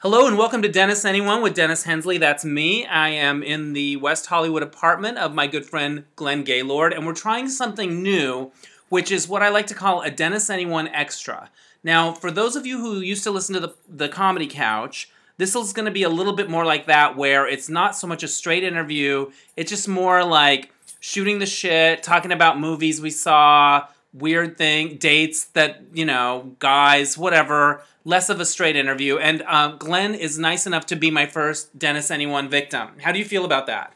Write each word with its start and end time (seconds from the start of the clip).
Hello 0.00 0.28
and 0.28 0.38
welcome 0.38 0.62
to 0.62 0.68
Dennis 0.68 1.04
Anyone 1.04 1.42
with 1.42 1.54
Dennis 1.54 1.82
Hensley. 1.82 2.18
That's 2.18 2.44
me. 2.44 2.86
I 2.86 3.08
am 3.08 3.42
in 3.42 3.72
the 3.72 3.96
West 3.96 4.26
Hollywood 4.26 4.62
apartment 4.62 5.18
of 5.18 5.34
my 5.34 5.48
good 5.48 5.66
friend 5.66 6.04
Glenn 6.14 6.44
Gaylord, 6.44 6.92
and 6.92 7.04
we're 7.04 7.14
trying 7.14 7.48
something 7.48 8.00
new, 8.00 8.52
which 8.90 9.10
is 9.10 9.26
what 9.26 9.42
I 9.42 9.48
like 9.48 9.66
to 9.66 9.74
call 9.74 10.02
a 10.02 10.10
Dennis 10.12 10.50
Anyone 10.50 10.86
Extra. 10.86 11.50
Now, 11.82 12.12
for 12.12 12.30
those 12.30 12.54
of 12.54 12.64
you 12.64 12.78
who 12.78 13.00
used 13.00 13.24
to 13.24 13.32
listen 13.32 13.54
to 13.56 13.60
the, 13.60 13.74
the 13.88 14.08
Comedy 14.08 14.46
Couch, 14.46 15.10
this 15.36 15.56
is 15.56 15.72
going 15.72 15.86
to 15.86 15.90
be 15.90 16.04
a 16.04 16.08
little 16.08 16.34
bit 16.34 16.48
more 16.48 16.64
like 16.64 16.86
that, 16.86 17.16
where 17.16 17.48
it's 17.48 17.68
not 17.68 17.96
so 17.96 18.06
much 18.06 18.22
a 18.22 18.28
straight 18.28 18.62
interview, 18.62 19.32
it's 19.56 19.70
just 19.70 19.88
more 19.88 20.22
like 20.22 20.70
shooting 21.00 21.40
the 21.40 21.46
shit, 21.46 22.04
talking 22.04 22.30
about 22.30 22.60
movies 22.60 23.00
we 23.00 23.10
saw, 23.10 23.88
weird 24.12 24.56
thing, 24.56 24.96
dates 24.98 25.46
that, 25.46 25.82
you 25.92 26.04
know, 26.04 26.54
guys, 26.60 27.18
whatever 27.18 27.82
less 28.08 28.30
of 28.30 28.40
a 28.40 28.46
straight 28.46 28.74
interview. 28.74 29.18
And 29.18 29.42
uh, 29.46 29.72
Glenn 29.72 30.14
is 30.14 30.38
nice 30.38 30.66
enough 30.66 30.86
to 30.86 30.96
be 30.96 31.10
my 31.10 31.26
first 31.26 31.78
Dennis 31.78 32.10
Anyone 32.10 32.48
victim. 32.48 32.88
How 33.02 33.12
do 33.12 33.18
you 33.18 33.24
feel 33.24 33.44
about 33.44 33.66
that? 33.66 33.92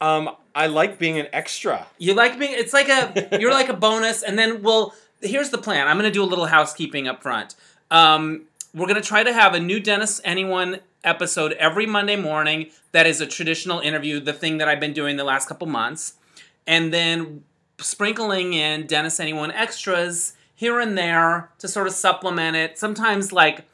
Um, 0.00 0.30
I 0.54 0.66
like 0.66 0.98
being 0.98 1.18
an 1.18 1.26
extra. 1.30 1.86
You 1.98 2.14
like 2.14 2.38
being? 2.38 2.52
It's 2.54 2.72
like 2.72 2.88
a 2.88 3.38
you're 3.38 3.52
like 3.52 3.68
a 3.68 3.74
bonus, 3.74 4.22
and 4.22 4.38
then 4.38 4.62
well, 4.62 4.94
here's 5.20 5.50
the 5.50 5.58
plan. 5.58 5.86
I'm 5.86 5.98
going 5.98 6.10
to 6.10 6.10
do 6.10 6.24
a 6.24 6.30
little 6.32 6.46
housekeeping 6.46 7.06
up 7.06 7.22
front. 7.22 7.54
Um, 7.90 8.46
we're 8.74 8.86
going 8.86 9.00
to 9.00 9.06
try 9.06 9.22
to 9.22 9.32
have 9.32 9.52
a 9.52 9.60
new 9.60 9.78
Dennis 9.78 10.22
Anyone 10.24 10.80
episode 11.04 11.52
every 11.52 11.84
Monday 11.84 12.16
morning. 12.16 12.70
That 12.92 13.06
is 13.06 13.20
a 13.20 13.26
traditional 13.26 13.80
interview, 13.80 14.20
the 14.20 14.32
thing 14.32 14.56
that 14.56 14.68
I've 14.68 14.80
been 14.80 14.94
doing 14.94 15.16
the 15.16 15.24
last 15.24 15.48
couple 15.48 15.66
months, 15.66 16.14
and 16.66 16.94
then 16.94 17.44
sprinkling 17.78 18.54
in 18.54 18.86
Dennis 18.86 19.20
Anyone 19.20 19.52
extras 19.52 20.32
here 20.60 20.78
and 20.78 20.96
there 20.96 21.48
to 21.58 21.66
sort 21.66 21.86
of 21.86 21.94
supplement 21.94 22.54
it. 22.54 22.78
Sometimes, 22.78 23.32
like, 23.32 23.64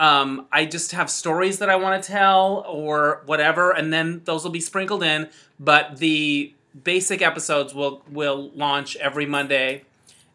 um, 0.00 0.48
I 0.50 0.64
just 0.64 0.90
have 0.90 1.08
stories 1.08 1.60
that 1.60 1.70
I 1.70 1.76
want 1.76 2.02
to 2.02 2.10
tell 2.10 2.64
or 2.66 3.22
whatever, 3.26 3.70
and 3.70 3.92
then 3.92 4.20
those 4.24 4.42
will 4.42 4.50
be 4.50 4.58
sprinkled 4.58 5.04
in. 5.04 5.28
But 5.60 5.98
the 5.98 6.52
basic 6.82 7.22
episodes 7.22 7.72
will 7.72 8.02
will 8.10 8.50
launch 8.52 8.96
every 8.96 9.26
Monday, 9.26 9.84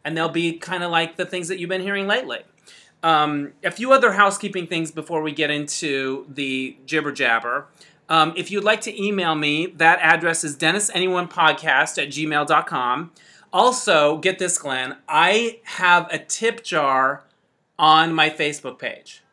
and 0.06 0.16
they'll 0.16 0.30
be 0.30 0.54
kind 0.54 0.84
of 0.84 0.90
like 0.90 1.18
the 1.18 1.26
things 1.26 1.50
that 1.50 1.60
you've 1.60 1.70
been 1.70 1.82
hearing 1.82 2.08
lately. 2.08 2.44
Um, 3.04 3.52
a 3.62 3.72
few 3.72 3.92
other 3.92 4.14
housekeeping 4.14 4.68
things 4.68 4.92
before 4.92 5.22
we 5.22 5.34
get 5.34 5.52
into 5.52 6.26
the 6.30 6.78
jibber 6.86 7.12
jabber. 7.12 7.68
Um, 8.08 8.32
if 8.38 8.52
you'd 8.52 8.64
like 8.64 8.80
to 8.82 9.06
email 9.06 9.36
me, 9.36 9.66
that 9.76 10.00
address 10.00 10.46
is 10.46 10.56
dennisanyonePodcast 10.56 12.02
at 12.02 12.08
gmail.com. 12.08 13.12
Also, 13.52 14.18
get 14.18 14.40
this, 14.40 14.58
Glenn. 14.58 14.98
I 15.08 15.60
have 15.64 16.08
a 16.12 16.20
tip 16.20 16.64
jar 16.64 17.24
on 17.78 18.14
my 18.14 18.30
Facebook 18.30 18.78
page. 18.78 19.24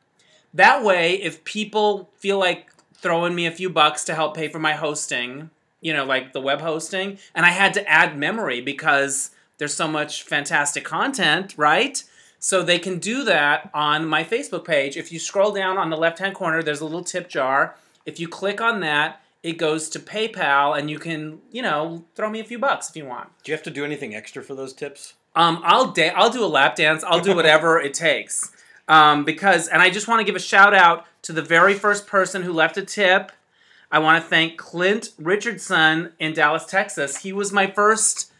That 0.55 0.83
way, 0.83 1.14
if 1.14 1.45
people 1.45 2.09
feel 2.17 2.39
like 2.39 2.70
throwing 2.94 3.34
me 3.34 3.47
a 3.47 3.53
few 3.53 3.69
bucks 3.69 4.05
to 4.05 4.14
help 4.14 4.34
pay 4.34 4.48
for 4.48 4.59
my 4.59 4.72
hosting, 4.72 5.50
you 5.81 5.92
know, 5.92 6.05
like 6.05 6.33
the 6.33 6.41
web 6.41 6.61
hosting, 6.61 7.19
and 7.34 7.44
I 7.44 7.50
had 7.50 7.75
to 7.75 7.87
add 7.89 8.17
memory 8.17 8.61
because 8.61 9.33
there's 9.59 9.75
so 9.75 9.89
much 9.89 10.22
fantastic 10.22 10.84
content, 10.84 11.55
right? 11.59 12.03
So 12.39 12.62
they 12.62 12.78
can 12.78 12.98
do 12.98 13.25
that 13.25 13.70
on 13.75 14.06
my 14.06 14.25
Facebook 14.25 14.64
page. 14.64 14.97
If 14.97 15.12
you 15.12 15.19
scroll 15.19 15.53
down 15.53 15.78
on 15.78 15.91
the 15.91 15.97
left 15.97 16.19
hand 16.19 16.34
corner, 16.34 16.62
there's 16.62 16.81
a 16.81 16.84
little 16.84 17.05
tip 17.05 17.28
jar. 17.28 17.77
If 18.05 18.20
you 18.20 18.28
click 18.28 18.61
on 18.61 18.81
that, 18.81 19.20
it 19.42 19.58
goes 19.58 19.88
to 19.90 19.98
PayPal, 19.98 20.78
and 20.78 20.90
you 20.90 20.98
can, 20.98 21.40
you 21.50 21.62
know, 21.62 22.04
throw 22.14 22.28
me 22.28 22.40
a 22.40 22.44
few 22.44 22.58
bucks 22.58 22.90
if 22.90 22.96
you 22.96 23.04
want. 23.04 23.28
Do 23.44 23.52
you 23.52 23.56
have 23.56 23.64
to 23.64 23.70
do 23.70 23.84
anything 23.84 24.14
extra 24.14 24.42
for 24.42 24.54
those 24.54 24.72
tips? 24.72 25.14
Um, 25.34 25.60
I'll 25.62 25.92
da- 25.92 26.10
I'll 26.10 26.30
do 26.30 26.44
a 26.44 26.46
lap 26.46 26.76
dance. 26.76 27.04
I'll 27.04 27.20
do 27.20 27.34
whatever 27.34 27.78
it 27.78 27.94
takes. 27.94 28.52
Um, 28.88 29.24
because, 29.24 29.68
and 29.68 29.82
I 29.82 29.90
just 29.90 30.08
want 30.08 30.20
to 30.20 30.24
give 30.24 30.36
a 30.36 30.40
shout 30.40 30.72
out 30.74 31.06
to 31.22 31.32
the 31.32 31.42
very 31.42 31.74
first 31.74 32.06
person 32.06 32.42
who 32.42 32.52
left 32.52 32.76
a 32.76 32.82
tip. 32.82 33.32
I 33.90 33.98
want 33.98 34.22
to 34.22 34.28
thank 34.28 34.56
Clint 34.56 35.10
Richardson 35.18 36.12
in 36.18 36.34
Dallas, 36.34 36.64
Texas. 36.64 37.18
He 37.18 37.32
was 37.32 37.52
my 37.52 37.66
first 37.66 38.32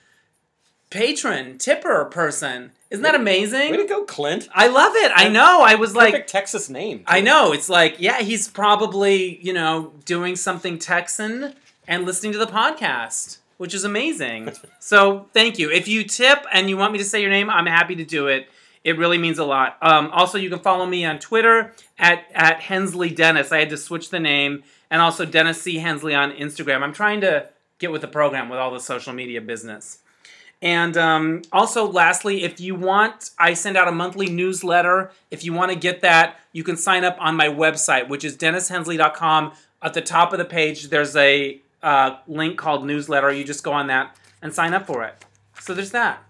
patron, 0.97 1.59
tipper 1.59 2.07
person. 2.07 2.73
Isn't 2.91 3.03
that 3.03 3.15
amazing? 3.15 3.71
Way 3.71 3.77
to 3.77 3.87
go, 3.87 4.05
Clint. 4.05 4.49
I 4.55 4.69
love 4.69 4.95
it. 4.97 5.13
I 5.15 5.29
know. 5.29 5.61
I 5.63 5.75
was 5.75 5.93
Perfect 5.93 6.13
like, 6.15 6.27
Texas 6.27 6.71
name. 6.71 7.01
too. 7.01 7.05
I 7.07 7.21
know. 7.21 7.53
It's 7.53 7.69
like, 7.69 7.97
yeah, 7.99 8.21
he's 8.21 8.49
probably, 8.49 9.39
you 9.45 9.53
know, 9.53 9.93
doing 10.05 10.37
something 10.37 10.79
Texan 10.79 11.55
and 11.87 12.05
listening 12.05 12.33
to 12.33 12.39
the 12.39 12.47
podcast, 12.47 13.39
which 13.59 13.75
is 13.75 13.85
amazing. 13.85 14.53
so 14.79 15.29
thank 15.35 15.59
you. 15.59 15.71
If 15.71 15.87
you 15.89 16.05
tip 16.05 16.47
and 16.53 16.71
you 16.71 16.77
want 16.77 16.93
me 16.93 16.99
to 16.99 17.05
say 17.05 17.21
your 17.21 17.31
name, 17.31 17.51
I'm 17.51 17.67
happy 17.67 17.97
to 17.97 18.05
do 18.05 18.29
it. 18.29 18.49
It 18.83 18.97
really 18.97 19.19
means 19.19 19.39
a 19.39 19.45
lot. 19.45 19.77
Um, 19.83 20.11
also, 20.13 20.39
you 20.39 20.49
can 20.49 20.61
follow 20.61 20.87
me 20.87 21.05
on 21.05 21.19
Twitter 21.19 21.75
at, 21.99 22.25
at 22.33 22.61
Hensley 22.61 23.11
Dennis. 23.11 23.51
I 23.51 23.59
had 23.59 23.71
to 23.71 23.77
switch 23.77 24.11
the 24.11 24.21
name. 24.21 24.63
And 24.89 25.03
also 25.03 25.27
Dennis 25.27 25.61
C. 25.61 25.79
Hensley 25.79 26.15
on 26.15 26.31
Instagram. 26.31 26.83
I'm 26.83 26.93
trying 26.93 27.21
to 27.23 27.49
get 27.81 27.91
with 27.91 28.01
the 28.01 28.09
program 28.09 28.49
with 28.49 28.61
all 28.61 28.71
the 28.71 28.79
social 28.79 29.13
media 29.13 29.41
business. 29.41 29.99
And 30.63 30.97
um, 30.97 31.43
also, 31.53 31.87
lastly, 31.87 32.43
if 32.43 32.61
you 32.61 32.75
want, 32.75 33.31
I 33.39 33.55
send 33.55 33.77
out 33.77 33.89
a 33.89 33.93
monthly 33.93 34.29
newsletter. 34.29 35.13
If 35.31 35.45
you 35.45 35.53
want 35.53 35.71
to 35.71 35.79
get 35.79 36.01
that, 36.01 36.39
you 36.53 36.65
can 36.65 36.77
sign 36.77 37.05
up 37.05 37.17
on 37.21 37.37
my 37.37 37.49
website, 37.49 38.09
which 38.09 38.25
is 38.25 38.37
dennishensley.com. 38.37 39.53
At 39.83 39.95
the 39.95 40.01
top 40.01 40.33
of 40.33 40.39
the 40.39 40.45
page, 40.45 40.89
there's 40.89 41.15
a 41.15 41.61
uh, 41.83 42.17
link 42.27 42.57
called 42.57 42.87
newsletter. 42.87 43.31
You 43.31 43.45
just 43.45 43.63
go 43.63 43.73
on 43.73 43.89
that 43.89 44.17
and 44.41 44.55
sign 44.55 44.73
up 44.73 44.87
for 44.87 45.05
it. 45.05 45.25
So 45.61 45.75
there's 45.75 45.91
that. 45.91 46.23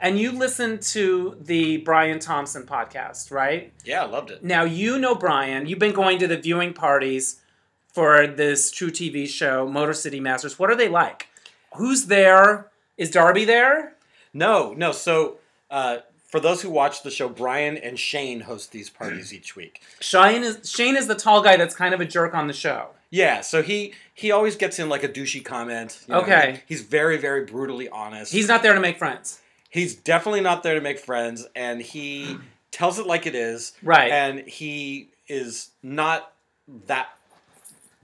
And 0.00 0.18
you 0.18 0.32
listen 0.32 0.80
to 0.80 1.36
the 1.40 1.78
Brian 1.78 2.18
Thompson 2.18 2.64
podcast, 2.64 3.30
right? 3.30 3.72
Yeah, 3.84 4.02
I 4.02 4.06
loved 4.06 4.30
it. 4.30 4.42
Now, 4.42 4.64
you 4.64 4.98
know 4.98 5.14
Brian. 5.14 5.66
You've 5.66 5.78
been 5.78 5.94
going 5.94 6.18
to 6.18 6.26
the 6.26 6.36
viewing 6.36 6.74
parties 6.74 7.40
for 7.92 8.26
this 8.26 8.70
True 8.72 8.90
TV 8.90 9.28
show, 9.28 9.66
Motor 9.68 9.94
City 9.94 10.18
Masters. 10.18 10.58
What 10.58 10.70
are 10.70 10.76
they 10.76 10.88
like? 10.88 11.28
Who's 11.76 12.06
there? 12.06 12.70
Is 12.96 13.10
Darby 13.10 13.44
there? 13.44 13.94
No, 14.32 14.72
no. 14.74 14.92
So, 14.92 15.36
uh, 15.70 15.98
for 16.30 16.40
those 16.40 16.62
who 16.62 16.70
watch 16.70 17.02
the 17.02 17.10
show, 17.10 17.28
Brian 17.28 17.76
and 17.76 17.98
Shane 17.98 18.40
host 18.40 18.72
these 18.72 18.90
parties 18.90 19.32
each 19.32 19.54
week. 19.56 19.82
Shane 20.00 20.42
is 20.42 20.68
Shane 20.70 20.96
is 20.96 21.06
the 21.06 21.14
tall 21.14 21.42
guy 21.42 21.56
that's 21.56 21.74
kind 21.74 21.94
of 21.94 22.00
a 22.00 22.04
jerk 22.04 22.34
on 22.34 22.46
the 22.48 22.52
show. 22.52 22.88
Yeah, 23.10 23.40
so 23.42 23.62
he 23.62 23.94
he 24.12 24.32
always 24.32 24.56
gets 24.56 24.78
in 24.80 24.88
like 24.88 25.04
a 25.04 25.08
douchey 25.08 25.44
comment. 25.44 26.00
you 26.08 26.14
know, 26.14 26.20
Okay. 26.22 26.62
he- 26.68 26.74
he's 26.74 26.82
very 26.82 27.16
very 27.16 27.44
brutally 27.44 27.88
honest. 27.88 28.32
He's 28.32 28.48
not 28.48 28.62
there 28.62 28.74
to 28.74 28.80
make 28.80 28.98
friends. 28.98 29.40
he's 29.70 29.94
definitely 29.96 30.40
not 30.40 30.62
there 30.62 30.74
to 30.74 30.80
make 30.80 30.98
friends, 31.00 31.46
and 31.56 31.80
he 31.82 32.36
tells 32.72 32.98
it 32.98 33.06
like 33.06 33.26
it 33.26 33.34
is. 33.36 33.72
Right. 33.82 34.10
And 34.10 34.40
he 34.48 35.10
is 35.28 35.70
not 35.82 36.32
that 36.86 37.08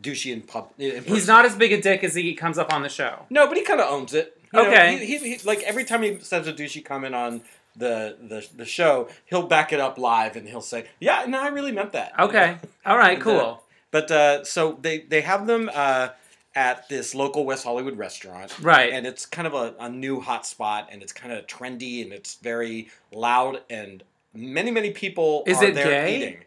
douchey 0.02 0.32
in 0.32 0.42
pub. 0.42 0.70
In 0.78 1.02
He's 1.02 1.04
person. 1.04 1.26
not 1.28 1.44
as 1.44 1.54
big 1.56 1.72
a 1.72 1.80
dick 1.80 2.02
as 2.04 2.14
he 2.14 2.34
comes 2.34 2.58
up 2.58 2.72
on 2.72 2.82
the 2.82 2.88
show. 2.88 3.26
No, 3.30 3.46
but 3.48 3.56
he 3.56 3.62
kind 3.64 3.80
of 3.80 3.88
owns 3.90 4.14
it. 4.14 4.39
You 4.52 4.62
know, 4.62 4.68
Okay. 4.68 4.98
he, 4.98 5.18
he, 5.18 5.36
he, 5.36 5.38
like 5.46 5.62
every 5.62 5.84
time 5.84 6.02
he 6.02 6.18
says 6.20 6.46
a 6.46 6.52
douchey 6.52 6.84
comment 6.84 7.14
on 7.14 7.42
the, 7.76 8.16
the 8.20 8.46
the 8.56 8.64
show, 8.64 9.08
he'll 9.26 9.46
back 9.46 9.72
it 9.72 9.78
up 9.80 9.96
live 9.98 10.34
and 10.36 10.48
he'll 10.48 10.60
say, 10.60 10.86
"Yeah, 10.98 11.24
no, 11.28 11.40
I 11.40 11.48
really 11.48 11.72
meant 11.72 11.92
that." 11.92 12.12
Okay. 12.18 12.56
All 12.84 12.98
right, 12.98 13.18
uh, 13.18 13.22
cool. 13.22 13.62
But 13.92 14.10
uh, 14.10 14.44
so 14.44 14.76
they 14.80 14.98
they 15.00 15.20
have 15.20 15.46
them 15.46 15.70
uh, 15.72 16.08
at 16.54 16.88
this 16.88 17.14
local 17.14 17.44
West 17.44 17.62
Hollywood 17.64 17.96
restaurant, 17.96 18.58
Right. 18.60 18.92
And 18.92 19.06
it's 19.06 19.24
kind 19.24 19.46
of 19.46 19.54
a, 19.54 19.74
a 19.78 19.88
new 19.88 20.20
hot 20.20 20.44
spot, 20.46 20.88
and 20.90 21.00
it's 21.00 21.12
kind 21.12 21.32
of 21.32 21.46
trendy, 21.46 22.02
and 22.02 22.12
it's 22.12 22.34
very 22.36 22.88
loud, 23.12 23.60
and 23.70 24.02
many 24.34 24.72
many 24.72 24.90
people 24.90 25.44
Is 25.46 25.58
are 25.62 25.66
it 25.66 25.74
there 25.76 25.86
gay? 26.06 26.16
eating. 26.16 26.38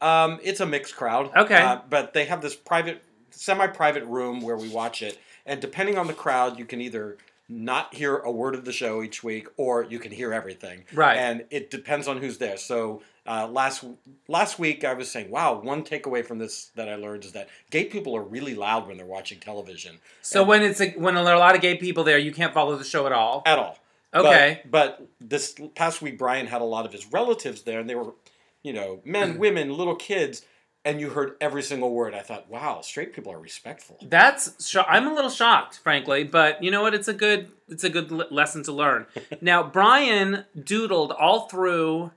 Um, 0.00 0.40
it's 0.42 0.58
a 0.60 0.66
mixed 0.66 0.96
crowd. 0.96 1.30
Okay. 1.36 1.62
Uh, 1.62 1.78
but 1.88 2.12
they 2.14 2.24
have 2.26 2.42
this 2.42 2.54
private, 2.56 3.00
semi-private 3.30 4.04
room 4.04 4.40
where 4.40 4.56
we 4.56 4.68
watch 4.68 5.02
it, 5.02 5.18
and 5.46 5.60
depending 5.60 5.98
on 5.98 6.08
the 6.08 6.12
crowd, 6.14 6.58
you 6.58 6.64
can 6.64 6.80
either 6.80 7.16
not 7.48 7.94
hear 7.94 8.16
a 8.16 8.30
word 8.30 8.54
of 8.54 8.64
the 8.64 8.72
show 8.72 9.02
each 9.02 9.22
week, 9.22 9.48
or 9.56 9.84
you 9.84 9.98
can 9.98 10.12
hear 10.12 10.32
everything. 10.32 10.84
Right. 10.94 11.16
And 11.16 11.44
it 11.50 11.70
depends 11.70 12.08
on 12.08 12.18
who's 12.18 12.38
there. 12.38 12.56
So 12.56 13.02
uh, 13.26 13.48
last 13.48 13.84
last 14.28 14.58
week, 14.58 14.84
I 14.84 14.94
was 14.94 15.10
saying, 15.10 15.30
wow, 15.30 15.60
one 15.60 15.82
takeaway 15.84 16.24
from 16.24 16.38
this 16.38 16.70
that 16.76 16.88
I 16.88 16.96
learned 16.96 17.24
is 17.24 17.32
that 17.32 17.48
gay 17.70 17.84
people 17.84 18.16
are 18.16 18.22
really 18.22 18.54
loud 18.54 18.86
when 18.86 18.96
they're 18.96 19.06
watching 19.06 19.40
television. 19.40 19.98
So 20.22 20.42
when 20.42 20.62
it's 20.62 20.80
a, 20.80 20.90
when 20.92 21.14
there 21.14 21.26
are 21.26 21.34
a 21.34 21.38
lot 21.38 21.54
of 21.54 21.60
gay 21.60 21.76
people 21.76 22.04
there, 22.04 22.18
you 22.18 22.32
can't 22.32 22.54
follow 22.54 22.76
the 22.76 22.84
show 22.84 23.06
at 23.06 23.12
all. 23.12 23.42
At 23.46 23.58
all. 23.58 23.78
Okay. 24.14 24.62
But, 24.64 24.98
but 24.98 25.08
this 25.20 25.56
past 25.74 26.00
week, 26.00 26.18
Brian 26.18 26.46
had 26.46 26.60
a 26.60 26.64
lot 26.64 26.86
of 26.86 26.92
his 26.92 27.10
relatives 27.12 27.62
there, 27.62 27.80
and 27.80 27.90
they 27.90 27.94
were, 27.94 28.14
you 28.62 28.72
know, 28.72 29.00
men, 29.04 29.38
women, 29.38 29.70
little 29.76 29.96
kids, 29.96 30.42
and 30.84 31.00
you 31.00 31.10
heard 31.10 31.36
every 31.40 31.62
single 31.62 31.90
word. 31.90 32.14
I 32.14 32.20
thought, 32.20 32.48
wow, 32.50 32.80
straight 32.82 33.14
people 33.14 33.32
are 33.32 33.38
respectful. 33.38 33.98
That's 34.02 34.66
sho- 34.66 34.84
I'm 34.86 35.06
a 35.06 35.14
little 35.14 35.30
shocked, 35.30 35.78
frankly, 35.78 36.24
but 36.24 36.62
you 36.62 36.70
know 36.70 36.82
what? 36.82 36.94
It's 36.94 37.08
a 37.08 37.14
good 37.14 37.50
it's 37.68 37.84
a 37.84 37.90
good 37.90 38.10
le- 38.12 38.26
lesson 38.30 38.62
to 38.64 38.72
learn. 38.72 39.06
now, 39.40 39.62
Brian 39.62 40.44
doodled 40.58 41.14
all 41.18 41.48
through 41.48 42.12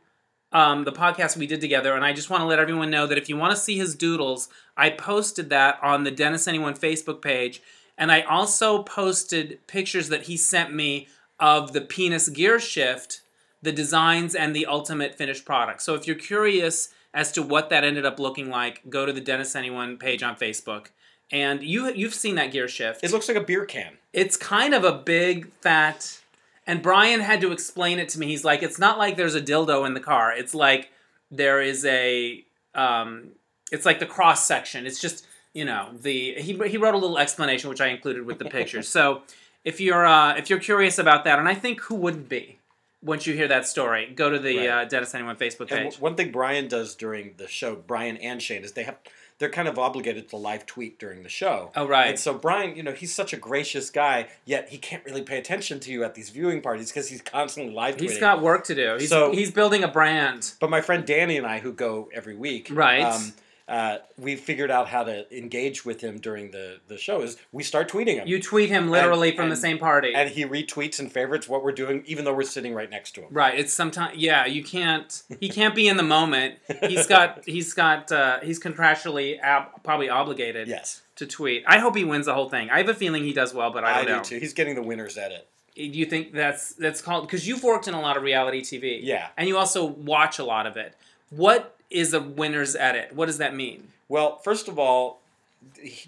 um, 0.51 0.83
the 0.83 0.91
podcast 0.91 1.37
we 1.37 1.47
did 1.47 1.61
together, 1.61 1.93
and 1.93 2.03
I 2.03 2.13
just 2.13 2.29
want 2.29 2.41
to 2.41 2.47
let 2.47 2.59
everyone 2.59 2.89
know 2.89 3.07
that 3.07 3.17
if 3.17 3.29
you 3.29 3.37
want 3.37 3.51
to 3.55 3.61
see 3.61 3.77
his 3.77 3.95
doodles, 3.95 4.49
I 4.75 4.89
posted 4.89 5.49
that 5.49 5.79
on 5.81 6.03
the 6.03 6.11
Dennis 6.11 6.47
Anyone 6.47 6.73
Facebook 6.73 7.21
page, 7.21 7.61
and 7.97 8.11
I 8.11 8.21
also 8.21 8.83
posted 8.83 9.65
pictures 9.67 10.09
that 10.09 10.23
he 10.23 10.37
sent 10.37 10.73
me 10.73 11.07
of 11.39 11.73
the 11.73 11.81
penis 11.81 12.29
gear 12.29 12.59
shift, 12.59 13.21
the 13.61 13.71
designs, 13.71 14.35
and 14.35 14.55
the 14.55 14.65
ultimate 14.65 15.15
finished 15.15 15.45
product. 15.45 15.81
So 15.81 15.95
if 15.95 16.07
you're 16.07 16.15
curious 16.15 16.89
as 17.13 17.31
to 17.33 17.41
what 17.41 17.69
that 17.69 17.83
ended 17.83 18.05
up 18.05 18.19
looking 18.19 18.49
like, 18.49 18.81
go 18.89 19.05
to 19.05 19.13
the 19.13 19.21
Dennis 19.21 19.55
Anyone 19.55 19.97
page 19.97 20.23
on 20.23 20.35
Facebook. 20.35 20.87
And 21.31 21.61
you 21.61 21.91
you've 21.91 22.13
seen 22.13 22.35
that 22.35 22.51
gear 22.51 22.67
shift. 22.67 23.03
It 23.03 23.11
looks 23.11 23.27
like 23.27 23.37
a 23.37 23.41
beer 23.41 23.65
can. 23.65 23.97
It's 24.13 24.37
kind 24.37 24.73
of 24.73 24.83
a 24.83 24.93
big 24.93 25.51
fat 25.61 26.21
and 26.67 26.81
Brian 26.81 27.21
had 27.21 27.39
to 27.41 27.53
explain 27.53 27.97
it 27.97 28.09
to 28.09 28.19
me. 28.19 28.27
He's 28.27 28.43
like, 28.43 28.61
it's 28.61 28.77
not 28.77 28.97
like 28.97 29.15
there's 29.15 29.35
a 29.35 29.41
dildo 29.41 29.87
in 29.87 29.93
the 29.93 30.01
car. 30.01 30.33
It's 30.33 30.53
like 30.53 30.91
there 31.31 31.61
is 31.61 31.85
a 31.85 32.43
um, 32.75 33.29
it's 33.71 33.85
like 33.85 33.99
the 33.99 34.05
cross 34.05 34.45
section. 34.45 34.85
It's 34.85 34.99
just 34.99 35.25
you 35.53 35.63
know 35.63 35.89
the 35.99 36.33
he 36.33 36.53
he 36.67 36.77
wrote 36.77 36.93
a 36.93 36.97
little 36.97 37.17
explanation 37.17 37.69
which 37.69 37.81
I 37.81 37.87
included 37.87 38.25
with 38.25 38.37
the 38.37 38.45
pictures. 38.45 38.87
so 38.97 39.23
if 39.63 39.79
you're 39.79 40.05
uh, 40.05 40.35
if 40.35 40.49
you're 40.49 40.59
curious 40.59 40.99
about 40.99 41.23
that, 41.23 41.39
and 41.39 41.47
I 41.47 41.55
think 41.55 41.81
who 41.81 41.95
wouldn't 41.95 42.27
be 42.27 42.56
once 43.01 43.27
you 43.27 43.33
hear 43.35 43.47
that 43.47 43.67
story, 43.67 44.11
go 44.15 44.29
to 44.29 44.39
the 44.39 44.57
Right. 44.57 44.67
uh, 44.69 44.85
Dennis 44.85 45.13
Anyone 45.13 45.35
Facebook 45.35 45.67
page. 45.69 45.83
w- 45.93 45.97
one 45.99 46.15
thing 46.15 46.31
Brian 46.31 46.67
does 46.67 46.95
during 46.95 47.35
the 47.37 47.47
show, 47.47 47.75
Brian 47.75 48.17
and 48.17 48.41
Shane, 48.41 48.63
is 48.63 48.71
they 48.73 48.83
have 48.83 48.97
they're 49.39 49.49
kind 49.51 49.67
of 49.67 49.77
obligated 49.77 50.27
to 50.29 50.35
live 50.35 50.65
tweet 50.65 50.97
during 50.97 51.21
the 51.21 51.29
show. 51.29 51.71
oh 51.75 51.85
right, 51.87 52.07
And 52.09 52.19
so 52.19 52.33
Brian, 52.33 52.75
you 52.75 52.81
know, 52.81 52.91
he's 52.93 53.13
such 53.13 53.33
a 53.33 53.37
gracious 53.37 53.91
guy, 53.91 54.29
yet 54.45 54.69
he 54.69 54.79
can't 54.79 55.05
really 55.05 55.21
pay 55.21 55.37
attention 55.37 55.79
to 55.81 55.91
you 55.91 56.03
at 56.03 56.15
these 56.15 56.31
viewing 56.31 56.59
parties 56.59 56.89
because 56.91 57.09
he's 57.09 57.21
constantly 57.21 57.71
live 57.71 57.97
tweeting. 57.97 58.01
he's 58.01 58.17
got 58.17 58.41
work 58.41 58.63
to 58.65 58.73
do. 58.73 58.95
He's 58.99 59.09
So- 59.09 59.31
he's 59.31 59.51
building 59.51 59.83
a 59.83 59.87
brand. 59.87 60.53
But 60.59 60.71
my 60.71 60.81
friend 60.81 61.05
Danny 61.05 61.37
and 61.37 61.45
I, 61.45 61.59
who 61.59 61.71
go 61.71 62.09
every 62.15 62.35
week, 62.35 62.69
Right. 62.71 63.01
Um, 63.03 63.33
uh, 63.67 63.97
we 64.17 64.35
figured 64.37 64.71
out 64.71 64.87
how 64.87 65.03
to 65.03 65.37
engage 65.37 65.83
with 65.85 65.99
him 66.01 66.19
during 66.19 66.51
the, 66.51 66.79
the 66.87 66.97
show. 66.97 67.21
Is 67.21 67.35
we 67.51 67.63
start 67.63 67.89
tweeting 67.91 68.15
him, 68.15 68.27
You 68.27 68.41
tweet 68.41 68.69
him 68.69 68.89
literally 68.89 69.29
And- 69.29 69.37
from 69.37 69.49
the 69.49 69.55
same 69.57 69.77
party. 69.77 70.13
and 70.15 70.29
he 70.29 70.45
retweets 70.45 70.99
and 70.99 71.11
favorites 71.11 71.49
what 71.49 71.63
we're 71.63 71.73
doing, 71.73 72.03
even 72.05 72.23
though 72.23 72.33
we're 72.33 72.43
sitting 72.43 72.73
right 72.73 72.89
next 72.89 73.11
to 73.15 73.21
him. 73.21 73.27
Right. 73.31 73.59
It's 73.59 73.73
sometimes 73.73 74.17
yeah. 74.17 74.45
You 74.45 74.63
can't. 74.63 75.21
He 75.41 75.49
can't 75.49 75.75
be 75.75 75.87
in 75.87 75.97
the 75.97 76.03
moment. 76.03 76.55
He's 76.87 77.07
got. 77.07 77.43
He's 77.45 77.73
got. 77.73 78.11
Uh, 78.11 78.39
he's 78.41 78.59
contractually 78.59 79.39
ab- 79.41 79.83
probably 79.83 80.09
obligated 80.09 80.67
Yes, 80.67 81.01
to 81.17 81.25
tweet. 81.25 81.63
I 81.67 81.79
hope 81.79 81.95
he 81.95 82.03
wins 82.05 82.25
the 82.27 82.33
whole 82.33 82.49
thing. 82.49 82.69
I 82.69 82.77
have 82.77 82.89
a 82.89 82.93
feeling 82.93 83.23
he 83.23 83.33
does 83.33 83.53
well, 83.53 83.71
but 83.71 83.83
I 83.83 83.91
I, 83.91 83.95
don't 83.97 84.05
do 84.05 84.13
know. 84.13 84.23
too. 84.23 84.39
He's 84.39 84.53
getting 84.53 84.75
the 84.75 84.81
winner's 84.83 85.17
edit. 85.17 85.47
Do 85.75 85.83
you 85.83 86.05
think 86.05 86.33
that's 86.33 86.73
that's 86.73 87.01
called 87.01 87.27
because 87.27 87.47
you've 87.47 87.63
worked 87.63 87.87
in 87.87 87.93
a 87.93 88.01
lot 88.01 88.17
of 88.17 88.23
reality 88.23 88.61
TV? 88.61 88.99
Yeah. 89.03 89.27
And 89.37 89.47
you 89.47 89.57
also 89.57 89.85
watch 89.85 90.39
a 90.39 90.43
lot 90.43 90.65
of 90.65 90.75
it. 90.77 90.95
What 91.29 91.75
is 91.89 92.13
a 92.13 92.19
winner's 92.21 92.75
edit? 92.75 93.13
What 93.13 93.25
does 93.27 93.37
that 93.37 93.55
mean? 93.55 93.89
Well, 94.09 94.37
first 94.37 94.67
of 94.67 94.77
all, 94.79 95.21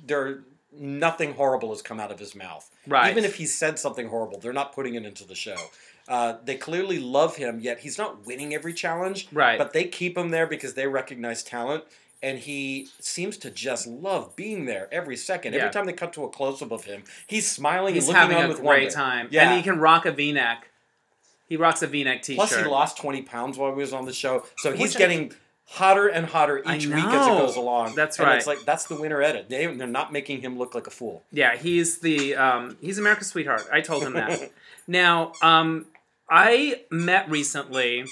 there 0.05 0.39
nothing 0.71 1.33
horrible 1.33 1.69
has 1.69 1.81
come 1.81 1.99
out 1.99 2.11
of 2.11 2.19
his 2.19 2.35
mouth. 2.35 2.69
Right. 2.87 3.09
Even 3.11 3.23
if 3.25 3.35
he 3.35 3.45
said 3.45 3.79
something 3.79 4.07
horrible, 4.07 4.39
they're 4.39 4.53
not 4.53 4.73
putting 4.73 4.95
it 4.95 5.05
into 5.05 5.25
the 5.25 5.35
show. 5.35 5.55
Uh, 6.07 6.35
they 6.43 6.55
clearly 6.55 6.99
love 6.99 7.35
him, 7.35 7.59
yet 7.59 7.79
he's 7.79 7.97
not 7.97 8.25
winning 8.25 8.53
every 8.53 8.73
challenge. 8.73 9.27
Right. 9.31 9.57
But 9.57 9.73
they 9.73 9.85
keep 9.85 10.17
him 10.17 10.29
there 10.29 10.47
because 10.47 10.73
they 10.75 10.87
recognize 10.87 11.43
talent, 11.43 11.83
and 12.23 12.39
he 12.39 12.87
seems 12.99 13.37
to 13.37 13.51
just 13.51 13.87
love 13.87 14.35
being 14.35 14.65
there 14.65 14.87
every 14.91 15.17
second. 15.17 15.53
Yeah. 15.53 15.59
Every 15.61 15.71
time 15.71 15.85
they 15.85 15.93
cut 15.93 16.13
to 16.13 16.23
a 16.23 16.29
close 16.29 16.61
up 16.61 16.71
of 16.71 16.85
him, 16.85 17.03
he's 17.27 17.49
smiling 17.49 17.93
He's 17.95 18.07
and 18.07 18.15
looking 18.17 18.21
having 18.31 18.37
on 18.37 18.45
a 18.45 18.47
with 18.49 18.57
great 18.61 18.83
wonder. 18.83 18.89
time. 18.91 19.27
Yeah. 19.31 19.49
And 19.49 19.57
he 19.57 19.63
can 19.63 19.79
rock 19.79 20.05
a 20.05 20.11
V-neck. 20.11 20.68
He 21.49 21.57
rocks 21.57 21.81
a 21.81 21.87
V-neck 21.87 22.21
T-shirt. 22.21 22.37
Plus, 22.37 22.55
he 22.55 22.63
lost 22.63 22.97
twenty 22.97 23.23
pounds 23.23 23.57
while 23.57 23.71
he 23.73 23.77
was 23.77 23.91
on 23.91 24.05
the 24.05 24.13
show, 24.13 24.45
so 24.57 24.71
he's 24.71 24.81
Which 24.81 24.95
I- 24.95 24.99
getting 24.99 25.33
hotter 25.65 26.07
and 26.07 26.25
hotter 26.25 26.59
each 26.59 26.87
week 26.87 27.03
as 27.05 27.27
it 27.27 27.29
goes 27.29 27.55
along. 27.55 27.93
That's 27.95 28.17
and 28.17 28.27
right. 28.27 28.37
It's 28.37 28.47
like 28.47 28.63
that's 28.65 28.85
the 28.85 28.95
winner 28.95 29.21
edit. 29.21 29.49
They 29.49 29.65
they're 29.67 29.87
not 29.87 30.11
making 30.13 30.41
him 30.41 30.57
look 30.57 30.73
like 30.73 30.87
a 30.87 30.91
fool. 30.91 31.23
Yeah, 31.31 31.55
he's 31.55 31.99
the 31.99 32.35
um, 32.35 32.77
he's 32.81 32.97
America's 32.97 33.27
sweetheart. 33.27 33.67
I 33.71 33.81
told 33.81 34.03
him 34.03 34.13
that. 34.13 34.51
now, 34.87 35.33
um, 35.41 35.87
I 36.29 36.83
met 36.91 37.29
recently 37.29 38.05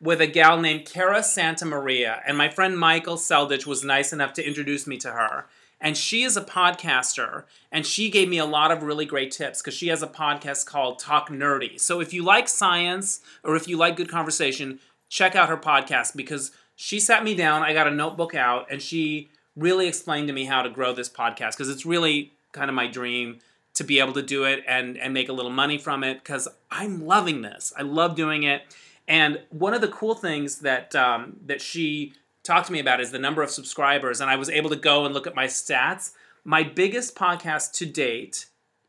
with 0.00 0.20
a 0.20 0.26
gal 0.26 0.60
named 0.60 0.86
Cara 0.86 1.22
Santa 1.22 1.64
Maria, 1.64 2.20
and 2.26 2.36
my 2.36 2.48
friend 2.48 2.78
Michael 2.78 3.16
Selditch 3.16 3.66
was 3.66 3.84
nice 3.84 4.12
enough 4.12 4.32
to 4.34 4.46
introduce 4.46 4.86
me 4.86 4.98
to 4.98 5.12
her. 5.12 5.46
And 5.80 5.96
she 5.96 6.22
is 6.22 6.36
a 6.36 6.42
podcaster, 6.42 7.44
and 7.70 7.84
she 7.84 8.10
gave 8.10 8.28
me 8.28 8.38
a 8.38 8.46
lot 8.46 8.70
of 8.70 8.82
really 8.82 9.04
great 9.04 9.30
tips 9.30 9.60
because 9.60 9.74
she 9.74 9.88
has 9.88 10.02
a 10.02 10.06
podcast 10.06 10.66
called 10.66 10.98
Talk 10.98 11.28
Nerdy. 11.28 11.78
So 11.78 12.00
if 12.00 12.12
you 12.12 12.22
like 12.22 12.48
science 12.48 13.20
or 13.42 13.54
if 13.56 13.68
you 13.68 13.76
like 13.76 13.96
good 13.96 14.08
conversation, 14.08 14.80
check 15.08 15.36
out 15.36 15.48
her 15.48 15.56
podcast 15.56 16.16
because 16.16 16.52
she 16.76 16.98
sat 16.98 17.22
me 17.22 17.34
down. 17.34 17.62
I 17.62 17.72
got 17.72 17.86
a 17.86 17.90
notebook 17.90 18.34
out, 18.34 18.66
and 18.70 18.80
she 18.80 19.28
really 19.56 19.86
explained 19.86 20.28
to 20.28 20.34
me 20.34 20.44
how 20.46 20.62
to 20.62 20.70
grow 20.70 20.92
this 20.92 21.08
podcast 21.08 21.52
because 21.52 21.68
it's 21.68 21.86
really 21.86 22.32
kind 22.52 22.68
of 22.68 22.74
my 22.74 22.86
dream 22.86 23.38
to 23.74 23.84
be 23.84 23.98
able 23.98 24.12
to 24.12 24.22
do 24.22 24.44
it 24.44 24.64
and 24.66 24.96
and 24.96 25.12
make 25.12 25.28
a 25.28 25.32
little 25.32 25.50
money 25.50 25.78
from 25.78 26.02
it 26.04 26.14
because 26.22 26.48
I'm 26.70 27.06
loving 27.06 27.42
this. 27.42 27.72
I 27.76 27.82
love 27.82 28.14
doing 28.16 28.44
it. 28.44 28.62
And 29.06 29.40
one 29.50 29.74
of 29.74 29.80
the 29.80 29.88
cool 29.88 30.14
things 30.14 30.60
that 30.60 30.94
um, 30.94 31.36
that 31.46 31.60
she 31.60 32.14
talked 32.44 32.66
to 32.68 32.72
me 32.72 32.78
about 32.78 33.00
is 33.00 33.10
the 33.10 33.18
number 33.18 33.42
of 33.42 33.50
subscribers, 33.50 34.20
and 34.20 34.30
I 34.30 34.36
was 34.36 34.48
able 34.48 34.70
to 34.70 34.76
go 34.76 35.04
and 35.04 35.12
look 35.12 35.26
at 35.26 35.34
my 35.34 35.46
stats. 35.46 36.12
My 36.44 36.62
biggest 36.62 37.16
podcast 37.16 37.72
to 37.74 37.86
date. 37.86 38.46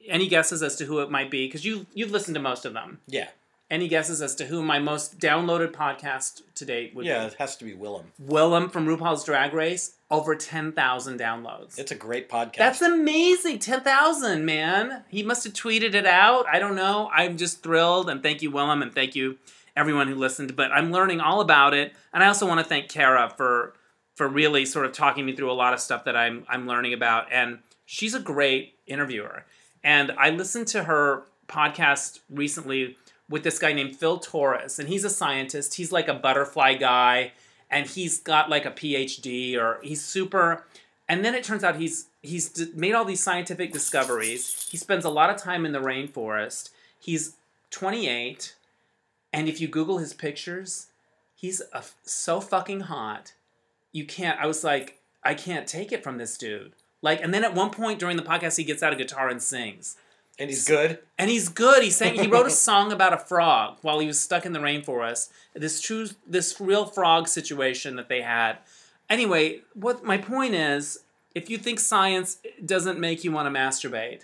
Any 0.07 0.27
guesses 0.27 0.61
as 0.61 0.75
to 0.75 0.85
who 0.85 0.99
it 0.99 1.09
might 1.09 1.31
be? 1.31 1.47
Because 1.47 1.65
you 1.65 1.87
you've 1.93 2.11
listened 2.11 2.35
to 2.35 2.41
most 2.41 2.63
of 2.65 2.73
them. 2.73 2.99
Yeah, 3.07 3.29
Any 3.71 3.87
guesses 3.87 4.21
as 4.21 4.35
to 4.35 4.45
who 4.45 4.61
my 4.61 4.77
most 4.77 5.17
downloaded 5.19 5.71
podcast 5.71 6.43
to 6.53 6.65
date 6.65 6.93
would 6.93 7.03
be? 7.03 7.07
yeah. 7.07 7.21
be? 7.21 7.27
It 7.27 7.33
has 7.39 7.55
to 7.57 7.65
be 7.65 7.73
Willam. 7.73 8.03
Willam 8.23 8.71
from 8.71 8.85
RuPaul's 8.85 9.23
Drag 9.23 9.51
Race, 9.53 9.93
over 10.11 10.35
ten 10.35 10.73
thousand 10.73 11.19
downloads. 11.19 11.79
It's 11.79 11.91
a 11.91 11.95
great 11.95 12.29
podcast. 12.29 12.57
That's 12.57 12.81
amazing. 12.83 13.57
10,000, 13.59 14.45
man. 14.45 15.03
He 15.07 15.23
must 15.23 15.43
have 15.45 15.53
tweeted 15.53 15.95
it 15.95 16.05
out. 16.05 16.45
I 16.51 16.59
don't 16.59 16.75
know. 16.75 17.09
I'm 17.11 17.37
just 17.37 17.63
thrilled. 17.63 18.07
And 18.09 18.21
thank 18.21 18.43
you, 18.43 18.51
Willam. 18.51 18.83
And 18.83 18.93
thank 18.93 19.15
you, 19.15 19.37
everyone 19.75 20.07
who 20.07 20.15
listened. 20.15 20.55
But 20.55 20.71
I'm 20.71 20.91
learning 20.91 21.21
all 21.21 21.41
about 21.41 21.73
it. 21.73 21.93
And 22.13 22.23
I 22.23 22.27
also 22.27 22.47
want 22.47 22.59
to 22.59 22.65
thank 22.65 22.89
Cara 22.89 23.33
for 23.35 23.73
for 24.15 24.27
really 24.27 24.65
sort 24.65 24.85
of 24.85 24.93
talking 24.93 25.25
me 25.25 25.35
through 25.35 25.51
a 25.51 25.53
lot 25.53 25.73
of 25.73 25.79
stuff 25.81 26.05
that 26.05 26.15
I'm, 26.15 26.45
I'm 26.47 26.67
learning 26.67 26.93
about. 26.93 27.27
And 27.33 27.59
she's 27.85 28.13
a 28.13 28.19
great 28.19 28.75
interviewer. 28.87 29.43
And 29.83 30.13
I 30.17 30.29
listened 30.29 30.67
to 30.67 30.85
her 30.85 31.23
podcast 31.49 32.21
recently 32.29 32.97
with 33.29 33.43
this 33.43 33.59
guy 33.59 33.73
named 33.73 33.97
Phil 33.97 34.17
Torres. 34.19 34.79
And 34.79 34.87
he's 34.87 35.03
a 35.03 35.09
scientist. 35.09 35.73
He's 35.73 35.91
like 35.91 36.07
a 36.07 36.13
butterfly 36.13 36.75
guy. 36.75 37.33
And 37.69 37.87
he's 37.87 38.21
got 38.21 38.49
like 38.49 38.65
a 38.65 38.71
PhD 38.71 39.57
or 39.57 39.79
he's 39.83 40.01
super 40.01 40.63
and 41.07 41.23
then 41.23 41.35
it 41.35 41.43
turns 41.43 41.63
out 41.63 41.75
he's 41.75 42.07
he's 42.21 42.73
made 42.73 42.93
all 42.93 43.05
these 43.05 43.21
scientific 43.21 43.71
discoveries. 43.71 44.67
He 44.69 44.77
spends 44.77 45.05
a 45.05 45.09
lot 45.09 45.29
of 45.29 45.37
time 45.37 45.65
in 45.65 45.71
the 45.71 45.79
rainforest. 45.79 46.69
He's 46.99 47.35
28, 47.69 48.55
and 49.35 49.47
if 49.47 49.59
you 49.61 49.67
Google 49.67 49.99
his 49.99 50.13
pictures, 50.13 50.87
he's 51.35 51.61
a, 51.73 51.83
so 52.03 52.39
fucking 52.41 52.81
hot. 52.81 53.33
You 53.91 54.05
can't. 54.05 54.39
I 54.39 54.47
was 54.47 54.63
like, 54.63 54.99
I 55.23 55.33
can't 55.35 55.67
take 55.67 55.91
it 55.91 56.03
from 56.03 56.17
this 56.17 56.37
dude. 56.37 56.73
Like, 57.01 57.21
and 57.21 57.33
then 57.33 57.43
at 57.43 57.53
one 57.53 57.69
point 57.69 57.99
during 57.99 58.17
the 58.17 58.23
podcast, 58.23 58.57
he 58.57 58.63
gets 58.63 58.81
out 58.81 58.93
a 58.93 58.95
guitar 58.95 59.29
and 59.29 59.41
sings. 59.43 59.95
and 60.39 60.49
he's 60.49 60.65
good. 60.67 60.99
And 61.19 61.29
he's 61.29 61.49
good. 61.49 61.83
He 61.83 61.89
sang. 61.91 62.15
He 62.15 62.27
wrote 62.27 62.47
a 62.47 62.49
song 62.67 62.91
about 62.91 63.13
a 63.13 63.17
frog 63.17 63.77
while 63.83 63.99
he 63.99 64.07
was 64.07 64.19
stuck 64.19 64.45
in 64.45 64.53
the 64.53 64.59
rainforest. 64.59 65.29
This 65.53 65.79
true, 65.81 66.07
this 66.25 66.59
real 66.59 66.85
frog 66.85 67.27
situation 67.27 67.95
that 67.97 68.09
they 68.09 68.21
had. 68.21 68.57
Anyway, 69.09 69.59
what 69.73 70.03
my 70.03 70.17
point 70.17 70.55
is, 70.55 70.99
if 71.35 71.49
you 71.49 71.57
think 71.57 71.79
science 71.79 72.39
doesn't 72.65 72.99
make 72.99 73.23
you 73.23 73.31
want 73.31 73.53
to 73.53 73.59
masturbate, 73.59 74.21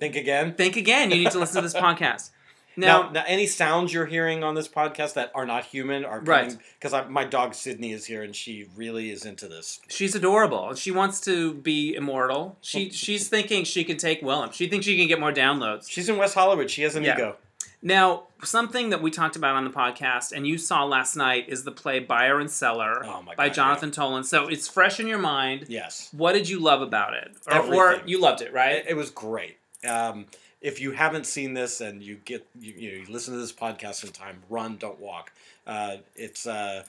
Think 0.00 0.16
again. 0.16 0.54
think 0.54 0.76
again. 0.76 1.10
You 1.12 1.18
need 1.18 1.30
to 1.30 1.38
listen 1.38 1.56
to 1.56 1.68
this 1.68 1.74
podcast. 1.86 2.30
Now, 2.76 3.02
Now, 3.04 3.10
now, 3.10 3.24
any 3.26 3.46
sounds 3.46 3.92
you're 3.92 4.06
hearing 4.06 4.42
on 4.42 4.54
this 4.54 4.68
podcast 4.68 5.14
that 5.14 5.30
are 5.34 5.44
not 5.46 5.64
human 5.66 6.04
are 6.04 6.20
Right. 6.20 6.56
Because 6.80 7.08
my 7.08 7.24
dog 7.24 7.54
Sydney 7.54 7.92
is 7.92 8.06
here 8.06 8.22
and 8.22 8.34
she 8.34 8.66
really 8.76 9.10
is 9.10 9.24
into 9.24 9.46
this. 9.48 9.80
she's 9.88 10.14
adorable. 10.14 10.74
She 10.74 10.90
wants 10.90 11.20
to 11.22 11.54
be 11.54 11.94
immortal. 11.94 12.56
She 12.60 12.90
she's 12.90 13.28
thinking 13.28 13.64
she 13.64 13.84
can 13.84 13.96
take 13.98 14.22
Willam. 14.22 14.52
She 14.52 14.68
thinks 14.68 14.86
she 14.86 14.96
can 14.96 15.06
get 15.08 15.20
more 15.20 15.32
downloads. 15.32 15.90
She's 15.90 16.08
in 16.08 16.16
West 16.16 16.34
Hollywood. 16.34 16.70
She 16.70 16.82
has 16.82 16.96
an 16.96 17.04
Yeah. 17.04 17.14
ego. 17.14 17.36
Now, 17.84 18.28
something 18.44 18.90
that 18.90 19.02
we 19.02 19.10
talked 19.10 19.34
about 19.34 19.56
on 19.56 19.64
the 19.64 19.70
podcast 19.70 20.30
and 20.30 20.46
you 20.46 20.56
saw 20.56 20.84
last 20.84 21.16
night 21.16 21.46
is 21.48 21.64
the 21.64 21.72
play 21.72 21.98
Buyer 21.98 22.38
and 22.38 22.48
Cellar 22.48 23.04
Oh 23.04 23.22
my 23.22 23.34
by 23.34 23.48
God, 23.48 23.54
Jonathan 23.54 23.90
Tolan. 23.90 24.24
So 24.24 24.46
it's 24.46 24.68
fresh 24.68 25.00
in 25.00 25.08
your 25.08 25.18
mind. 25.18 25.66
Yes. 25.68 26.08
What 26.12 26.32
did 26.34 26.48
you 26.48 26.60
love 26.60 26.80
about 26.80 27.14
it? 27.14 27.32
Or, 27.50 27.74
or 27.74 28.02
you 28.06 28.20
loved 28.20 28.40
it, 28.40 28.52
right? 28.52 28.76
It, 28.76 28.86
it 28.90 28.94
was 28.94 29.10
great. 29.10 29.56
Um, 29.88 30.26
if 30.62 30.80
you 30.80 30.92
haven't 30.92 31.26
seen 31.26 31.54
this 31.54 31.80
and 31.80 32.02
you 32.02 32.16
get 32.24 32.46
you, 32.58 32.72
you, 32.76 32.90
know, 32.92 32.98
you 33.04 33.12
listen 33.12 33.34
to 33.34 33.40
this 33.40 33.52
podcast 33.52 34.04
in 34.04 34.10
time, 34.10 34.42
run, 34.48 34.76
don't 34.76 35.00
walk. 35.00 35.32
Uh, 35.66 35.96
it's 36.16 36.46
uh, 36.46 36.84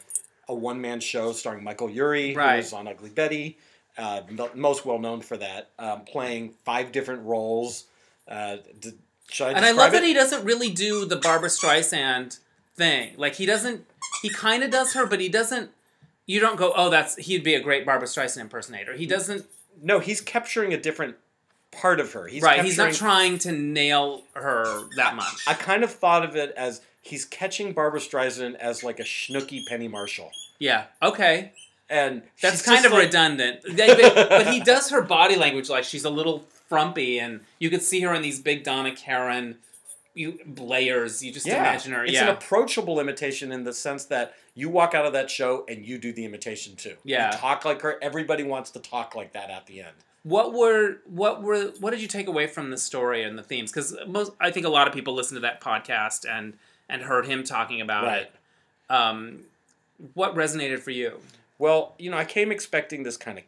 a 0.47 0.53
one 0.53 0.79
man 0.79 0.99
show 0.99 1.31
starring 1.33 1.63
Michael 1.63 1.89
Urie, 1.89 2.35
Right. 2.35 2.51
who 2.51 2.57
was 2.57 2.73
on 2.73 2.87
Ugly 2.87 3.09
Betty, 3.09 3.57
uh, 3.97 4.21
most 4.55 4.85
well 4.85 4.99
known 4.99 5.21
for 5.21 5.37
that, 5.37 5.69
um, 5.79 6.01
playing 6.01 6.53
five 6.63 6.91
different 6.91 7.23
roles. 7.23 7.85
Uh, 8.27 8.57
I 9.39 9.51
and 9.51 9.65
I 9.65 9.71
love 9.71 9.91
that 9.93 10.03
he 10.03 10.13
doesn't 10.13 10.43
really 10.45 10.69
do 10.69 11.05
the 11.05 11.15
Barbra 11.15 11.49
Streisand 11.49 12.39
thing. 12.75 13.13
Like 13.17 13.35
he 13.35 13.45
doesn't. 13.45 13.85
He 14.21 14.29
kind 14.29 14.63
of 14.63 14.69
does 14.69 14.93
her, 14.93 15.05
but 15.05 15.19
he 15.19 15.29
doesn't. 15.29 15.71
You 16.25 16.39
don't 16.39 16.55
go, 16.55 16.71
oh, 16.75 16.89
that's 16.89 17.15
he'd 17.15 17.43
be 17.43 17.55
a 17.55 17.59
great 17.59 17.85
Barbra 17.85 18.07
Streisand 18.07 18.41
impersonator. 18.41 18.93
He 18.93 19.07
doesn't. 19.07 19.45
No, 19.81 19.99
he's 19.99 20.21
capturing 20.21 20.73
a 20.73 20.77
different 20.77 21.15
part 21.73 21.99
of 21.99 22.13
her. 22.13 22.27
He's 22.27 22.41
right. 22.43 22.63
He's 22.63 22.77
not 22.77 22.93
trying 22.93 23.37
to 23.39 23.51
nail 23.51 24.23
her 24.33 24.83
that 24.95 25.15
much. 25.15 25.45
I 25.47 25.53
kind 25.53 25.83
of 25.83 25.91
thought 25.91 26.23
of 26.23 26.35
it 26.35 26.53
as 26.55 26.81
he's 27.01 27.25
catching 27.25 27.73
Barbra 27.73 27.99
Streisand 27.99 28.55
as 28.55 28.83
like 28.83 28.99
a 28.99 29.03
schnooky 29.03 29.65
Penny 29.67 29.87
Marshall. 29.87 30.31
Yeah. 30.59 30.85
Okay. 31.01 31.51
and 31.89 32.23
That's 32.41 32.61
kind 32.61 32.85
of 32.85 32.91
like- 32.91 33.05
redundant. 33.05 33.61
But 33.63 34.47
he 34.47 34.59
does 34.63 34.89
her 34.91 35.01
body 35.01 35.35
language 35.35 35.69
like 35.69 35.83
she's 35.83 36.05
a 36.05 36.09
little 36.09 36.45
frumpy, 36.69 37.19
and 37.19 37.41
you 37.59 37.69
could 37.69 37.81
see 37.83 38.01
her 38.01 38.13
in 38.13 38.21
these 38.21 38.39
big 38.39 38.63
Donna 38.63 38.95
Karan 38.95 39.57
you, 40.15 40.39
layers. 40.57 41.23
You 41.23 41.31
just 41.33 41.47
imagine 41.47 41.91
her. 41.93 42.03
It's 42.03 42.13
yeah. 42.13 42.23
an 42.23 42.29
approachable 42.29 42.99
imitation 42.99 43.51
in 43.51 43.63
the 43.63 43.73
sense 43.73 44.05
that 44.05 44.33
you 44.55 44.69
walk 44.69 44.93
out 44.93 45.05
of 45.05 45.13
that 45.13 45.29
show 45.29 45.65
and 45.67 45.85
you 45.85 45.97
do 45.97 46.13
the 46.13 46.23
imitation 46.25 46.75
too. 46.75 46.95
Yeah. 47.03 47.31
You 47.31 47.37
talk 47.37 47.65
like 47.65 47.81
her. 47.81 47.97
Everybody 48.01 48.43
wants 48.43 48.71
to 48.71 48.79
talk 48.79 49.15
like 49.15 49.33
that 49.33 49.49
at 49.49 49.65
the 49.65 49.81
end. 49.81 49.95
What 50.23 50.53
were 50.53 50.97
what 51.05 51.41
were 51.41 51.65
what 51.79 51.91
did 51.91 52.01
you 52.01 52.07
take 52.07 52.27
away 52.27 52.47
from 52.47 52.71
the 52.71 52.77
story 52.77 53.23
and 53.23 53.37
the 53.37 53.43
themes? 53.43 53.71
Because 53.71 53.95
most 54.07 54.31
I 54.39 54.51
think 54.51 54.65
a 54.65 54.69
lot 54.69 54.87
of 54.87 54.93
people 54.93 55.13
listened 55.13 55.37
to 55.37 55.41
that 55.41 55.61
podcast 55.61 56.25
and 56.29 56.53
and 56.89 57.01
heard 57.01 57.25
him 57.25 57.43
talking 57.43 57.81
about 57.81 58.05
Right. 58.05 58.21
it. 58.21 58.31
Um, 58.89 59.39
what 60.13 60.35
resonated 60.35 60.79
for 60.79 60.91
you? 60.91 61.19
Well, 61.59 61.93
you 61.97 62.09
know, 62.11 62.17
I 62.17 62.25
came 62.25 62.51
expecting 62.51 63.03
this 63.03 63.17
kind 63.17 63.37
of 63.37 63.43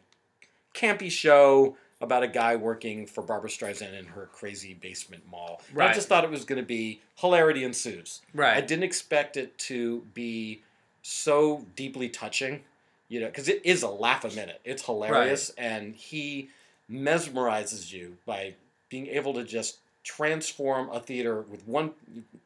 campy 0.74 1.10
show 1.10 1.76
about 2.00 2.22
a 2.22 2.28
guy 2.28 2.56
working 2.56 3.06
for 3.06 3.22
Barbra 3.22 3.48
Streisand 3.48 3.98
in 3.98 4.04
her 4.06 4.28
crazy 4.32 4.74
basement 4.74 5.22
mall. 5.30 5.62
And 5.72 5.82
I 5.82 5.94
just 5.94 6.08
thought 6.08 6.24
it 6.24 6.30
was 6.30 6.44
going 6.44 6.60
to 6.60 6.66
be 6.66 7.00
hilarity 7.16 7.64
ensues. 7.64 8.20
Right. 8.34 8.56
I 8.56 8.60
didn't 8.60 8.84
expect 8.84 9.36
it 9.38 9.56
to 9.58 10.02
be 10.12 10.60
so 11.02 11.64
deeply 11.74 12.08
touching, 12.10 12.62
you 13.08 13.20
know, 13.20 13.26
because 13.26 13.48
it 13.48 13.62
is 13.64 13.82
a 13.82 13.88
laugh 13.88 14.24
a 14.24 14.30
minute. 14.34 14.60
It's 14.64 14.84
hilarious, 14.84 15.50
and 15.56 15.94
he 15.94 16.50
mesmerizes 16.90 17.92
you 17.92 18.16
by 18.26 18.54
being 18.88 19.06
able 19.08 19.34
to 19.34 19.44
just 19.44 19.78
transform 20.04 20.88
a 20.90 21.00
theater 21.00 21.40
with 21.42 21.66
one, 21.66 21.92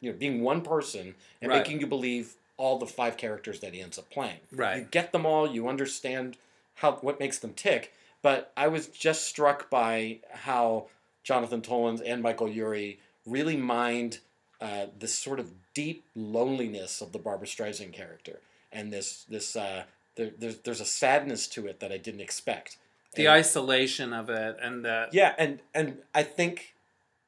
you 0.00 0.10
know, 0.12 0.16
being 0.18 0.42
one 0.42 0.62
person 0.62 1.14
and 1.42 1.50
Right. 1.50 1.58
making 1.58 1.80
you 1.80 1.86
believe 1.86 2.34
all 2.56 2.78
the 2.78 2.86
five 2.86 3.16
characters 3.16 3.60
that 3.60 3.74
he 3.74 3.80
ends 3.80 3.98
up 3.98 4.08
playing. 4.10 4.40
Right. 4.52 4.78
You 4.78 4.84
get 4.90 5.12
them 5.12 5.26
all. 5.26 5.50
You 5.50 5.68
understand 5.68 6.36
how 6.76 6.92
what 6.92 7.20
makes 7.20 7.38
them 7.38 7.52
tick. 7.54 7.92
But 8.22 8.52
I 8.56 8.68
was 8.68 8.86
just 8.88 9.24
struck 9.24 9.70
by 9.70 10.20
how 10.30 10.88
Jonathan 11.22 11.62
Tolins 11.62 12.02
and 12.04 12.22
Michael 12.22 12.48
Urie 12.48 12.98
really 13.26 13.56
mined 13.56 14.18
uh, 14.60 14.86
this 14.98 15.18
sort 15.18 15.40
of 15.40 15.52
deep 15.72 16.04
loneliness 16.14 17.00
of 17.00 17.12
the 17.12 17.18
Barbra 17.18 17.46
Streisand 17.46 17.92
character, 17.94 18.40
and 18.72 18.92
this 18.92 19.24
this 19.28 19.56
uh, 19.56 19.84
there, 20.16 20.30
there's 20.38 20.58
there's 20.58 20.80
a 20.80 20.84
sadness 20.86 21.46
to 21.48 21.66
it 21.66 21.80
that 21.80 21.92
I 21.92 21.96
didn't 21.96 22.20
expect. 22.20 22.76
The 23.14 23.26
And- 23.26 23.34
isolation 23.34 24.12
of 24.12 24.30
it 24.30 24.56
and 24.60 24.84
the 24.84 25.08
yeah, 25.12 25.34
and 25.38 25.60
and 25.74 25.98
I 26.14 26.22
think 26.22 26.74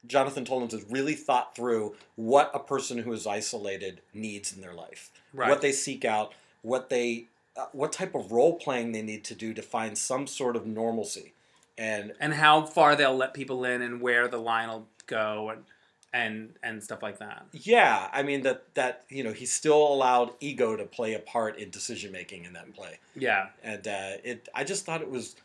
Jonathan 0.07 0.45
Tolins 0.45 0.71
has 0.71 0.83
really 0.89 1.15
thought 1.15 1.55
through 1.55 1.95
what 2.15 2.51
a 2.53 2.59
person 2.59 2.99
who 2.99 3.11
is 3.13 3.25
isolated 3.27 4.01
needs 4.13 4.53
in 4.53 4.61
their 4.61 4.73
life, 4.73 5.11
Right. 5.33 5.49
what 5.49 5.61
they 5.61 5.71
seek 5.71 6.05
out, 6.05 6.33
what 6.61 6.89
they 6.89 7.25
uh, 7.55 7.67
what 7.71 7.91
type 7.93 8.15
of 8.15 8.31
role 8.31 8.55
playing 8.55 8.93
they 8.93 9.01
need 9.01 9.23
to 9.25 9.35
do 9.35 9.53
to 9.53 9.61
find 9.61 9.97
some 9.97 10.25
sort 10.25 10.55
of 10.55 10.65
normalcy, 10.65 11.33
and 11.77 12.13
and 12.19 12.33
how 12.35 12.65
far 12.65 12.95
they'll 12.95 13.15
let 13.15 13.33
people 13.33 13.63
in 13.65 13.81
and 13.81 14.01
where 14.01 14.27
the 14.27 14.39
line 14.39 14.69
will 14.69 14.87
go 15.05 15.49
and 15.49 15.65
and 16.13 16.55
and 16.63 16.81
stuff 16.83 17.01
like 17.03 17.17
that. 17.19 17.45
yeah, 17.51 18.09
I 18.13 18.23
mean 18.23 18.41
that 18.43 18.73
that 18.75 19.03
you 19.09 19.23
know 19.23 19.33
he 19.33 19.45
still 19.45 19.85
allowed 19.93 20.31
ego 20.39 20.75
to 20.77 20.85
play 20.85 21.13
a 21.13 21.19
part 21.19 21.57
in 21.59 21.69
decision 21.71 22.11
making 22.13 22.45
in 22.45 22.53
that 22.53 22.73
play, 22.73 22.99
Yeah. 23.15 23.49
and 23.63 23.85
uh, 23.87 24.11
it 24.23 24.47
I 24.55 24.63
just 24.63 24.85
thought 24.85 25.01
it 25.01 25.09
was 25.09 25.35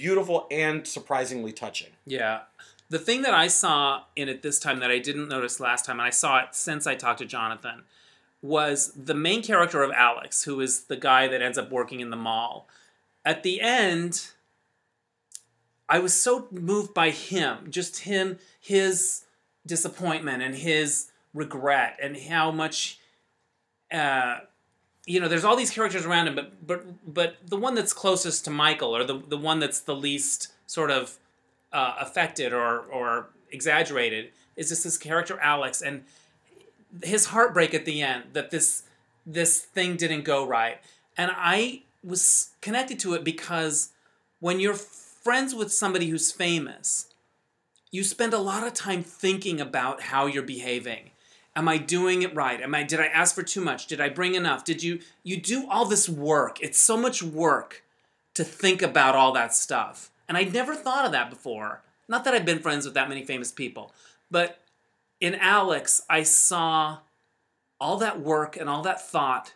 beautiful 0.00 0.46
and 0.50 0.86
surprisingly 0.86 1.52
touching. 1.52 1.90
Yeah. 2.04 2.40
The 2.90 2.98
thing 2.98 3.22
that 3.22 3.32
I 3.32 3.46
saw 3.46 4.02
in 4.16 4.28
it 4.28 4.42
this 4.42 4.58
time 4.58 4.80
that 4.80 4.90
I 4.90 4.98
didn't 4.98 5.28
notice 5.28 5.60
last 5.60 5.84
time, 5.84 6.00
and 6.00 6.06
I 6.06 6.10
saw 6.10 6.40
it 6.40 6.48
since 6.54 6.86
I 6.86 6.96
talked 6.96 7.20
to 7.20 7.24
Jonathan, 7.24 7.84
was 8.42 8.92
the 8.92 9.14
main 9.14 9.42
character 9.42 9.82
of 9.82 9.90
Alex, 9.92 10.44
who 10.44 10.60
is 10.60 10.84
the 10.84 10.96
guy 10.96 11.28
that 11.28 11.40
ends 11.40 11.56
up 11.56 11.70
working 11.70 12.00
in 12.00 12.10
the 12.10 12.16
mall. 12.16 12.68
At 13.24 13.42
the 13.42 13.60
end, 13.60 14.28
I 15.88 15.98
was 16.00 16.12
so 16.12 16.48
moved 16.50 16.92
by 16.92 17.10
him, 17.10 17.70
just 17.70 18.00
him, 18.00 18.38
his 18.60 19.22
disappointment 19.64 20.42
and 20.42 20.56
his 20.56 21.10
regret, 21.32 21.98
and 22.02 22.16
how 22.16 22.50
much, 22.50 22.98
uh, 23.92 24.40
you 25.06 25.20
know, 25.20 25.28
there's 25.28 25.44
all 25.44 25.56
these 25.56 25.70
characters 25.70 26.06
around 26.06 26.28
him, 26.28 26.34
but 26.34 26.66
but 26.66 26.84
but 27.14 27.36
the 27.46 27.56
one 27.56 27.74
that's 27.74 27.92
closest 27.92 28.44
to 28.46 28.50
Michael, 28.50 28.96
or 28.96 29.04
the 29.04 29.18
the 29.18 29.36
one 29.36 29.58
that's 29.58 29.80
the 29.80 29.94
least 29.94 30.52
sort 30.66 30.90
of 30.90 31.18
uh, 31.72 31.94
affected 32.00 32.52
or 32.52 32.80
or 32.80 33.28
exaggerated, 33.50 34.30
is 34.56 34.70
just 34.70 34.84
this 34.84 34.96
character 34.96 35.38
Alex, 35.40 35.82
and 35.82 36.04
his 37.02 37.26
heartbreak 37.26 37.74
at 37.74 37.84
the 37.84 38.02
end 38.02 38.24
that 38.32 38.50
this 38.50 38.84
this 39.26 39.60
thing 39.60 39.96
didn't 39.96 40.24
go 40.24 40.46
right, 40.46 40.78
and 41.18 41.30
I 41.34 41.82
was 42.02 42.50
connected 42.60 42.98
to 43.00 43.14
it 43.14 43.24
because 43.24 43.90
when 44.40 44.60
you're 44.60 44.74
friends 44.74 45.54
with 45.54 45.72
somebody 45.72 46.08
who's 46.08 46.30
famous, 46.30 47.06
you 47.90 48.02
spend 48.04 48.34
a 48.34 48.38
lot 48.38 48.66
of 48.66 48.74
time 48.74 49.02
thinking 49.02 49.60
about 49.60 50.02
how 50.02 50.26
you're 50.26 50.42
behaving. 50.42 51.10
Am 51.56 51.68
I 51.68 51.78
doing 51.78 52.22
it 52.22 52.34
right? 52.34 52.60
Am 52.60 52.74
I 52.74 52.82
did 52.82 53.00
I 53.00 53.06
ask 53.06 53.34
for 53.34 53.42
too 53.42 53.60
much? 53.60 53.86
Did 53.86 54.00
I 54.00 54.08
bring 54.08 54.34
enough? 54.34 54.64
Did 54.64 54.82
you 54.82 55.00
you 55.22 55.40
do 55.40 55.68
all 55.68 55.84
this 55.84 56.08
work? 56.08 56.60
It's 56.60 56.78
so 56.78 56.96
much 56.96 57.22
work 57.22 57.84
to 58.34 58.44
think 58.44 58.82
about 58.82 59.14
all 59.14 59.32
that 59.32 59.54
stuff. 59.54 60.10
And 60.28 60.36
I'd 60.36 60.52
never 60.52 60.74
thought 60.74 61.06
of 61.06 61.12
that 61.12 61.30
before. 61.30 61.82
Not 62.08 62.24
that 62.24 62.34
I've 62.34 62.44
been 62.44 62.58
friends 62.58 62.84
with 62.84 62.94
that 62.94 63.08
many 63.08 63.24
famous 63.24 63.52
people, 63.52 63.92
but 64.30 64.60
in 65.20 65.34
Alex, 65.36 66.02
I 66.10 66.22
saw 66.22 66.98
all 67.80 67.96
that 67.98 68.20
work 68.20 68.56
and 68.56 68.68
all 68.68 68.82
that 68.82 69.06
thought 69.06 69.54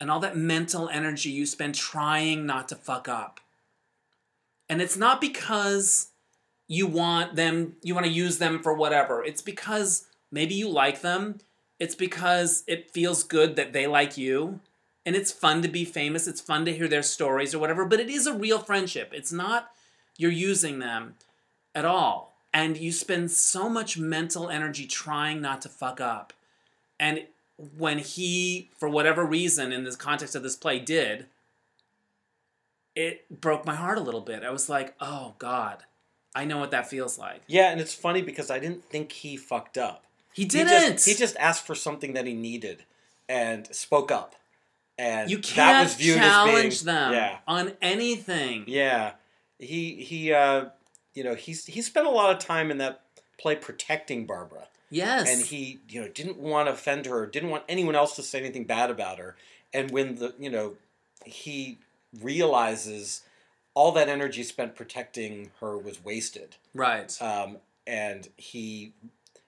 and 0.00 0.10
all 0.10 0.20
that 0.20 0.36
mental 0.36 0.88
energy 0.88 1.30
you 1.30 1.46
spend 1.46 1.74
trying 1.74 2.46
not 2.46 2.68
to 2.68 2.74
fuck 2.74 3.08
up. 3.08 3.40
And 4.68 4.82
it's 4.82 4.96
not 4.96 5.20
because 5.20 6.08
you 6.68 6.86
want 6.86 7.36
them, 7.36 7.76
you 7.82 7.94
want 7.94 8.06
to 8.06 8.12
use 8.12 8.38
them 8.38 8.62
for 8.62 8.74
whatever. 8.74 9.24
It's 9.24 9.42
because 9.42 10.06
maybe 10.36 10.54
you 10.54 10.68
like 10.68 11.00
them. 11.00 11.38
It's 11.80 11.96
because 11.96 12.62
it 12.68 12.90
feels 12.90 13.24
good 13.24 13.56
that 13.56 13.72
they 13.72 13.86
like 13.86 14.16
you. 14.16 14.60
And 15.04 15.16
it's 15.16 15.32
fun 15.32 15.62
to 15.62 15.68
be 15.68 15.84
famous. 15.84 16.26
It's 16.26 16.40
fun 16.40 16.64
to 16.66 16.76
hear 16.76 16.88
their 16.88 17.02
stories 17.02 17.54
or 17.54 17.58
whatever. 17.58 17.84
But 17.84 18.00
it 18.00 18.10
is 18.10 18.26
a 18.26 18.34
real 18.34 18.58
friendship. 18.58 19.12
It's 19.14 19.32
not 19.32 19.70
you're 20.16 20.30
using 20.30 20.78
them 20.78 21.14
at 21.74 21.84
all. 21.84 22.36
And 22.52 22.76
you 22.76 22.92
spend 22.92 23.30
so 23.30 23.68
much 23.68 23.98
mental 23.98 24.48
energy 24.48 24.86
trying 24.86 25.40
not 25.40 25.62
to 25.62 25.68
fuck 25.68 26.00
up. 26.00 26.32
And 26.98 27.26
when 27.76 27.98
he, 27.98 28.70
for 28.78 28.88
whatever 28.88 29.24
reason, 29.24 29.72
in 29.72 29.84
the 29.84 29.94
context 29.96 30.34
of 30.34 30.42
this 30.42 30.56
play, 30.56 30.78
did, 30.78 31.26
it 32.94 33.40
broke 33.40 33.66
my 33.66 33.74
heart 33.74 33.98
a 33.98 34.02
little 34.02 34.22
bit. 34.22 34.42
I 34.42 34.50
was 34.50 34.68
like, 34.68 34.94
oh 35.00 35.34
God, 35.38 35.84
I 36.34 36.46
know 36.46 36.58
what 36.58 36.70
that 36.70 36.88
feels 36.88 37.18
like. 37.18 37.42
Yeah, 37.46 37.70
and 37.70 37.80
it's 37.80 37.94
funny 37.94 38.22
because 38.22 38.50
I 38.50 38.58
didn't 38.58 38.84
think 38.84 39.12
he 39.12 39.36
fucked 39.36 39.76
up. 39.76 40.05
He 40.36 40.42
He 40.42 40.48
didn't. 40.48 40.92
just, 40.94 41.06
he 41.06 41.14
just 41.14 41.36
asked 41.38 41.64
for 41.66 41.74
something 41.74 42.12
that 42.12 42.26
he 42.26 42.34
needed 42.34 42.84
and 43.28 43.66
spoke 43.74 44.10
up. 44.10 44.34
And 44.98 45.30
you 45.30 45.38
that 45.38 45.44
can't 45.46 45.84
was 45.86 45.94
viewed 45.94 46.16
challenge 46.18 46.66
as 46.74 46.82
being, 46.82 46.94
them 46.94 47.12
Yeah, 47.12 47.38
on 47.48 47.72
anything. 47.82 48.64
yeah. 48.66 49.12
He 49.58 49.94
he 50.04 50.32
uh, 50.32 50.66
you 51.14 51.24
know 51.24 51.34
he's 51.34 51.64
he 51.66 51.80
spent 51.82 52.06
a 52.06 52.10
lot 52.10 52.30
of 52.34 52.38
time 52.38 52.70
in 52.70 52.78
that 52.78 53.00
play 53.38 53.56
protecting 53.56 54.26
Barbara, 54.26 54.68
Yes. 54.90 55.28
and 55.30 55.44
he 55.46 55.80
you 55.88 56.02
know 56.02 56.08
didn't 56.08 56.36
want 56.38 56.68
to 56.68 56.72
offend 56.72 57.06
her, 57.06 57.26
didn't 57.26 57.48
want 57.50 57.64
anyone 57.68 57.94
else 57.94 58.14
to 58.16 58.22
say 58.22 58.38
anything 58.40 58.64
bad 58.64 58.90
about 58.90 59.18
her. 59.18 59.36
And 59.74 59.90
when 59.90 60.16
the 60.16 60.34
you 60.38 60.50
know 60.50 60.74
he 61.24 61.78
realizes 62.22 63.22
all 63.74 63.92
that 63.92 64.08
energy 64.08 64.42
spent 64.42 64.74
protecting 64.74 65.50
her 65.60 65.76
was 65.76 66.02
wasted, 66.04 66.56
right. 66.74 67.20
um, 67.20 67.58
and 67.86 68.28
he 68.36 68.92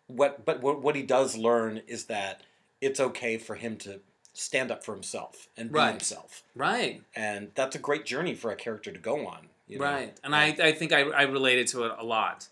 what 0.08 0.44
but 0.44 0.60
what, 0.60 0.82
what 0.82 0.96
he 0.96 1.02
does 1.02 1.36
learn 1.36 1.80
is 1.86 2.04
that 2.06 2.42
it's 2.80 2.98
okay 3.00 3.38
for 3.38 3.54
him 3.54 3.76
to 3.76 4.00
stand 4.34 4.70
up 4.70 4.84
for 4.84 4.94
himself 4.94 5.48
and 5.56 5.70
be 5.70 5.78
Right. 5.78 5.90
himself 5.90 6.42
right. 6.54 7.02
and 7.14 7.50
that's 7.54 7.74
a 7.76 7.78
great 7.78 8.04
journey 8.04 8.34
for 8.34 8.50
a 8.50 8.56
character 8.56 8.90
to 8.92 8.98
go 8.98 9.26
on 9.26 9.48
you 9.68 9.78
know? 9.78 9.84
Right. 9.84 10.18
And 10.24 10.34
I, 10.34 10.46
I 10.62 10.72
think 10.72 10.92
I, 10.92 11.02
I 11.02 11.22
related 11.22 11.66
to 11.68 11.84
it 11.84 11.92
a 11.98 12.04
lot. 12.04 12.48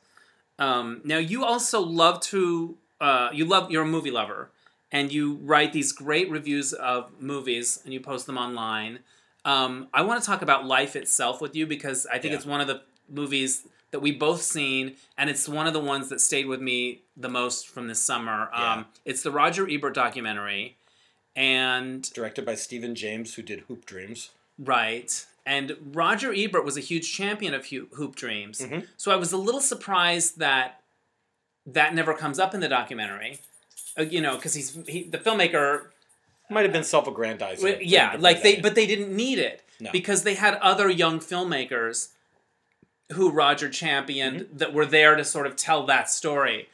Um, 0.59 1.01
now, 1.05 1.19
you 1.19 1.45
also 1.45 1.81
love 1.81 2.21
to, 2.21 2.77
uh, 3.01 3.31
you 3.33 3.45
love, 3.47 3.71
you're 3.71 3.83
a 3.85 3.87
movie 3.87 4.11
lover, 4.11 4.51
and 4.93 5.13
you 5.13 5.37
write 5.43 5.73
these 5.73 5.93
great 5.93 6.31
reviews 6.31 6.73
of 6.75 7.11
movies 7.21 7.81
and 7.85 7.93
you 7.93 8.01
post 8.01 8.27
them 8.27 8.39
online. 8.39 8.99
Um, 9.45 9.89
I 9.95 10.03
want 10.03 10.23
to 10.23 10.27
talk 10.27 10.43
about 10.43 10.67
Life 10.67 10.95
itself 10.97 11.41
with 11.41 11.57
you 11.57 11.67
because 11.67 12.07
I 12.07 12.19
think 12.19 12.33
Yeah. 12.33 12.37
it's 12.37 12.47
one 12.47 12.61
of 12.61 12.67
the 12.67 12.83
movies 13.09 13.67
that 13.97 14.01
we 14.03 14.13
both 14.13 14.43
seen, 14.43 14.95
and 15.17 15.31
it's 15.31 15.49
one 15.49 15.67
of 15.67 15.73
the 15.73 15.81
ones 15.81 16.11
that 16.11 16.21
stayed 16.21 16.45
with 16.45 16.61
me 16.61 17.01
the 17.17 17.31
most 17.31 17.67
from 17.67 17.89
this 17.89 17.99
summer. 17.99 18.51
Yeah. 18.53 18.73
Um, 18.75 18.87
it's 19.07 19.23
the 19.23 19.31
Roger 19.31 19.67
Ebert 19.67 19.95
documentary, 19.95 20.77
and 21.35 22.03
directed 22.13 22.45
by 22.45 22.57
Stephen 22.57 22.95
James 22.95 23.35
who 23.35 23.43
did 23.43 23.61
Hoop 23.61 23.87
Dreams 23.87 24.31
Right. 24.59 25.25
And 25.47 25.77
Roger 25.93 26.33
Ebert 26.35 26.65
was 26.65 26.77
a 26.79 26.81
huge 26.81 27.11
champion 27.13 27.53
of 27.55 27.67
Hoop 27.67 28.17
Dreams. 28.17 28.61
Mhm. 28.61 28.87
So 28.99 29.11
I 29.13 29.17
was 29.17 29.33
a 29.33 29.37
little 29.37 29.61
surprised 29.61 30.39
that 30.39 30.81
that 31.67 31.95
never 31.95 32.13
comes 32.15 32.39
up 32.39 32.53
in 32.55 32.61
the 32.61 32.69
documentary. 32.69 33.39
Uh, 33.99 34.03
you 34.03 34.21
know, 34.21 34.37
because 34.37 34.55
he's 34.55 34.77
he, 34.87 35.03
the 35.05 35.19
filmmaker 35.19 35.87
Might 36.51 36.63
have 36.65 36.73
been 36.73 36.85
self-aggrandizing. 36.85 37.79
Yeah, 37.83 38.17
like 38.19 38.43
they, 38.43 38.61
but 38.61 38.75
they 38.75 38.87
didn't 38.87 39.15
need 39.15 39.39
it 39.39 39.63
No. 39.81 39.91
because 39.93 40.23
they 40.23 40.35
had 40.35 40.55
other 40.57 40.89
young 40.91 41.19
filmmakers 41.21 42.09
who 43.13 43.31
Roger 43.31 43.69
championed 43.69 44.41
Mm-hmm. 44.41 44.57
that 44.59 44.73
were 44.73 44.87
there 44.87 45.17
to 45.17 45.25
sort 45.25 45.47
of 45.47 45.57
tell 45.57 45.87
that 45.87 46.11
story. 46.11 46.69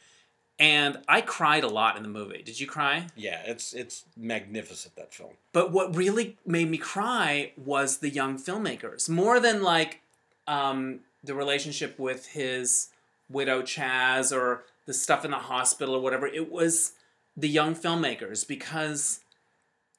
And 0.59 0.99
I 1.07 1.21
cried 1.21 1.63
a 1.63 1.67
lot 1.67 1.97
in 1.97 2.03
the 2.03 2.09
movie. 2.09 2.43
Did 2.43 2.59
you 2.59 2.67
cry? 2.67 3.07
yeah, 3.15 3.41
it's 3.45 3.73
it's 3.73 4.05
magnificent 4.15 4.95
that 4.95 5.13
film. 5.13 5.31
But 5.51 5.71
what 5.71 5.95
really 5.95 6.37
made 6.45 6.69
me 6.69 6.77
cry 6.77 7.51
was 7.57 7.97
the 7.97 8.09
young 8.09 8.37
filmmakers, 8.37 9.09
more 9.09 9.39
than 9.39 9.63
like 9.63 10.01
um, 10.47 10.99
the 11.23 11.33
relationship 11.33 11.97
with 11.97 12.27
his 12.27 12.89
widow 13.29 13.61
Chaz 13.63 14.35
or 14.35 14.63
the 14.85 14.93
stuff 14.93 15.25
in 15.25 15.31
the 15.31 15.37
hospital 15.37 15.95
or 15.95 16.01
whatever. 16.01 16.27
It 16.27 16.51
was 16.51 16.93
the 17.35 17.49
young 17.49 17.73
filmmakers 17.75 18.47
because 18.47 19.21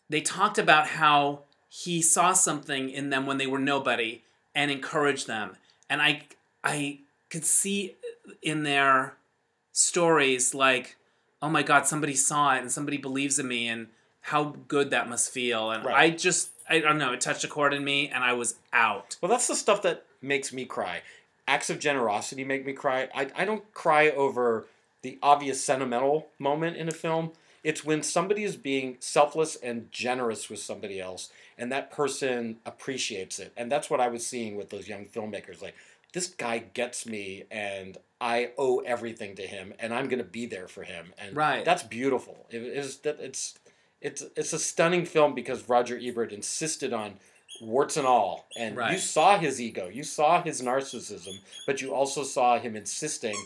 they 0.09 0.21
talked 0.21 0.59
about 0.59 0.87
how 0.87 1.41
he 1.69 2.01
saw 2.01 2.33
something 2.33 2.89
in 2.91 3.11
them 3.11 3.27
when 3.27 3.39
they 3.39 3.47
were 3.47 3.59
nobody 3.59 4.23
and 4.55 4.71
encouraged 4.71 5.27
them. 5.27 5.57
And 5.89 6.03
I 6.03 6.23
I 6.63 7.01
could 7.31 7.45
see 7.45 7.97
in 8.43 8.63
their 8.63 9.15
stories 9.73 10.55
like, 10.55 10.97
oh 11.43 11.49
my 11.49 11.63
god, 11.63 11.87
somebody 11.87 12.15
saw 12.15 12.55
it 12.55 12.61
and 12.61 12.71
somebody 12.71 12.97
believes 12.97 13.39
in 13.39 13.49
me 13.49 13.69
and 13.69 13.89
how 14.23 14.57
good 14.69 14.91
that 14.91 15.09
must 15.09 15.31
feel. 15.31 15.71
And 15.71 15.85
Right. 15.85 15.97
I 15.97 16.11
just 16.11 16.51
I 16.69 16.79
don't 16.81 16.99
know, 16.99 17.13
it 17.13 17.21
touched 17.21 17.45
a 17.45 17.49
chord 17.49 17.75
in 17.75 17.85
me 17.85 18.09
and 18.09 18.25
I 18.25 18.33
was 18.33 18.55
out. 18.73 19.17
Well, 19.21 19.31
that's 19.31 19.47
the 19.47 19.55
stuff 19.57 19.83
that 19.83 20.05
makes 20.23 20.53
me 20.53 20.65
cry. 20.65 21.03
Acts 21.47 21.69
of 21.69 21.79
generosity 21.79 22.43
make 22.43 22.65
me 22.65 22.73
cry. 22.73 23.09
I, 23.15 23.29
I 23.37 23.45
don't 23.45 23.71
cry 23.75 24.09
over 24.11 24.65
the 25.03 25.19
obvious 25.23 25.63
sentimental 25.63 26.29
moment 26.39 26.79
in 26.79 26.89
a 26.89 26.93
film. 26.93 27.33
It's 27.65 27.85
when 27.85 28.03
somebody 28.03 28.45
is 28.45 28.57
being 28.57 28.99
selfless 29.01 29.57
and 29.57 29.91
generous 29.91 30.51
with 30.51 30.61
somebody 30.61 31.01
else, 31.01 31.31
and 31.59 31.73
that 31.73 31.91
person 31.91 32.59
appreciates 32.67 33.39
it. 33.39 33.53
And 33.57 33.73
that's 33.73 33.89
what 33.89 34.01
I 34.01 34.09
was 34.09 34.27
seeing 34.27 34.57
with 34.57 34.69
those 34.71 34.87
young 34.87 35.07
filmmakers. 35.07 35.63
Like, 35.63 35.75
this 36.13 36.29
guy 36.29 36.59
gets 36.59 37.07
me, 37.07 37.45
and 37.51 37.97
I 38.21 38.51
owe 38.57 38.79
everything 38.81 39.35
to 39.37 39.43
him, 39.43 39.75
and 39.81 39.93
I'm 39.93 40.09
going 40.09 40.19
to 40.19 40.25
be 40.25 40.47
there 40.47 40.69
for 40.69 40.83
him. 40.83 41.13
And 41.19 41.35
Right. 41.37 41.65
that's 41.65 41.83
beautiful. 41.83 42.47
It 42.51 42.63
is 42.63 42.99
that 42.99 43.19
it's 43.19 43.59
it's 44.01 44.23
it's 44.37 44.53
a 44.53 44.59
stunning 44.59 45.07
film 45.07 45.35
because 45.35 45.69
Roger 45.69 45.99
Ebert 46.01 46.33
insisted 46.33 46.93
on 46.93 47.15
warts 47.61 47.97
and 47.97 48.07
all, 48.07 48.47
and 48.57 48.77
you 48.93 48.99
saw 48.99 49.39
his 49.39 49.61
ego, 49.61 49.89
you 49.89 50.03
saw 50.03 50.43
his 50.43 50.61
narcissism, 50.61 51.39
but 51.67 51.81
you 51.81 51.95
also 51.95 52.23
saw 52.23 52.59
him 52.59 52.77
insisting. 52.77 53.37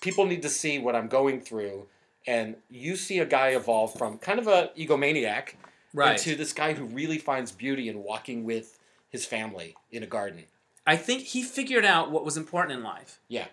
People 0.00 0.26
need 0.26 0.42
to 0.42 0.50
see 0.50 0.78
what 0.78 0.94
I'm 0.94 1.08
going 1.08 1.40
through, 1.40 1.86
and 2.26 2.56
you 2.70 2.96
see 2.96 3.18
a 3.18 3.24
guy 3.26 3.48
evolve 3.48 3.96
from 3.96 4.18
kind 4.18 4.38
of 4.38 4.46
a 4.46 4.70
egomaniac 4.76 5.54
Right. 5.94 6.18
into 6.18 6.36
this 6.36 6.52
guy 6.52 6.74
who 6.74 6.84
really 6.84 7.16
finds 7.16 7.52
beauty 7.52 7.88
in 7.88 8.02
walking 8.02 8.44
with 8.44 8.78
his 9.08 9.24
family 9.24 9.74
in 9.90 10.02
a 10.02 10.06
garden. 10.06 10.44
I 10.86 10.96
think 10.96 11.22
he 11.22 11.42
figured 11.42 11.86
out 11.86 12.10
what 12.10 12.22
was 12.24 12.36
important 12.36 12.76
in 12.78 12.84
life. 12.84 13.18
Yeah. 13.28 13.46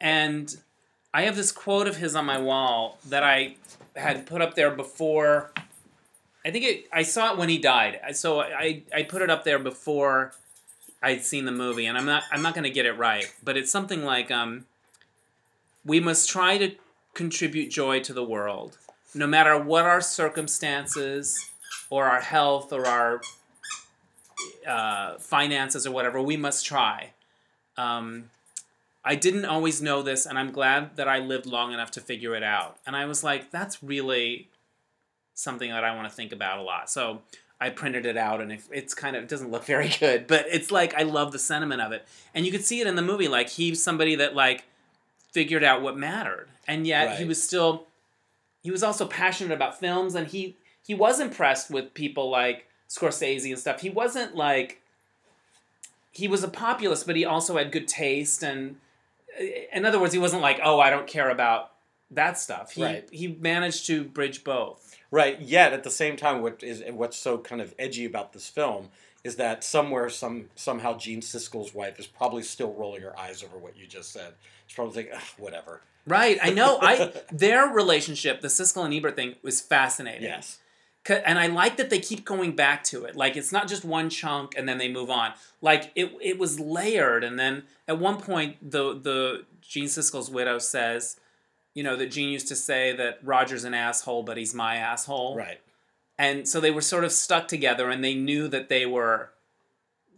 And 0.00 0.56
I 1.12 1.22
have 1.22 1.36
this 1.36 1.52
quote 1.52 1.86
of 1.86 1.96
his 1.96 2.16
on 2.16 2.24
my 2.24 2.38
wall 2.38 2.98
that 3.10 3.22
I 3.22 3.56
had 3.94 4.24
put 4.24 4.40
up 4.40 4.54
there 4.54 4.70
before. 4.70 5.52
I 6.46 6.50
think 6.50 6.64
it. 6.64 6.86
I 6.92 7.02
saw 7.02 7.32
it 7.32 7.38
when 7.38 7.50
he 7.50 7.58
died. 7.58 8.00
So 8.12 8.40
I 8.40 8.84
I 8.94 9.02
put 9.02 9.20
it 9.20 9.28
up 9.28 9.44
there 9.44 9.58
before 9.58 10.32
I'd 11.02 11.24
seen 11.24 11.44
the 11.44 11.52
movie, 11.52 11.84
and 11.86 11.98
I'm 11.98 12.06
not 12.06 12.22
I'm 12.32 12.40
not 12.40 12.54
going 12.54 12.64
to 12.64 12.70
get 12.70 12.86
it 12.86 12.94
right, 12.94 13.30
but 13.44 13.56
it's 13.58 13.70
something 13.70 14.02
like 14.02 14.30
um. 14.30 14.64
We 15.84 16.00
must 16.00 16.30
try 16.30 16.58
to 16.58 16.74
contribute 17.14 17.70
joy 17.70 18.00
to 18.00 18.12
the 18.12 18.24
world, 18.24 18.78
no 19.14 19.26
matter 19.26 19.58
what 19.58 19.84
our 19.84 20.00
circumstances, 20.00 21.50
or 21.90 22.06
our 22.06 22.20
health, 22.20 22.72
or 22.72 22.86
our 22.86 23.20
uh, 24.66 25.18
finances, 25.18 25.86
or 25.86 25.92
whatever. 25.92 26.20
We 26.22 26.36
must 26.36 26.64
try. 26.64 27.10
Um, 27.76 28.30
I 29.04 29.14
didn't 29.14 29.44
always 29.44 29.82
know 29.82 30.02
this, 30.02 30.26
and 30.26 30.38
I'm 30.38 30.52
glad 30.52 30.96
that 30.96 31.08
I 31.08 31.18
lived 31.18 31.46
long 31.46 31.72
enough 31.72 31.90
to 31.92 32.00
figure 32.00 32.34
it 32.34 32.42
out. 32.42 32.78
And 32.86 32.94
I 32.94 33.06
was 33.06 33.24
like, 33.24 33.50
that's 33.50 33.82
really 33.82 34.48
something 35.34 35.70
that 35.70 35.84
I 35.84 35.94
want 35.94 36.08
to 36.08 36.14
think 36.14 36.32
about 36.32 36.58
a 36.58 36.62
lot. 36.62 36.88
So 36.88 37.22
I 37.60 37.70
printed 37.70 38.06
it 38.06 38.16
out, 38.16 38.40
and 38.40 38.52
it, 38.52 38.62
it's 38.70 38.94
kind 38.94 39.16
of 39.16 39.24
it 39.24 39.28
doesn't 39.28 39.50
look 39.50 39.64
very 39.74 39.88
good, 39.88 40.26
but 40.26 40.46
it's 40.50 40.70
like 40.70 40.94
I 40.94 41.02
love 41.02 41.32
the 41.32 41.38
sentiment 41.38 41.80
of 41.80 41.92
it, 41.92 42.06
and 42.34 42.46
you 42.46 42.52
could 42.52 42.64
see 42.64 42.80
it 42.80 42.86
in 42.86 42.96
the 42.96 43.02
movie. 43.02 43.28
Like 43.28 43.48
he's 43.48 43.82
somebody 43.82 44.14
that 44.16 44.34
like 44.34 44.64
figured 45.32 45.64
out 45.64 45.82
what 45.82 45.96
mattered, 45.96 46.48
and 46.66 46.86
yet 46.86 47.18
he 47.18 47.24
was 47.24 47.42
still 47.42 47.86
he 48.62 48.70
was 48.70 48.82
also 48.82 49.06
passionate 49.06 49.54
about 49.54 49.78
films, 49.78 50.14
and 50.14 50.28
he 50.28 50.56
he 50.84 50.94
was 50.94 51.20
impressed 51.20 51.70
with 51.70 51.94
people 51.94 52.30
like 52.30 52.68
Scorsese 52.88 53.48
and 53.48 53.58
stuff. 53.58 53.80
He 53.80 53.90
wasn't 53.90 54.36
like 54.36 54.80
he 56.12 56.28
was 56.28 56.44
a 56.44 56.48
populist, 56.48 57.06
but 57.06 57.16
he 57.16 57.24
also 57.24 57.56
had 57.56 57.72
good 57.72 57.88
taste, 57.88 58.42
and 58.42 58.76
in 59.72 59.84
other 59.84 59.98
words, 59.98 60.12
he 60.12 60.18
wasn't 60.18 60.42
like, 60.42 60.60
oh, 60.62 60.78
I 60.78 60.90
don't 60.90 61.06
care 61.06 61.30
about 61.30 61.72
that 62.10 62.38
stuff. 62.38 62.72
He 62.72 62.84
Right. 62.84 63.08
he 63.10 63.28
managed 63.28 63.86
to 63.86 64.04
bridge 64.04 64.44
both. 64.44 64.96
Right. 65.10 65.40
Yet 65.40 65.72
at 65.72 65.84
the 65.84 65.90
same 65.90 66.16
time, 66.16 66.42
what 66.42 66.62
is 66.62 66.82
what's 66.92 67.16
so 67.16 67.38
kind 67.38 67.60
of 67.60 67.74
edgy 67.78 68.04
about 68.04 68.32
this 68.32 68.48
film 68.48 68.90
is 69.24 69.36
that 69.36 69.62
somewhere, 69.62 70.10
some 70.10 70.46
somehow, 70.54 70.96
Gene 70.96 71.20
Siskel's 71.20 71.74
wife 71.74 71.98
is 71.98 72.06
probably 72.06 72.42
still 72.42 72.72
rolling 72.72 73.02
her 73.02 73.18
eyes 73.18 73.42
over 73.42 73.56
what 73.56 73.76
you 73.76 73.86
just 73.86 74.12
said. 74.12 74.34
She's 74.66 74.74
probably 74.74 75.04
like, 75.04 75.12
"Ugh, 75.14 75.22
whatever. 75.38 75.80
Right, 76.06 76.38
I 76.42 76.50
know. 76.50 76.78
I 76.80 77.12
their 77.32 77.66
relationship, 77.66 78.40
the 78.40 78.48
Siskel 78.48 78.84
and 78.84 78.92
Ebert 78.92 79.16
thing, 79.16 79.36
was 79.42 79.60
fascinating. 79.60 80.24
Yes. 80.24 80.58
and 81.08 81.38
I 81.38 81.46
like 81.46 81.76
that 81.76 81.90
they 81.90 81.98
keep 82.00 82.24
going 82.24 82.56
back 82.56 82.82
to 82.84 83.04
it. 83.04 83.14
Like 83.14 83.36
it's 83.36 83.52
not 83.52 83.68
just 83.68 83.84
one 83.84 84.10
chunk 84.10 84.54
and 84.56 84.68
then 84.68 84.78
they 84.78 84.88
move 84.88 85.10
on. 85.10 85.32
Like 85.60 85.92
it, 85.94 86.12
it 86.20 86.38
was 86.38 86.58
layered, 86.58 87.22
and 87.22 87.38
then 87.38 87.64
at 87.86 87.98
one 87.98 88.20
point, 88.20 88.56
the 88.70 88.94
the 88.94 89.44
Gene 89.60 89.86
Siskel's 89.86 90.30
widow 90.30 90.58
says, 90.58 91.16
you 91.74 91.84
know, 91.84 91.96
that 91.96 92.10
Gene 92.10 92.30
used 92.30 92.48
to 92.48 92.56
say 92.56 92.94
that 92.96 93.20
Roger's 93.22 93.64
an 93.64 93.74
asshole, 93.74 94.24
but 94.24 94.36
he's 94.36 94.54
my 94.54 94.76
asshole. 94.76 95.36
Right. 95.36 95.60
And 96.18 96.46
so 96.48 96.60
they 96.60 96.70
were 96.70 96.80
sort 96.80 97.04
of 97.04 97.12
stuck 97.12 97.48
together, 97.48 97.90
and 97.90 98.04
they 98.04 98.14
knew 98.14 98.48
that 98.48 98.68
they 98.68 98.86
were 98.86 99.30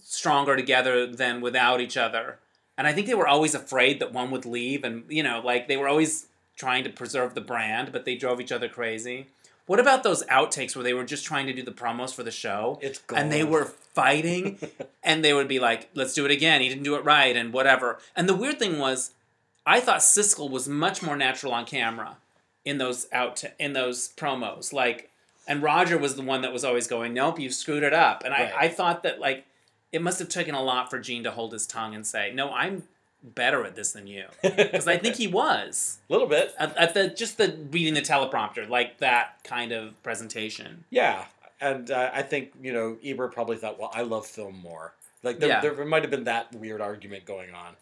stronger 0.02 0.56
together 0.56 1.06
than 1.06 1.40
without 1.40 1.80
each 1.80 1.96
other. 1.96 2.38
And 2.76 2.86
I 2.86 2.92
think 2.92 3.06
they 3.06 3.14
were 3.14 3.28
always 3.28 3.54
afraid 3.54 4.00
that 4.00 4.12
one 4.12 4.30
would 4.30 4.44
leave, 4.46 4.84
and 4.84 5.04
you 5.08 5.22
know, 5.22 5.40
like 5.44 5.68
they 5.68 5.76
were 5.76 5.88
always 5.88 6.26
trying 6.56 6.84
to 6.84 6.90
preserve 6.90 7.34
the 7.34 7.40
brand, 7.40 7.92
but 7.92 8.04
they 8.04 8.16
drove 8.16 8.40
each 8.40 8.52
other 8.52 8.68
crazy. 8.68 9.28
What 9.66 9.80
about 9.80 10.02
those 10.02 10.24
outtakes 10.24 10.76
where 10.76 10.82
they 10.82 10.92
were 10.92 11.04
just 11.04 11.24
trying 11.24 11.46
to 11.46 11.52
do 11.52 11.62
the 11.62 11.72
promos 11.72 12.14
for 12.14 12.22
the 12.22 12.30
show? 12.30 12.78
It's 12.82 13.00
and 13.14 13.32
they 13.32 13.44
were 13.44 13.64
fighting, 13.64 14.58
and 15.02 15.24
they 15.24 15.32
would 15.32 15.48
be 15.48 15.58
like, 15.58 15.88
"Let's 15.94 16.14
do 16.14 16.24
it 16.24 16.30
again. 16.30 16.60
He 16.60 16.68
didn't 16.68 16.84
do 16.84 16.96
it 16.96 17.04
right," 17.04 17.36
and 17.36 17.52
whatever. 17.52 17.98
And 18.14 18.28
the 18.28 18.36
weird 18.36 18.58
thing 18.58 18.78
was, 18.78 19.12
I 19.64 19.80
thought 19.80 20.00
Siskel 20.00 20.50
was 20.50 20.68
much 20.68 21.02
more 21.02 21.16
natural 21.16 21.54
on 21.54 21.64
camera 21.64 22.18
in 22.64 22.78
those 22.78 23.06
out 23.12 23.42
in 23.58 23.72
those 23.72 24.10
promos. 24.10 24.72
Like, 24.72 25.10
and 25.46 25.62
Roger 25.62 25.98
was 25.98 26.16
the 26.16 26.22
one 26.22 26.42
that 26.42 26.52
was 26.52 26.64
always 26.64 26.86
going, 26.86 27.12
"Nope, 27.14 27.38
you 27.38 27.50
screwed 27.50 27.82
it 27.82 27.92
up." 27.94 28.22
And 28.24 28.32
Right. 28.32 28.52
I, 28.54 28.64
I 28.64 28.68
thought 28.68 29.02
that 29.02 29.20
like 29.20 29.44
it 29.92 30.02
must 30.02 30.18
have 30.18 30.28
taken 30.28 30.54
a 30.54 30.62
lot 30.62 30.90
for 30.90 30.98
Gene 30.98 31.22
to 31.24 31.30
hold 31.30 31.52
his 31.52 31.66
tongue 31.66 31.94
and 31.94 32.06
say, 32.06 32.32
"No, 32.34 32.52
I'm 32.52 32.84
better 33.22 33.64
at 33.64 33.74
this 33.76 33.92
than 33.92 34.06
you," 34.06 34.24
because 34.42 34.86
I 34.88 34.96
think 34.98 35.16
he 35.16 35.26
was 35.26 35.98
a 36.08 36.12
little 36.12 36.28
bit. 36.28 36.54
at, 36.58 36.76
at 36.76 36.94
the 36.94 37.08
just 37.08 37.38
the 37.38 37.56
reading 37.70 37.94
the 37.94 38.00
teleprompter, 38.02 38.68
like 38.68 38.98
that 38.98 39.38
kind 39.44 39.72
of 39.72 40.00
presentation. 40.02 40.84
Yeah. 40.90 41.24
And 41.60 41.90
uh, 41.90 42.10
I 42.12 42.22
think 42.22 42.52
you 42.60 42.72
know 42.72 42.98
Ebert 43.04 43.32
probably 43.32 43.56
thought, 43.56 43.78
well, 43.78 43.90
I 43.94 44.02
love 44.02 44.26
film 44.26 44.58
more. 44.60 44.92
Like 45.22 45.38
there, 45.38 45.48
Yeah. 45.48 45.60
there 45.60 45.84
might 45.86 46.02
have 46.02 46.10
been 46.10 46.24
that 46.24 46.52
weird 46.54 46.80
argument 46.82 47.24
going 47.24 47.54
on. 47.54 47.74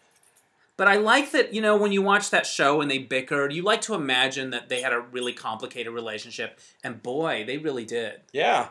But 0.83 0.89
I 0.89 0.97
like 0.97 1.31
that, 1.31 1.55
you 1.55 1.61
know, 1.61 1.77
when 1.77 1.93
you 1.93 2.03
watch 2.03 2.31
that 2.31 2.45
show 2.45 2.81
and 2.81 2.91
they 2.91 2.99
bickered, 2.99 3.53
you 3.53 3.63
like 3.63 3.83
to 3.83 3.95
imagine 3.95 4.51
that 4.51 4.69
they 4.69 4.81
had 4.81 4.93
a 4.93 4.99
really 4.99 5.33
complicated 5.33 5.93
relationship. 5.93 6.59
And 6.83 7.01
boy, 7.01 7.45
they 7.47 7.57
really 7.57 7.85
did. 7.85 8.15
Yeah. 8.33 8.71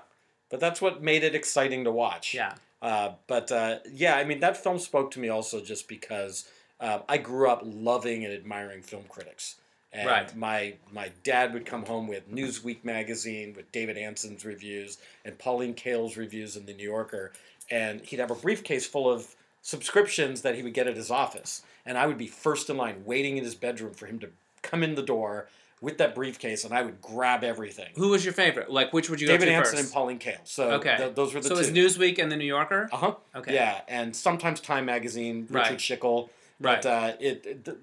But 0.50 0.60
that's 0.60 0.82
what 0.82 1.02
made 1.02 1.24
it 1.24 1.36
exciting 1.36 1.86
to 1.86 1.92
watch. 1.92 2.34
Yeah. 2.34 2.56
Uh, 2.82 3.12
but 3.28 3.50
uh, 3.50 3.78
yeah, 3.90 4.18
I 4.18 4.26
mean 4.26 4.42
that 4.42 4.62
film 4.62 4.78
spoke 4.78 5.12
to 5.12 5.22
me 5.22 5.30
also 5.30 5.62
just 5.62 5.88
because 5.88 6.50
um, 6.82 7.04
I 7.08 7.16
grew 7.16 7.50
up 7.50 7.62
loving 7.64 8.26
and 8.26 8.34
admiring 8.34 8.82
film 8.82 9.06
critics. 9.08 9.56
And 9.94 10.06
Right. 10.06 10.36
my 10.36 10.74
my 10.92 11.14
dad 11.24 11.54
would 11.54 11.66
come 11.66 11.86
home 11.86 12.10
with 12.10 12.30
Newsweek 12.30 12.84
magazine 12.84 13.54
with 13.56 13.72
David 13.72 13.98
Ansen's 13.98 14.44
reviews 14.44 14.98
and 15.24 15.40
Pauline 15.40 15.76
Kael's 15.76 16.18
reviews 16.18 16.58
in 16.58 16.66
the 16.66 16.74
New 16.74 16.90
Yorker, 16.90 17.32
and 17.70 18.02
he'd 18.02 18.20
have 18.20 18.32
a 18.32 18.36
briefcase 18.36 18.86
full 18.86 19.10
of 19.10 19.34
subscriptions 19.62 20.42
that 20.42 20.56
he 20.56 20.64
would 20.64 20.74
get 20.74 20.88
at 20.88 20.98
his 20.98 21.12
office, 21.12 21.62
and 21.86 21.98
I 21.98 22.08
would 22.08 22.18
be 22.18 22.28
first 22.28 22.70
in 22.70 22.78
line 22.78 23.04
waiting 23.06 23.38
in 23.38 23.44
his 23.44 23.56
bedroom 23.56 23.94
for 23.94 24.06
him 24.06 24.20
to 24.20 24.30
come 24.62 24.84
in 24.84 24.96
the 24.96 25.04
door 25.04 25.48
with 25.82 25.98
that 25.98 26.14
briefcase, 26.14 26.64
and 26.64 26.74
I 26.74 26.84
would 26.84 27.02
grab 27.02 27.44
everything. 27.44 27.90
Who 27.96 28.10
was 28.10 28.24
your 28.24 28.36
favorite? 28.36 28.70
Like, 28.70 28.94
which 28.94 29.10
would 29.10 29.20
you 29.20 29.28
David 29.28 29.46
go 29.46 29.52
to 29.52 29.52
Ansen 29.54 29.78
first? 29.78 29.84
and 29.86 29.94
Pauline 29.94 30.20
Kael. 30.20 30.38
So 30.44 30.72
okay. 30.74 30.96
th- 30.98 31.16
those 31.16 31.34
were 31.34 31.42
the 31.42 31.50
so 31.50 31.56
two. 31.56 31.62
it 31.62 31.74
was 31.74 31.98
Newsweek 31.98 32.20
and 32.20 32.32
the 32.32 32.36
New 32.38 32.46
Yorker? 32.46 32.88
Uh 32.92 32.98
huh. 32.98 33.16
Okay. 33.36 33.56
Yeah, 33.56 33.82
and 33.88 34.16
sometimes 34.16 34.60
Time 34.60 34.86
Magazine, 34.86 35.48
Richard 35.50 35.72
Right. 35.72 35.78
Schickel. 35.80 36.30
Right. 36.60 36.82
But 36.84 36.86
uh, 36.86 37.14
it, 37.20 37.46
it 37.46 37.66
the, 37.66 37.78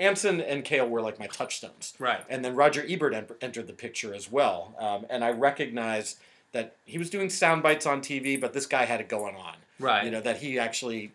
Ansen 0.00 0.40
and 0.40 0.64
Kael 0.64 0.88
were 0.88 1.00
like 1.00 1.20
my 1.20 1.28
touchstones. 1.28 1.94
Right. 2.00 2.20
And 2.28 2.44
then 2.44 2.56
Roger 2.56 2.84
Ebert 2.88 3.14
en- 3.14 3.26
entered 3.40 3.68
the 3.68 3.72
picture 3.72 4.12
as 4.12 4.30
well. 4.30 4.74
Um, 4.76 5.06
and 5.08 5.24
I 5.24 5.30
recognized 5.30 6.18
that 6.50 6.74
he 6.84 6.98
was 6.98 7.10
doing 7.10 7.30
sound 7.30 7.62
bites 7.62 7.86
on 7.86 8.00
TV, 8.00 8.40
but 8.40 8.52
this 8.52 8.66
guy 8.66 8.84
had 8.84 9.00
it 9.00 9.08
going 9.08 9.36
on. 9.36 9.54
Right. 9.78 10.04
You 10.04 10.10
know 10.10 10.20
that 10.20 10.38
he 10.38 10.58
actually 10.58 11.12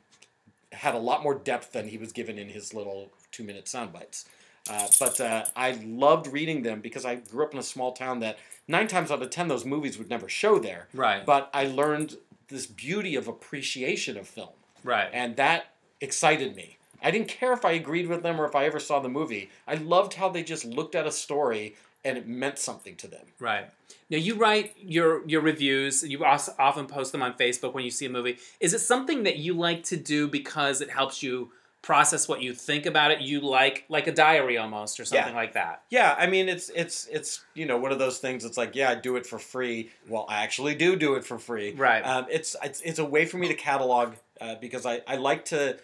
had 0.72 0.96
a 0.96 1.00
lot 1.00 1.24
more 1.24 1.36
depth 1.36 1.72
than 1.72 1.88
he 1.88 1.98
was 1.98 2.12
given 2.12 2.38
in 2.38 2.50
his 2.50 2.74
little 2.74 3.12
two 3.32 3.44
minute 3.44 3.68
sound 3.68 3.94
bites. 3.94 4.26
Uh, 4.70 4.88
but 5.00 5.20
uh, 5.20 5.46
I 5.56 5.72
loved 5.84 6.28
reading 6.28 6.62
them 6.62 6.80
because 6.80 7.06
I 7.06 7.16
grew 7.16 7.46
up 7.46 7.54
in 7.54 7.60
a 7.60 7.64
small 7.64 7.94
town 7.94 8.20
that 8.20 8.38
nine 8.68 8.88
times 8.88 9.10
out 9.10 9.22
of 9.22 9.30
ten 9.30 9.48
those 9.48 9.66
movies 9.66 9.98
would 9.98 10.10
never 10.10 10.30
show 10.30 10.60
there. 10.60 10.88
Right. 10.94 11.26
But 11.26 11.50
I 11.54 11.66
learned 11.66 12.18
this 12.50 12.68
beauty 12.68 13.16
of 13.16 13.28
appreciation 13.28 14.18
of 14.18 14.28
film, 14.28 14.50
right. 14.84 15.10
and 15.14 15.36
that 15.38 15.74
excited 16.02 16.56
me. 16.56 16.78
I 17.02 17.12
didn't 17.12 17.30
care 17.30 17.54
if 17.54 17.64
I 17.64 17.72
agreed 17.72 18.08
with 18.08 18.24
them 18.24 18.40
or 18.40 18.46
if 18.46 18.56
I 18.56 18.66
ever 18.66 18.80
saw 18.80 19.00
the 19.00 19.10
movie. 19.10 19.50
I 19.68 19.76
loved 19.76 20.16
how 20.16 20.30
they 20.30 20.44
just 20.44 20.66
looked 20.66 20.96
at 20.96 21.08
a 21.08 21.12
story 21.12 21.76
and 22.06 22.18
it 22.18 22.28
meant 22.28 22.58
something 22.58 22.96
to 22.98 23.08
them. 23.08 23.26
Right. 23.40 23.70
Now 24.10 24.18
you 24.18 24.36
write 24.36 24.74
your 24.80 25.28
your 25.28 25.42
reviews. 25.42 26.04
You 26.04 26.24
also 26.26 26.54
often 26.58 26.88
post 26.88 27.12
them 27.12 27.22
on 27.22 27.34
Facebook 27.34 27.74
when 27.74 27.84
you 27.84 27.92
see 27.92 28.06
a 28.06 28.10
movie. 28.10 28.38
Is 28.60 28.74
it 28.74 28.80
something 28.80 29.24
that 29.24 29.38
you 29.38 29.54
like 29.54 29.84
to 29.86 29.98
do 29.98 30.28
because 30.28 30.82
it 30.82 30.90
helps 30.90 31.22
you 31.24 31.52
process 31.82 32.28
what 32.28 32.42
you 32.42 32.54
think 32.54 32.86
about 32.86 33.12
it? 33.12 33.22
You 33.22 33.42
like 33.42 33.86
like 33.90 34.08
a 34.08 34.12
diary 34.14 34.58
almost 34.58 35.00
or 35.00 35.06
something 35.06 35.34
Yeah. 35.34 35.40
like 35.40 35.54
that. 35.54 35.84
Yeah, 35.90 36.16
I 36.18 36.28
mean 36.28 36.50
it's 36.50 36.70
it's 36.76 37.08
it's 37.08 37.44
you 37.54 37.66
know 37.66 37.78
one 37.78 37.92
of 37.92 38.00
those 38.00 38.20
things. 38.20 38.46
It's 38.46 38.58
like 38.58 38.76
yeah, 38.76 38.90
I 38.92 38.96
do 38.96 39.16
it 39.16 39.26
for 39.26 39.40
free. 39.40 39.90
Well, 40.08 40.26
I 40.30 40.44
actually 40.44 40.76
do 40.76 40.96
do 40.96 41.16
it 41.16 41.26
for 41.26 41.38
free. 41.40 41.74
Right. 41.74 42.02
Um, 42.02 42.26
it's 42.30 42.56
it's 42.64 42.82
it's 42.82 43.00
a 43.00 43.06
way 43.06 43.26
for 43.26 43.38
me 43.38 43.48
to 43.50 43.56
catalog 43.56 44.14
uh, 44.42 44.56
because 44.56 44.86
I 44.86 45.02
I 45.08 45.16
like 45.18 45.46
to 45.46 45.78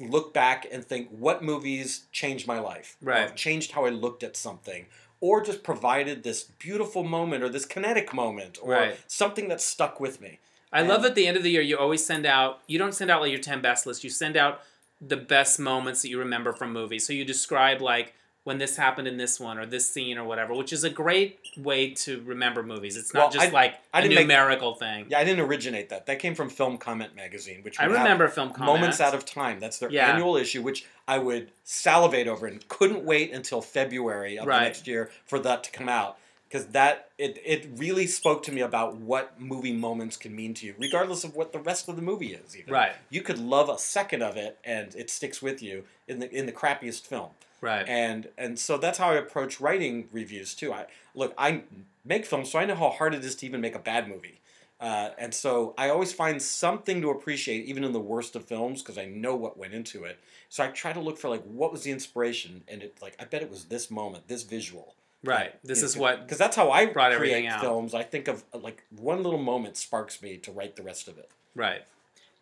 look 0.00 0.32
back 0.32 0.66
and 0.70 0.84
think 0.84 1.08
what 1.10 1.42
movies 1.42 2.06
changed 2.12 2.46
my 2.46 2.58
life, 2.58 2.96
or 3.02 3.08
Right. 3.12 3.36
changed 3.36 3.72
how 3.72 3.84
I 3.84 3.90
looked 3.90 4.22
at 4.22 4.36
something, 4.36 4.86
or 5.20 5.42
just 5.42 5.62
provided 5.62 6.22
this 6.22 6.44
beautiful 6.44 7.02
moment 7.02 7.42
or 7.42 7.48
this 7.48 7.64
kinetic 7.66 8.14
moment 8.14 8.58
or 8.62 8.70
Right. 8.72 8.98
something 9.08 9.48
that 9.48 9.60
stuck 9.60 9.98
with 9.98 10.20
me. 10.20 10.38
I 10.72 10.80
And- 10.80 10.88
love 10.88 11.04
at 11.04 11.14
the 11.14 11.26
end 11.26 11.36
of 11.36 11.42
the 11.42 11.50
year 11.50 11.62
you 11.62 11.76
always 11.78 12.04
send 12.04 12.26
out 12.26 12.60
you 12.66 12.78
don't 12.78 12.92
send 12.92 13.10
out 13.10 13.22
like 13.22 13.30
your 13.32 13.40
10 13.40 13.60
best 13.60 13.86
list. 13.86 14.04
You 14.04 14.10
send 14.10 14.36
out 14.36 14.62
the 15.00 15.16
best 15.16 15.58
moments 15.58 16.02
that 16.02 16.08
you 16.08 16.18
remember 16.18 16.52
from 16.52 16.72
movies. 16.72 17.06
So 17.06 17.12
you 17.12 17.24
describe 17.24 17.80
like 17.80 18.14
when 18.48 18.56
this 18.56 18.76
happened 18.78 19.06
in 19.06 19.18
this 19.18 19.38
one 19.38 19.58
or 19.58 19.66
this 19.66 19.88
scene 19.90 20.16
or 20.16 20.24
whatever, 20.24 20.54
which 20.54 20.72
is 20.72 20.82
a 20.82 20.88
great 20.88 21.38
way 21.58 21.90
to 21.90 22.22
remember 22.22 22.62
movies. 22.62 22.96
It's 22.96 23.12
not 23.12 23.24
Well, 23.24 23.30
just 23.30 23.48
I- 23.48 23.50
like 23.50 23.74
I 23.92 23.98
a 23.98 24.02
didn't 24.02 24.14
make- 24.14 24.26
numerical 24.26 24.74
thing. 24.74 25.04
Yeah, 25.10 25.18
I 25.18 25.24
didn't 25.24 25.40
originate 25.44 25.90
that. 25.90 26.06
That 26.06 26.18
came 26.18 26.34
from 26.34 26.48
Film 26.48 26.78
Comment 26.78 27.14
magazine, 27.14 27.62
which 27.62 27.78
I 27.78 27.84
remember 27.84 28.26
film 28.28 28.48
comments. 28.54 28.66
Moments 28.80 29.00
Out 29.02 29.14
of 29.14 29.26
Time. 29.26 29.60
That's 29.60 29.76
their 29.78 29.90
Yeah. 29.90 30.10
annual 30.10 30.38
issue, 30.38 30.62
which 30.62 30.86
I 31.06 31.18
would 31.18 31.50
salivate 31.62 32.26
over 32.26 32.46
and 32.46 32.66
couldn't 32.68 33.04
wait 33.04 33.32
until 33.34 33.60
February 33.60 34.38
of 34.38 34.46
Right. 34.46 34.60
the 34.60 34.64
next 34.64 34.86
year 34.86 35.10
for 35.26 35.38
that 35.40 35.62
to 35.64 35.70
come 35.70 35.90
out. 35.90 36.16
Because 36.48 36.68
that 36.68 37.10
it, 37.18 37.38
it 37.44 37.68
really 37.76 38.06
spoke 38.06 38.42
to 38.44 38.52
me 38.52 38.62
about 38.62 38.94
what 38.96 39.38
movie 39.38 39.74
moments 39.74 40.16
can 40.16 40.34
mean 40.34 40.54
to 40.54 40.64
you, 40.64 40.74
regardless 40.78 41.22
of 41.22 41.36
what 41.36 41.52
the 41.52 41.58
rest 41.58 41.86
of 41.90 41.96
the 41.96 42.00
movie 42.02 42.32
is. 42.32 42.56
Even. 42.56 42.72
Right. 42.72 42.92
You 43.10 43.20
could 43.20 43.36
love 43.38 43.68
a 43.68 43.76
second 43.78 44.22
of 44.22 44.38
it 44.38 44.56
and 44.64 44.94
it 44.96 45.10
sticks 45.10 45.42
with 45.42 45.62
you 45.62 45.84
in 46.06 46.20
the 46.20 46.30
in 46.34 46.46
the 46.46 46.52
crappiest 46.52 47.06
film. 47.06 47.32
Right. 47.60 47.88
And 47.88 48.28
and 48.38 48.58
so 48.58 48.78
that's 48.78 48.98
how 48.98 49.10
I 49.10 49.14
approach 49.14 49.60
writing 49.60 50.08
reviews 50.12 50.54
too. 50.54 50.72
I 50.72 50.86
look, 51.14 51.34
I 51.36 51.62
make 52.04 52.24
films, 52.24 52.50
so 52.50 52.58
I 52.58 52.64
know 52.64 52.76
how 52.76 52.90
hard 52.90 53.14
it 53.14 53.24
is 53.24 53.34
to 53.36 53.46
even 53.46 53.60
make 53.60 53.74
a 53.74 53.80
bad 53.80 54.08
movie. 54.08 54.40
Uh, 54.80 55.10
and 55.18 55.34
so 55.34 55.74
I 55.76 55.88
always 55.88 56.12
find 56.12 56.40
something 56.40 57.00
to 57.00 57.10
appreciate, 57.10 57.64
even 57.66 57.82
in 57.82 57.92
the 57.92 58.00
worst 58.00 58.36
of 58.36 58.44
films, 58.44 58.80
because 58.80 58.96
I 58.96 59.06
know 59.06 59.34
what 59.34 59.58
went 59.58 59.74
into 59.74 60.04
it. 60.04 60.20
So 60.48 60.62
I 60.62 60.68
try 60.68 60.92
to 60.92 61.00
look 61.00 61.18
for 61.18 61.28
like 61.28 61.42
what 61.42 61.72
was 61.72 61.82
the 61.82 61.90
inspiration, 61.90 62.62
and 62.68 62.82
it 62.82 62.98
like 63.02 63.16
I 63.18 63.24
bet 63.24 63.42
it 63.42 63.50
was 63.50 63.64
this 63.64 63.90
moment, 63.90 64.28
this 64.28 64.44
visual. 64.44 64.94
Right. 65.24 65.52
This 65.64 65.82
is 65.82 65.96
what 65.96 66.22
because 66.22 66.38
that's 66.38 66.54
how 66.54 66.70
I 66.70 66.86
brought 66.86 67.12
create 67.12 67.32
everything 67.32 67.46
out. 67.48 67.60
films. 67.60 67.92
I 67.92 68.04
think 68.04 68.28
of 68.28 68.44
uh, 68.54 68.58
like 68.58 68.84
one 68.96 69.22
little 69.24 69.40
moment 69.40 69.76
sparks 69.76 70.22
me 70.22 70.36
to 70.38 70.52
write 70.52 70.76
the 70.76 70.82
rest 70.84 71.08
of 71.08 71.18
it. 71.18 71.28
Right. 71.56 71.82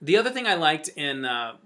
The 0.03 0.19
other 0.19 0.31
thing 0.31 0.47
I 0.47 0.55
liked 0.55 0.89
in 0.89 1.25
uh, 1.25 1.57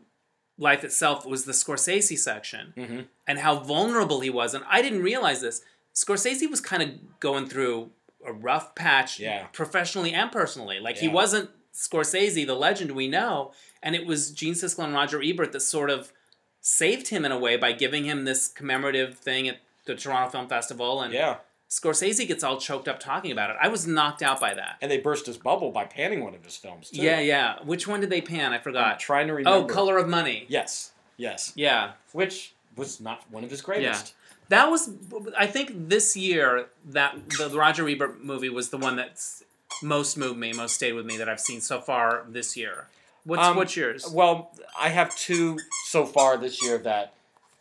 Life 0.61 0.85
Itself 0.85 1.25
was 1.27 1.45
the 1.47 1.53
Scorsese 1.53 2.17
section 2.19 2.73
Mhm. 2.77 3.07
and 3.27 3.39
how 3.41 3.57
vulnerable 3.61 4.21
he 4.21 4.31
was. 4.31 4.55
And 4.55 4.63
I 4.69 4.83
didn't 4.83 5.03
realize 5.03 5.41
this. 5.41 5.63
Scorsese 5.95 6.49
was 6.49 6.61
kind 6.61 6.83
of 6.83 7.19
going 7.19 7.49
through 7.49 7.91
a 8.25 8.33
rough 8.33 8.75
patch, 8.75 9.19
Yeah. 9.19 9.47
professionally 9.53 10.13
and 10.13 10.31
personally. 10.31 10.79
Like 10.79 10.99
he 10.99 11.09
wasn't 11.09 11.51
Scorsese, 11.75 12.47
the 12.47 12.55
legend 12.55 12.93
we 12.93 13.09
know, 13.09 13.53
and 13.83 13.95
it 13.97 14.05
was 14.07 14.31
Gene 14.31 14.53
Siskel 14.55 14.85
and 14.85 14.93
Roger 14.95 15.23
Ebert 15.23 15.53
that 15.53 15.61
sort 15.61 15.89
of 15.91 16.13
saved 16.61 17.09
him 17.09 17.25
in 17.25 17.33
a 17.33 17.39
way 17.39 17.57
by 17.57 17.73
giving 17.73 18.05
him 18.05 18.25
this 18.27 18.47
commemorative 18.47 19.19
thing 19.19 19.49
at 19.49 19.59
the 19.87 19.95
Toronto 19.95 20.31
Film 20.31 20.47
Festival. 20.49 21.01
And 21.01 21.15
Yeah, 21.15 21.39
Scorsese 21.71 22.27
gets 22.27 22.43
all 22.43 22.59
choked 22.59 22.89
up 22.89 22.99
talking 22.99 23.31
about 23.31 23.51
it. 23.51 23.57
I 23.63 23.69
was 23.69 23.87
knocked 23.87 24.23
out 24.23 24.41
by 24.41 24.55
that. 24.55 24.77
and 24.83 24.91
they 24.91 24.99
burst 24.99 25.27
his 25.27 25.37
bubble 25.37 25.71
by 25.71 25.85
panning 25.85 26.25
one 26.25 26.35
of 26.35 26.45
his 26.45 26.57
films 26.57 26.91
too. 26.91 27.01
Yeah, 27.01 27.21
yeah. 27.21 27.59
Which 27.65 27.87
one 27.87 28.01
did 28.01 28.11
they 28.11 28.21
pan? 28.21 28.53
I 28.53 28.57
I'm 28.57 28.63
forgot. 28.63 28.99
trying 28.99 29.29
to 29.29 29.35
remember. 29.35 29.65
Oh. 29.71 29.75
Color 29.75 29.97
of 29.99 30.09
Money. 30.09 30.47
Yes, 30.49 30.91
yes. 31.17 31.53
Yeah. 31.55 31.93
Which 32.13 32.55
was 32.77 33.01
not 33.01 33.23
one 33.31 33.45
of 33.45 33.51
his 33.51 33.63
greatest. 33.63 34.15
That 34.49 34.69
was, 34.69 34.91
I 35.39 35.47
think, 35.47 35.71
this 35.89 36.17
year 36.17 36.67
that 36.89 37.15
the 37.39 37.51
Roger 37.57 37.89
Ebert 37.89 38.25
movie 38.25 38.49
was 38.49 38.71
the 38.71 38.79
one 38.79 38.97
that's 38.97 39.45
most 39.81 40.17
moved 40.19 40.41
me, 40.41 40.53
most 40.53 40.75
stayed 40.75 40.95
with 40.95 41.07
me 41.07 41.17
that 41.19 41.29
I've 41.29 41.39
seen 41.39 41.61
so 41.61 41.81
far 41.81 42.25
this 42.29 42.57
year. 42.57 42.89
What's 43.23 43.43
Um, 43.43 43.57
what's 43.57 43.77
yours? 43.77 44.11
Well, 44.11 44.51
I 44.77 44.89
have 44.89 45.15
two 45.15 45.57
so 45.87 46.05
far 46.05 46.37
this 46.37 46.61
year 46.65 46.79
that, 46.79 47.13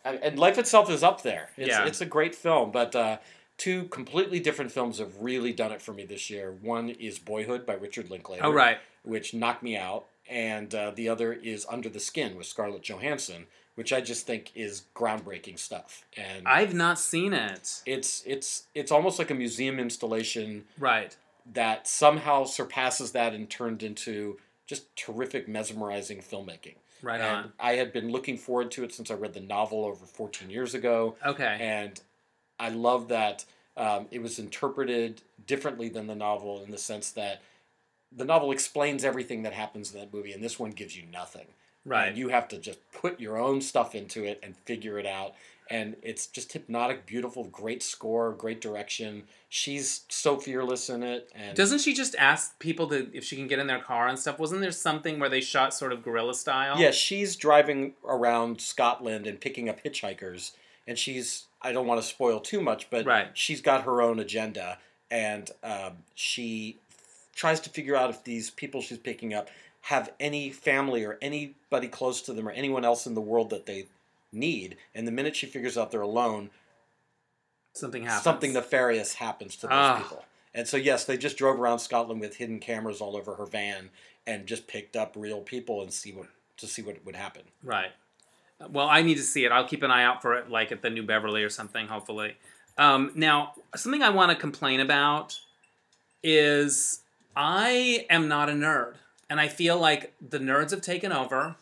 and 0.04 0.18
and 0.20 0.36
Life 0.36 0.58
itself 0.58 0.90
is 0.90 1.04
up 1.04 1.22
there. 1.22 1.50
It's, 1.56 1.68
Yeah. 1.68 1.86
it's 1.86 2.00
a 2.00 2.06
great 2.06 2.34
film, 2.34 2.72
but 2.72 2.96
uh, 2.96 3.18
two 3.60 3.84
completely 3.84 4.40
different 4.40 4.72
films 4.72 4.98
have 4.98 5.12
really 5.20 5.52
done 5.52 5.70
it 5.70 5.82
for 5.82 5.92
me 5.92 6.04
this 6.06 6.30
year. 6.30 6.50
One 6.62 6.88
is 6.88 7.18
Boyhood 7.18 7.66
by 7.66 7.74
Richard 7.74 8.10
Linklater, 8.10 8.44
oh 8.44 8.50
right, 8.52 8.78
which 9.04 9.34
knocked 9.34 9.62
me 9.62 9.76
out, 9.76 10.06
and 10.28 10.74
uh, 10.74 10.92
the 10.92 11.08
other 11.10 11.32
is 11.34 11.66
Under 11.70 11.88
the 11.90 12.00
Skin 12.00 12.36
with 12.36 12.46
Scarlett 12.46 12.82
Johansson, 12.82 13.46
which 13.74 13.92
I 13.92 14.00
just 14.00 14.26
think 14.26 14.50
is 14.54 14.84
groundbreaking 14.96 15.58
stuff. 15.58 16.06
And 16.16 16.48
I've 16.48 16.72
not 16.74 16.98
seen 16.98 17.34
it. 17.34 17.82
it's 17.84 18.22
it's 18.26 18.64
it's 18.74 18.90
almost 18.90 19.18
like 19.18 19.30
a 19.30 19.34
museum 19.34 19.78
installation 19.78 20.64
Right, 20.78 21.14
that 21.52 21.86
somehow 21.86 22.44
surpasses 22.44 23.12
that 23.12 23.34
and 23.34 23.48
turned 23.48 23.82
into 23.82 24.38
just 24.66 24.94
terrific, 24.96 25.48
mesmerizing 25.48 26.18
filmmaking. 26.20 26.76
right 27.02 27.20
and 27.20 27.36
on. 27.36 27.52
I 27.60 27.72
had 27.74 27.92
been 27.92 28.10
looking 28.10 28.38
forward 28.38 28.70
to 28.72 28.84
it 28.84 28.94
since 28.94 29.10
I 29.10 29.14
read 29.14 29.34
the 29.34 29.40
novel 29.40 29.84
over 29.84 30.06
14 30.06 30.48
years 30.48 30.74
ago, 30.74 31.16
Okay, 31.26 31.56
and 31.60 32.00
I 32.60 32.68
love 32.68 33.08
that 33.08 33.44
um, 33.76 34.06
it 34.10 34.22
was 34.22 34.38
interpreted 34.38 35.22
differently 35.46 35.88
than 35.88 36.06
the 36.06 36.14
novel 36.14 36.62
in 36.62 36.70
the 36.70 36.78
sense 36.78 37.10
that 37.12 37.40
the 38.14 38.24
novel 38.24 38.52
explains 38.52 39.04
everything 39.04 39.42
that 39.44 39.52
happens 39.52 39.92
in 39.94 40.00
that 40.00 40.12
movie, 40.12 40.32
and 40.32 40.42
this 40.44 40.58
one 40.58 40.70
gives 40.72 40.96
you 40.96 41.04
nothing. 41.10 41.46
right. 41.84 42.08
And 42.08 42.16
you 42.18 42.28
have 42.28 42.46
to 42.48 42.58
just 42.58 42.78
put 42.92 43.18
your 43.20 43.38
own 43.38 43.60
stuff 43.60 43.94
into 43.94 44.24
it 44.24 44.38
and 44.42 44.56
figure 44.56 44.98
it 44.98 45.06
out. 45.06 45.34
And 45.70 45.94
it's 46.02 46.26
just 46.26 46.52
hypnotic, 46.52 47.06
beautiful, 47.06 47.44
great 47.44 47.80
score, 47.80 48.32
great 48.32 48.60
direction. 48.60 49.22
She's 49.48 50.00
so 50.08 50.36
fearless 50.36 50.90
in 50.90 51.04
it, 51.04 51.30
and 51.32 51.56
Doesn't 51.56 51.78
she 51.78 51.94
just 51.94 52.16
ask 52.18 52.58
people 52.58 52.88
to 52.88 53.08
if 53.14 53.22
she 53.22 53.36
can 53.36 53.46
get 53.46 53.60
in 53.60 53.68
their 53.68 53.78
car 53.78 54.08
and 54.08 54.18
stuff? 54.18 54.40
Wasn't 54.40 54.60
there 54.60 54.72
something 54.72 55.20
where 55.20 55.28
they 55.28 55.40
shot 55.40 55.72
sort 55.72 55.92
of 55.92 56.02
guerrilla 56.02 56.34
style? 56.34 56.76
Yeah, 56.80 56.90
she's 56.90 57.36
driving 57.36 57.94
around 58.04 58.60
Scotland 58.60 59.28
and 59.28 59.40
picking 59.40 59.68
up 59.68 59.82
hitchhikers, 59.84 60.50
and 60.88 60.98
she's 60.98 61.46
I 61.62 61.72
don't 61.72 61.86
want 61.86 62.00
to 62.00 62.06
spoil 62.06 62.40
too 62.40 62.60
much, 62.60 62.88
but 62.90 63.04
Right. 63.06 63.28
she's 63.34 63.60
got 63.60 63.84
her 63.84 64.00
own 64.02 64.18
agenda, 64.18 64.78
and 65.10 65.50
um, 65.62 65.98
she 66.14 66.78
tries 67.34 67.60
to 67.60 67.70
figure 67.70 67.96
out 67.96 68.10
if 68.10 68.24
these 68.24 68.50
people 68.50 68.80
she's 68.82 68.98
picking 68.98 69.32
up 69.34 69.48
have 69.82 70.12
any 70.20 70.50
family 70.50 71.04
or 71.04 71.18
anybody 71.22 71.88
close 71.88 72.20
to 72.22 72.32
them 72.32 72.46
or 72.46 72.50
anyone 72.52 72.84
else 72.84 73.06
in 73.06 73.14
the 73.14 73.20
world 73.20 73.48
that 73.50 73.64
they 73.66 73.86
need. 74.32 74.76
And 74.94 75.06
the 75.08 75.12
minute 75.12 75.34
she 75.36 75.46
figures 75.46 75.78
out 75.78 75.90
they're 75.90 76.00
alone, 76.02 76.50
something 77.74 78.04
happens. 78.04 78.22
something 78.24 78.52
nefarious 78.52 79.14
happens 79.14 79.56
to 79.56 79.62
those 79.66 79.70
Ah. 79.72 79.98
people. 80.02 80.24
And 80.52 80.66
so 80.68 80.76
yes, 80.76 81.04
they 81.04 81.16
just 81.16 81.36
drove 81.36 81.58
around 81.60 81.78
Scotland 81.78 82.20
with 82.20 82.36
hidden 82.36 82.58
cameras 82.58 83.00
all 83.00 83.16
over 83.16 83.36
her 83.36 83.46
van 83.46 83.90
and 84.26 84.46
just 84.46 84.66
picked 84.66 84.96
up 84.96 85.14
real 85.16 85.40
people 85.40 85.80
and 85.80 85.92
see 85.92 86.12
what 86.12 86.28
to 86.58 86.66
see 86.66 86.82
what 86.82 87.02
would 87.06 87.16
happen. 87.16 87.44
Right. 87.62 87.92
Well, 88.68 88.88
I 88.88 89.02
need 89.02 89.16
to 89.16 89.22
see 89.22 89.44
it. 89.44 89.52
I'll 89.52 89.66
keep 89.66 89.82
an 89.82 89.90
eye 89.90 90.04
out 90.04 90.20
for 90.20 90.34
it, 90.34 90.50
like 90.50 90.70
at 90.72 90.82
the 90.82 90.90
New 90.90 91.02
Beverly 91.02 91.42
or 91.42 91.50
something, 91.50 91.86
hopefully. 91.86 92.36
Um, 92.76 93.12
now, 93.14 93.54
something 93.74 94.02
I 94.02 94.10
want 94.10 94.30
to 94.30 94.36
complain 94.36 94.80
about 94.80 95.38
is 96.22 97.00
I 97.36 98.06
am 98.10 98.28
not 98.28 98.48
a 98.48 98.52
nerd. 98.52 98.94
And 99.28 99.38
I 99.40 99.46
feel 99.46 99.78
like 99.78 100.12
the 100.20 100.40
nerds 100.40 100.72
have 100.72 100.80
taken 100.80 101.12
over, 101.12 101.54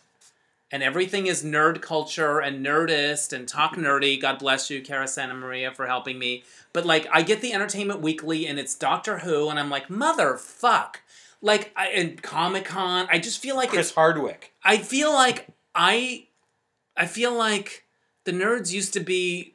and 0.72 0.82
everything 0.82 1.26
is 1.26 1.44
nerd 1.44 1.82
culture 1.82 2.40
and 2.40 2.64
nerdist 2.64 3.32
and 3.34 3.46
talk 3.46 3.76
nerdy. 3.76 4.18
God 4.18 4.38
bless 4.38 4.70
you, 4.70 4.80
Cara 4.80 5.06
Santa 5.06 5.34
Maria, 5.34 5.70
for 5.72 5.86
helping 5.86 6.18
me. 6.18 6.44
But 6.72 6.86
like, 6.86 7.06
I 7.12 7.20
get 7.20 7.42
the 7.42 7.52
Entertainment 7.52 8.00
Weekly, 8.00 8.46
and 8.46 8.58
it's 8.58 8.74
Doctor 8.74 9.18
Who, 9.18 9.50
and 9.50 9.58
I'm 9.58 9.68
like, 9.68 9.88
motherfuck. 9.88 10.96
Like, 11.42 11.72
I, 11.76 11.88
and 11.88 12.22
Comic 12.22 12.64
Con, 12.64 13.06
I 13.10 13.18
just 13.18 13.38
feel 13.40 13.54
like 13.54 13.66
it's 13.66 13.74
Chris 13.74 13.94
Hardwick. 13.94 14.54
I 14.64 14.78
feel 14.78 15.12
like 15.12 15.48
I 15.74 16.27
I 16.98 17.06
feel 17.06 17.32
like 17.32 17.84
the 18.24 18.32
nerds 18.32 18.72
used 18.72 18.92
to 18.94 19.00
be 19.00 19.54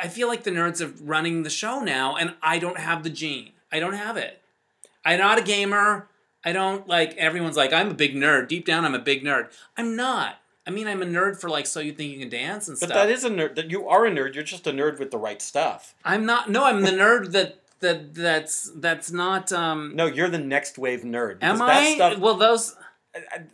I 0.00 0.06
feel 0.06 0.28
like 0.28 0.44
the 0.44 0.52
nerds 0.52 0.80
are 0.80 0.92
running 1.02 1.42
the 1.42 1.50
show 1.50 1.80
now 1.80 2.14
and 2.14 2.34
I 2.42 2.60
don't 2.60 2.78
have 2.78 3.02
the 3.02 3.10
gene. 3.10 3.52
I 3.72 3.80
don't 3.80 3.94
have 3.94 4.16
it. 4.16 4.40
I'm 5.04 5.18
not 5.18 5.38
a 5.38 5.42
gamer. 5.42 6.08
I 6.44 6.52
don't 6.52 6.86
like 6.86 7.16
everyone's 7.16 7.56
like 7.56 7.72
I'm 7.72 7.88
a 7.88 7.94
big 7.94 8.14
nerd. 8.14 8.48
Deep 8.48 8.66
down 8.66 8.84
I'm 8.84 8.94
a 8.94 9.00
big 9.00 9.24
nerd. 9.24 9.48
I'm 9.76 9.96
not. 9.96 10.36
I 10.66 10.70
mean 10.70 10.86
I'm 10.86 11.02
a 11.02 11.06
nerd 11.06 11.40
for 11.40 11.48
like 11.48 11.66
so 11.66 11.80
you 11.80 11.92
think 11.92 12.12
you 12.12 12.20
can 12.20 12.28
dance 12.28 12.68
and 12.68 12.78
But 12.78 12.88
stuff. 12.90 12.90
But 12.90 13.06
that 13.06 13.10
is 13.10 13.24
a 13.24 13.30
nerd. 13.30 13.54
That 13.56 13.70
you 13.70 13.88
are 13.88 14.06
a 14.06 14.10
nerd. 14.10 14.34
You're 14.34 14.44
just 14.44 14.66
a 14.66 14.72
nerd 14.72 14.98
with 14.98 15.10
the 15.10 15.18
right 15.18 15.40
stuff. 15.40 15.94
I'm 16.04 16.26
not 16.26 16.50
no, 16.50 16.64
I'm 16.64 16.82
the 16.82 16.90
nerd 16.90 17.32
that 17.32 17.62
that 17.80 18.14
that's 18.14 18.70
that's 18.76 19.10
not 19.10 19.50
um 19.50 19.92
No, 19.96 20.06
you're 20.06 20.28
the 20.28 20.38
next 20.38 20.78
wave 20.78 21.00
nerd. 21.00 21.38
Am 21.40 21.62
I? 21.62 21.94
Stuff, 21.94 22.18
well 22.18 22.36
those 22.36 22.76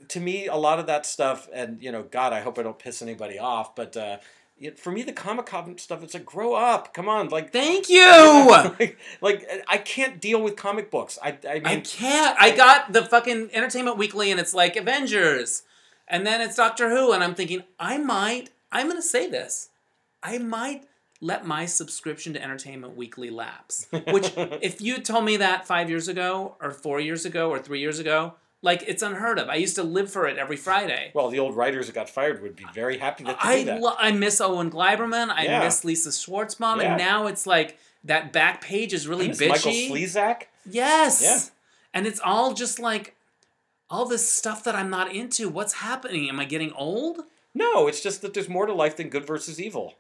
to 0.08 0.20
me, 0.20 0.46
a 0.46 0.56
lot 0.56 0.78
of 0.78 0.86
that 0.86 1.06
stuff, 1.06 1.48
and 1.52 1.82
you 1.82 1.92
know, 1.92 2.02
God, 2.02 2.32
I 2.32 2.40
hope 2.40 2.58
I 2.58 2.62
don't 2.62 2.78
piss 2.78 3.02
anybody 3.02 3.38
off, 3.38 3.74
but 3.74 3.96
uh, 3.96 4.18
it, 4.58 4.78
for 4.78 4.90
me, 4.90 5.02
the 5.02 5.12
comic 5.12 5.46
con 5.46 5.76
stuff, 5.78 6.02
it's 6.02 6.14
like 6.14 6.24
grow 6.24 6.54
up. 6.54 6.94
Come 6.94 7.08
on, 7.08 7.28
like 7.28 7.52
Thank 7.52 7.88
you. 7.90 8.46
like, 8.48 8.98
like, 9.20 9.48
I 9.68 9.78
can't 9.78 10.20
deal 10.20 10.42
with 10.42 10.56
comic 10.56 10.90
books. 10.90 11.18
I, 11.22 11.38
I 11.48 11.54
mean, 11.54 11.66
I 11.66 11.80
can't. 11.80 12.36
I 12.40 12.56
got 12.56 12.92
the 12.92 13.04
fucking 13.04 13.50
Entertainment 13.52 13.98
Weekly 13.98 14.30
and 14.30 14.40
it's 14.40 14.54
like 14.54 14.76
Avengers. 14.76 15.62
And 16.08 16.26
then 16.26 16.40
it's 16.40 16.56
Doctor 16.56 16.88
Who 16.88 17.12
and 17.12 17.22
I'm 17.22 17.34
thinking 17.34 17.64
I 17.78 17.98
might 17.98 18.50
I'm 18.72 18.86
going 18.86 18.96
to 18.96 19.02
say 19.02 19.28
this. 19.28 19.70
I 20.22 20.38
might 20.38 20.84
let 21.20 21.46
my 21.46 21.66
subscription 21.66 22.32
to 22.34 22.42
Entertainment 22.42 22.96
Weekly 22.96 23.30
lapse. 23.30 23.86
Which 24.10 24.32
if 24.36 24.80
you 24.80 24.98
told 24.98 25.24
me 25.24 25.36
that 25.38 25.66
5 25.66 25.88
years 25.88 26.08
ago 26.08 26.56
or 26.60 26.70
4 26.70 27.00
years 27.00 27.24
ago 27.24 27.50
or 27.50 27.58
3 27.58 27.80
years 27.80 27.98
ago, 27.98 28.34
like 28.62 28.82
it's 28.86 29.02
unheard 29.02 29.38
of. 29.38 29.48
I 29.48 29.56
used 29.56 29.76
to 29.76 29.82
live 29.82 30.10
for 30.10 30.26
it 30.26 30.38
every 30.38 30.56
Friday. 30.56 31.10
well, 31.14 31.28
the 31.28 31.38
old 31.38 31.56
writers 31.56 31.86
that 31.86 31.94
got 31.94 32.08
fired 32.08 32.42
would 32.42 32.56
be 32.56 32.64
very 32.74 32.98
happy 32.98 33.24
that 33.24 33.38
I 33.40 33.64
that. 33.64 33.80
lo- 33.80 33.94
I 33.98 34.12
miss 34.12 34.40
Owen 34.40 34.70
Gleiberman. 34.70 35.30
I 35.30 35.44
Yeah. 35.44 35.60
miss 35.64 35.84
Lisa 35.84 36.10
Schwartzbaum, 36.10 36.80
Yeah. 36.82 36.88
and 36.94 36.98
now 36.98 37.26
it's 37.26 37.46
like 37.46 37.78
that 38.04 38.32
back 38.32 38.60
page 38.60 38.92
is 38.92 39.06
really 39.06 39.28
bitchy. 39.28 39.48
Michael 39.48 39.72
Slezak. 39.72 40.42
Yes. 40.68 41.22
Yeah. 41.22 41.38
And 41.94 42.06
it's 42.06 42.20
all 42.24 42.54
just 42.54 42.78
like 42.78 43.14
all 43.88 44.04
this 44.06 44.28
stuff 44.30 44.64
that 44.64 44.74
I'm 44.74 44.90
not 44.90 45.12
into. 45.14 45.48
What's 45.48 45.74
happening? 45.74 46.28
Am 46.28 46.40
I 46.40 46.44
getting 46.44 46.72
old? 46.72 47.20
No, 47.54 47.86
it's 47.86 48.00
just 48.02 48.20
that 48.22 48.34
there's 48.34 48.48
more 48.48 48.66
to 48.66 48.74
life 48.74 48.96
than 48.96 49.08
good 49.08 49.26
versus 49.26 49.60
evil. 49.60 49.94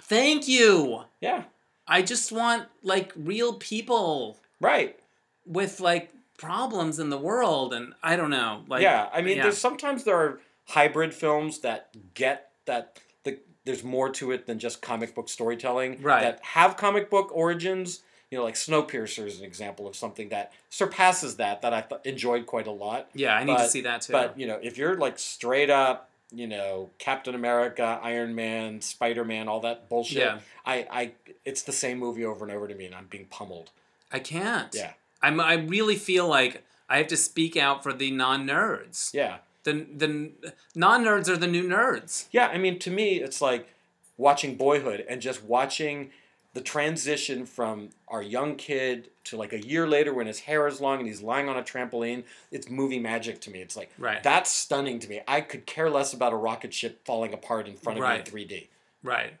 Thank 0.00 0.48
you. 0.48 1.04
Yeah, 1.20 1.44
I 1.86 2.02
just 2.02 2.32
want 2.32 2.68
like 2.82 3.12
real 3.16 3.54
people 3.54 4.38
right. 4.60 4.98
with 5.44 5.80
like 5.80 6.10
problems 6.42 6.98
in 6.98 7.08
the 7.08 7.18
world 7.18 7.72
and 7.72 7.94
I 8.02 8.16
don't 8.16 8.30
know. 8.30 8.64
Like 8.66 8.82
yeah, 8.82 9.08
I 9.12 9.22
mean, 9.22 9.36
yeah. 9.36 9.44
there's 9.44 9.58
sometimes 9.58 10.02
there 10.02 10.16
are 10.16 10.40
hybrid 10.66 11.14
films 11.14 11.60
that 11.60 11.94
get 12.14 12.50
that 12.66 12.98
the, 13.22 13.38
there's 13.64 13.84
more 13.84 14.10
to 14.10 14.32
it 14.32 14.46
than 14.46 14.58
just 14.58 14.82
comic 14.82 15.14
book 15.14 15.28
storytelling. 15.28 16.02
Right. 16.02 16.22
That 16.22 16.40
have 16.42 16.76
comic 16.76 17.10
book 17.10 17.30
origins. 17.32 18.02
You 18.30 18.38
know, 18.38 18.44
like 18.44 18.54
Snowpiercer 18.54 19.26
is 19.26 19.38
an 19.38 19.44
example 19.44 19.86
of 19.86 19.94
something 19.94 20.30
that 20.30 20.52
surpasses 20.68 21.36
that 21.36 21.62
that 21.62 21.72
I 21.72 21.82
th- 21.82 22.00
enjoyed 22.04 22.46
quite 22.46 22.66
a 22.66 22.72
lot. 22.72 23.08
Yeah, 23.14 23.36
I 23.36 23.44
need 23.44 23.58
to 23.58 23.68
see 23.68 23.82
that 23.82 24.02
too. 24.02 24.12
But 24.12 24.38
you 24.38 24.46
know, 24.46 24.58
if 24.60 24.78
you're 24.78 24.96
like 24.96 25.18
straight 25.18 25.70
up, 25.70 26.10
you 26.32 26.48
know, 26.48 26.90
Captain 26.98 27.34
America, 27.34 28.00
Iron 28.02 28.34
Man, 28.34 28.80
Spider 28.80 29.24
Man, 29.24 29.48
all 29.48 29.60
that 29.60 29.88
bullshit. 29.88 30.18
Yeah. 30.18 30.38
I, 30.64 30.86
I, 30.90 31.12
it's 31.44 31.62
the 31.62 31.72
same 31.72 31.98
movie 31.98 32.24
over 32.24 32.44
and 32.44 32.52
over 32.52 32.66
to 32.66 32.74
me, 32.74 32.86
and 32.86 32.94
I'm 32.94 33.06
being 33.06 33.26
pummeled. 33.26 33.70
I 34.10 34.18
can't. 34.18 34.74
Yeah. 34.74 34.92
I'm 35.22 35.40
I 35.40 35.54
really 35.54 35.96
feel 35.96 36.26
like 36.28 36.64
I 36.88 36.98
have 36.98 37.06
to 37.08 37.16
speak 37.16 37.56
out 37.56 37.82
for 37.82 37.92
the 37.92 38.10
non-nerds. 38.10 39.14
Yeah. 39.14 39.38
The 39.64 39.86
the 39.96 40.32
non-nerds 40.74 41.28
are 41.28 41.36
the 41.36 41.46
new 41.46 41.66
nerds. 41.68 42.26
Yeah, 42.32 42.48
I 42.48 42.58
mean, 42.58 42.78
to 42.80 42.90
me, 42.90 43.20
it's 43.20 43.40
like 43.40 43.68
watching 44.16 44.56
Boyhood 44.56 45.04
and 45.08 45.20
just 45.22 45.42
watching 45.44 46.10
the 46.54 46.60
transition 46.60 47.46
from 47.46 47.88
our 48.08 48.20
young 48.22 48.56
kid 48.56 49.08
to 49.24 49.36
like 49.38 49.54
a 49.54 49.66
year 49.66 49.86
later 49.88 50.12
when 50.12 50.26
his 50.26 50.40
hair 50.40 50.66
is 50.66 50.80
long 50.82 50.98
and 50.98 51.06
he's 51.06 51.22
lying 51.22 51.48
on 51.48 51.56
a 51.56 51.62
trampoline. 51.62 52.24
It's 52.50 52.68
movie 52.68 52.98
magic 52.98 53.40
to 53.42 53.50
me. 53.50 53.60
It's 53.62 53.74
like 53.76 53.90
Right. 53.96 54.22
that's 54.22 54.50
stunning 54.50 54.98
to 54.98 55.08
me. 55.08 55.20
I 55.26 55.40
could 55.40 55.64
care 55.64 55.88
less 55.88 56.12
about 56.12 56.32
a 56.34 56.36
rocket 56.36 56.74
ship 56.74 57.06
falling 57.06 57.32
apart 57.32 57.68
in 57.68 57.76
front 57.76 57.98
of 57.98 58.02
Right. 58.02 58.16
me 58.34 58.42
in 58.42 58.48
3D. 58.48 58.68
Right. 59.02 59.34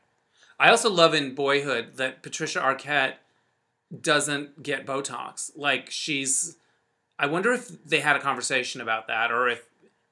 I 0.58 0.70
also 0.70 0.88
love 0.88 1.12
in 1.12 1.34
Boyhood 1.34 1.96
that 1.96 2.22
Patricia 2.22 2.60
Arquette 2.60 3.14
doesn't 4.00 4.62
get 4.62 4.86
Botox. 4.86 5.50
Like 5.56 5.90
she's, 5.90 6.56
I 7.18 7.26
wonder 7.26 7.52
if 7.52 7.84
they 7.84 8.00
had 8.00 8.16
a 8.16 8.20
conversation 8.20 8.80
about 8.80 9.06
that, 9.08 9.30
or 9.30 9.48
if 9.48 9.64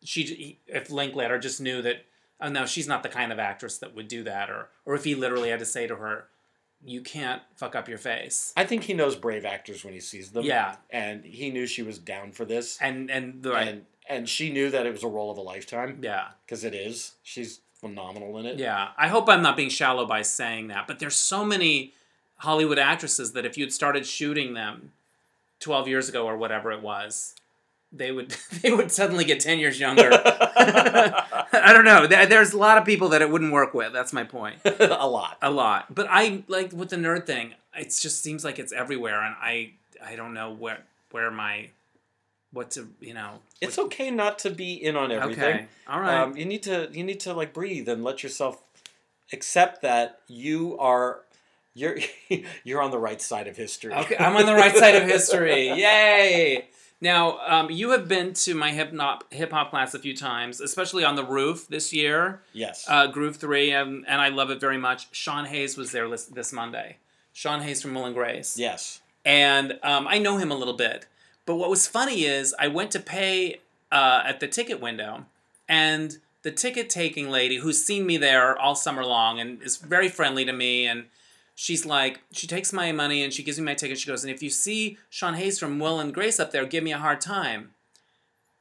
she, 0.02 0.58
if 0.66 0.90
Linklater 0.90 1.38
just 1.38 1.60
knew 1.60 1.82
that, 1.82 2.04
oh 2.40 2.48
no, 2.48 2.66
she's 2.66 2.88
not 2.88 3.02
the 3.02 3.08
kind 3.08 3.32
of 3.32 3.38
actress 3.38 3.78
that 3.78 3.94
would 3.94 4.08
do 4.08 4.22
that, 4.24 4.50
or 4.50 4.68
or 4.84 4.94
if 4.94 5.04
he 5.04 5.14
literally 5.14 5.50
had 5.50 5.58
to 5.60 5.66
say 5.66 5.86
to 5.86 5.96
her, 5.96 6.26
you 6.84 7.02
can't 7.02 7.42
fuck 7.56 7.74
up 7.74 7.88
your 7.88 7.98
face. 7.98 8.52
I 8.56 8.64
think 8.64 8.84
he 8.84 8.94
knows 8.94 9.16
brave 9.16 9.44
actors 9.44 9.84
when 9.84 9.94
he 9.94 10.00
sees 10.00 10.30
them. 10.30 10.44
Yeah. 10.44 10.76
And 10.90 11.24
he 11.24 11.50
knew 11.50 11.66
she 11.66 11.82
was 11.82 11.98
down 11.98 12.32
for 12.32 12.44
this. 12.44 12.78
And 12.80 13.10
and 13.10 13.42
the 13.42 13.54
And, 13.54 13.86
and 14.08 14.28
she 14.28 14.50
knew 14.50 14.70
that 14.70 14.86
it 14.86 14.92
was 14.92 15.04
a 15.04 15.08
role 15.08 15.30
of 15.30 15.38
a 15.38 15.42
lifetime 15.42 16.00
yeah. 16.02 16.28
because 16.44 16.64
it 16.64 16.74
is. 16.74 17.12
She's 17.22 17.60
phenomenal 17.74 18.38
in 18.38 18.46
it. 18.46 18.58
Yeah, 18.58 18.88
I 18.96 19.08
hope 19.08 19.28
I'm 19.28 19.42
not 19.42 19.56
being 19.56 19.70
shallow 19.70 20.06
by 20.06 20.22
saying 20.22 20.68
that, 20.68 20.86
but 20.86 20.98
there's 20.98 21.16
so 21.16 21.44
many 21.44 21.94
Hollywood 22.40 22.78
actresses 22.78 23.32
that 23.32 23.44
if 23.44 23.58
you'd 23.58 23.72
started 23.72 24.06
shooting 24.06 24.54
them 24.54 24.92
12 25.60 25.88
years 25.88 26.08
ago 26.08 26.24
or 26.26 26.38
whatever 26.38 26.72
it 26.72 26.80
was, 26.80 27.34
they 27.92 28.12
would 28.12 28.30
they 28.62 28.72
would 28.72 28.90
suddenly 28.90 29.24
get 29.24 29.40
10 29.40 29.58
years 29.58 29.78
younger. 29.78 30.10
I 30.12 31.72
don't 31.72 31.84
know. 31.84 32.06
There's 32.06 32.52
a 32.52 32.58
lot 32.58 32.78
of 32.78 32.84
people 32.84 33.10
that 33.10 33.20
it 33.20 33.30
wouldn't 33.30 33.52
work 33.52 33.74
with. 33.74 33.92
That's 33.92 34.12
my 34.12 34.24
point. 34.24 34.56
a 34.64 35.06
lot. 35.06 35.36
A 35.42 35.50
lot. 35.50 35.94
But 35.94 36.06
I 36.08 36.42
like 36.48 36.72
with 36.72 36.88
the 36.88 36.96
nerd 36.96 37.26
thing, 37.26 37.54
it 37.76 37.94
just 38.00 38.22
seems 38.22 38.42
like 38.42 38.58
it's 38.58 38.72
everywhere 38.72 39.22
and 39.22 39.34
I 39.38 39.72
I 40.02 40.16
don't 40.16 40.32
know 40.32 40.50
where 40.50 40.78
where 41.10 41.30
my 41.30 41.68
what 42.52 42.70
to, 42.72 42.88
you 43.00 43.12
know. 43.12 43.40
It's 43.60 43.78
okay 43.78 44.10
not 44.10 44.38
to 44.40 44.50
be 44.50 44.72
in 44.72 44.96
on 44.96 45.12
everything. 45.12 45.54
Okay. 45.54 45.66
All 45.86 46.00
right. 46.00 46.22
Um, 46.22 46.36
you 46.38 46.46
need 46.46 46.62
to 46.62 46.88
you 46.90 47.04
need 47.04 47.20
to 47.20 47.34
like 47.34 47.52
breathe 47.52 47.86
and 47.86 48.02
let 48.02 48.22
yourself 48.22 48.62
accept 49.30 49.82
that 49.82 50.20
you 50.26 50.78
are 50.78 51.20
you're 51.80 51.98
you're 52.64 52.82
on 52.82 52.90
the 52.90 52.98
right 52.98 53.20
side 53.20 53.48
of 53.48 53.56
history. 53.56 53.94
Okay, 53.94 54.16
I'm 54.18 54.36
on 54.36 54.46
the 54.46 54.54
right 54.54 54.76
side 54.76 54.94
of 54.96 55.04
history. 55.04 55.68
Yay! 55.68 56.68
Now, 57.00 57.38
um, 57.46 57.70
you 57.70 57.90
have 57.90 58.08
been 58.08 58.34
to 58.34 58.54
my 58.54 58.72
hip 58.72 58.94
hop 58.94 59.32
hip 59.32 59.52
hop 59.52 59.70
class 59.70 59.94
a 59.94 59.98
few 59.98 60.14
times, 60.14 60.60
especially 60.60 61.04
on 61.04 61.16
the 61.16 61.24
roof 61.24 61.66
this 61.68 61.92
year, 61.92 62.42
yes. 62.52 62.84
uh, 62.88 63.06
Groove 63.06 63.36
Three, 63.36 63.72
and, 63.72 64.04
and 64.06 64.20
I 64.20 64.28
love 64.28 64.50
it 64.50 64.60
very 64.60 64.76
much. 64.76 65.08
Sean 65.12 65.46
Hayes 65.46 65.76
was 65.76 65.92
there 65.92 66.08
this, 66.08 66.26
this 66.26 66.52
Monday. 66.52 66.98
Sean 67.32 67.62
Hayes 67.62 67.80
from 67.80 67.94
Will 67.94 68.04
and 68.04 68.14
Grace, 68.14 68.58
yes. 68.58 69.00
and 69.24 69.78
um, 69.82 70.06
I 70.08 70.18
know 70.18 70.36
him 70.36 70.50
a 70.50 70.56
little 70.56 70.74
bit. 70.74 71.06
But 71.46 71.56
what 71.56 71.70
was 71.70 71.86
funny 71.86 72.24
is 72.24 72.54
I 72.58 72.68
went 72.68 72.90
to 72.90 73.00
pay 73.00 73.60
uh, 73.90 74.22
at 74.26 74.40
the 74.40 74.46
ticket 74.46 74.80
window, 74.80 75.24
and 75.68 76.18
the 76.42 76.50
ticket 76.50 76.90
taking 76.90 77.30
lady 77.30 77.56
who's 77.56 77.82
seen 77.82 78.06
me 78.06 78.16
there 78.16 78.58
all 78.58 78.74
summer 78.74 79.04
long 79.04 79.38
and 79.40 79.62
is 79.62 79.76
very 79.76 80.08
friendly 80.08 80.44
to 80.44 80.52
me 80.52 80.86
and 80.86 81.04
she's 81.60 81.84
like 81.84 82.22
she 82.32 82.46
takes 82.46 82.72
my 82.72 82.90
money 82.90 83.22
and 83.22 83.34
she 83.34 83.42
gives 83.42 83.58
me 83.58 83.66
my 83.66 83.74
ticket. 83.74 83.98
She 83.98 84.08
goes 84.08 84.24
and 84.24 84.32
if 84.32 84.42
you 84.42 84.48
see 84.48 84.96
sean 85.10 85.34
hayes 85.34 85.58
from 85.58 85.78
will 85.78 86.00
and 86.00 86.14
grace 86.14 86.40
up 86.40 86.52
there 86.52 86.64
give 86.64 86.82
me 86.82 86.92
a 86.92 86.98
hard 86.98 87.20
time. 87.20 87.72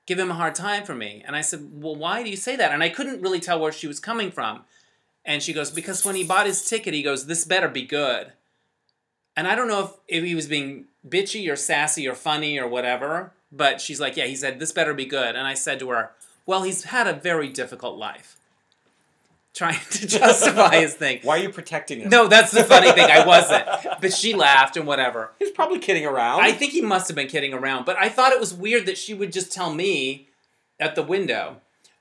Give 0.05 0.19
him 0.19 0.31
a 0.31 0.35
hard 0.35 0.53
time 0.53 0.83
for 0.83 0.93
me. 0.93 1.23
And 1.25 1.33
i 1.33 1.41
said 1.41 1.69
well 1.71 1.95
why 1.95 2.23
do 2.23 2.29
you 2.29 2.35
say 2.35 2.57
that? 2.57 2.73
And 2.73 2.83
i 2.83 2.89
couldn't 2.89 3.21
really 3.21 3.39
tell 3.39 3.59
where 3.59 3.71
she 3.71 3.87
was 3.87 4.01
coming 4.01 4.31
from. 4.31 4.65
And 5.23 5.41
she 5.41 5.53
goes 5.53 5.71
because 5.71 6.03
when 6.03 6.15
he 6.15 6.25
bought 6.25 6.45
his 6.45 6.67
ticket 6.67 6.93
he 6.93 7.01
goes 7.01 7.25
this 7.25 7.45
better 7.45 7.69
be 7.69 7.85
good 7.85 8.33
and 9.37 9.47
i 9.47 9.55
don't 9.55 9.69
know 9.69 9.85
if, 9.85 9.91
if 10.19 10.23
he 10.25 10.35
was 10.35 10.47
being 10.47 10.85
bitchy 11.07 11.49
or 11.49 11.55
sassy 11.55 12.05
or 12.07 12.15
funny 12.15 12.59
or 12.59 12.67
whatever 12.67 13.31
but 13.51 13.79
she's 13.79 13.99
like 13.99 14.17
yeah 14.17 14.25
he 14.25 14.35
said 14.35 14.59
this 14.59 14.73
better 14.73 14.93
be 14.93 15.05
good 15.05 15.35
and 15.35 15.47
i 15.47 15.53
said 15.53 15.79
to 15.79 15.89
her 15.89 16.11
well 16.45 16.63
he's 16.63 16.85
had 16.85 17.07
a 17.07 17.13
very 17.13 17.47
difficult 17.47 17.97
life 17.97 18.38
trying 19.53 19.79
to 19.91 20.07
justify 20.19 20.75
his 20.81 20.93
thing 20.93 21.19
Why 21.23 21.39
are 21.39 21.41
you 21.43 21.49
protecting 21.49 22.01
him? 22.01 22.09
no, 22.09 22.27
that's 22.27 22.51
the 22.51 22.63
funny 22.63 22.91
thing. 22.91 23.09
I 23.09 23.25
wasn't. 23.25 23.65
But 24.01 24.13
she 24.13 24.33
laughed 24.33 24.77
and 24.77 24.85
whatever. 24.87 25.31
He's 25.39 25.51
probably 25.51 25.79
kidding 25.79 26.05
around. 26.05 26.41
I 26.41 26.51
think 26.51 26.71
he 26.71 26.81
must 26.81 27.07
have 27.07 27.15
been 27.15 27.27
kidding 27.27 27.53
around. 27.53 27.85
But 27.85 27.97
I 27.97 28.09
thought 28.09 28.31
it 28.31 28.39
was 28.39 28.53
weird 28.53 28.85
that 28.85 28.97
she 28.97 29.13
would 29.13 29.31
just 29.33 29.51
tell 29.51 29.73
me 29.73 30.27
at 30.79 30.95
the 30.95 31.03
window. 31.03 31.57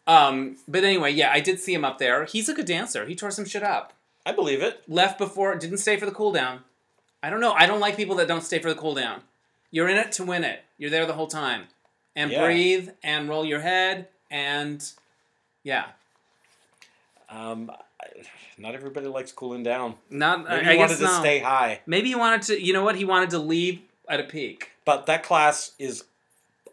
Um, 0.07 0.57
but 0.67 0.85
anyway, 0.85 1.13
yeah, 1.13 1.31
I 1.33 1.41
did 1.41 1.59
see 1.61 1.75
him 1.75 1.85
up 1.85 1.99
there. 1.99 2.25
He's 2.25 2.49
a 2.49 2.55
good 2.55 2.67
dancer. 2.67 3.05
He 3.07 3.15
tore 3.15 3.31
some 3.31 3.45
shit 3.45 3.63
up. 3.63 3.93
I 4.25 4.33
believe 4.33 4.63
it. 4.63 4.83
Left 4.89 5.19
before, 5.19 5.55
didn't 5.57 5.79
stay 5.79 5.97
for 5.97 6.07
the 6.07 6.13
cool 6.13 6.33
down. 6.33 6.61
I 7.23 7.31
don't 7.31 7.41
know. 7.41 7.53
I 7.53 7.67
don't 7.67 7.81
like 7.81 7.97
people 7.97 8.17
that 8.17 8.29
don't 8.29 8.45
stay 8.45 8.59
for 8.59 8.69
the 8.69 8.79
cool 8.79 8.95
down. 8.95 9.23
You're 9.71 9.89
in 9.89 9.97
it 9.99 10.13
to 10.13 10.25
win 10.25 10.45
it. 10.45 10.61
You're 10.79 10.91
there 10.91 11.05
the 11.07 11.13
whole 11.15 11.27
time. 11.27 11.65
And 12.15 12.31
Yeah. 12.31 12.45
breathe 12.45 12.91
and 13.03 13.29
roll 13.29 13.45
your 13.45 13.61
head 13.61 14.09
and 14.31 14.83
yeah. 15.63 15.87
Um, 17.31 17.71
not 18.57 18.75
everybody 18.75 19.07
likes 19.07 19.33
cooling 19.33 19.63
down. 19.63 19.95
Not 20.11 20.45
Maybe 20.49 20.67
I, 20.67 20.71
I 20.71 20.73
he 20.73 20.79
wanted 20.79 20.99
to 20.99 21.09
stay 21.09 21.39
high, 21.41 21.81
Maybe 21.87 22.09
he 22.09 22.15
wanted 22.15 22.43
to. 22.43 22.63
You 22.63 22.73
know 22.73 22.85
what? 22.85 22.97
He 22.97 23.05
wanted 23.05 23.31
to 23.31 23.39
leave 23.39 23.81
at 24.09 24.21
a 24.21 24.25
peak. 24.25 24.71
but 24.85 25.07
that 25.07 25.23
class 25.23 25.73
is 25.79 26.05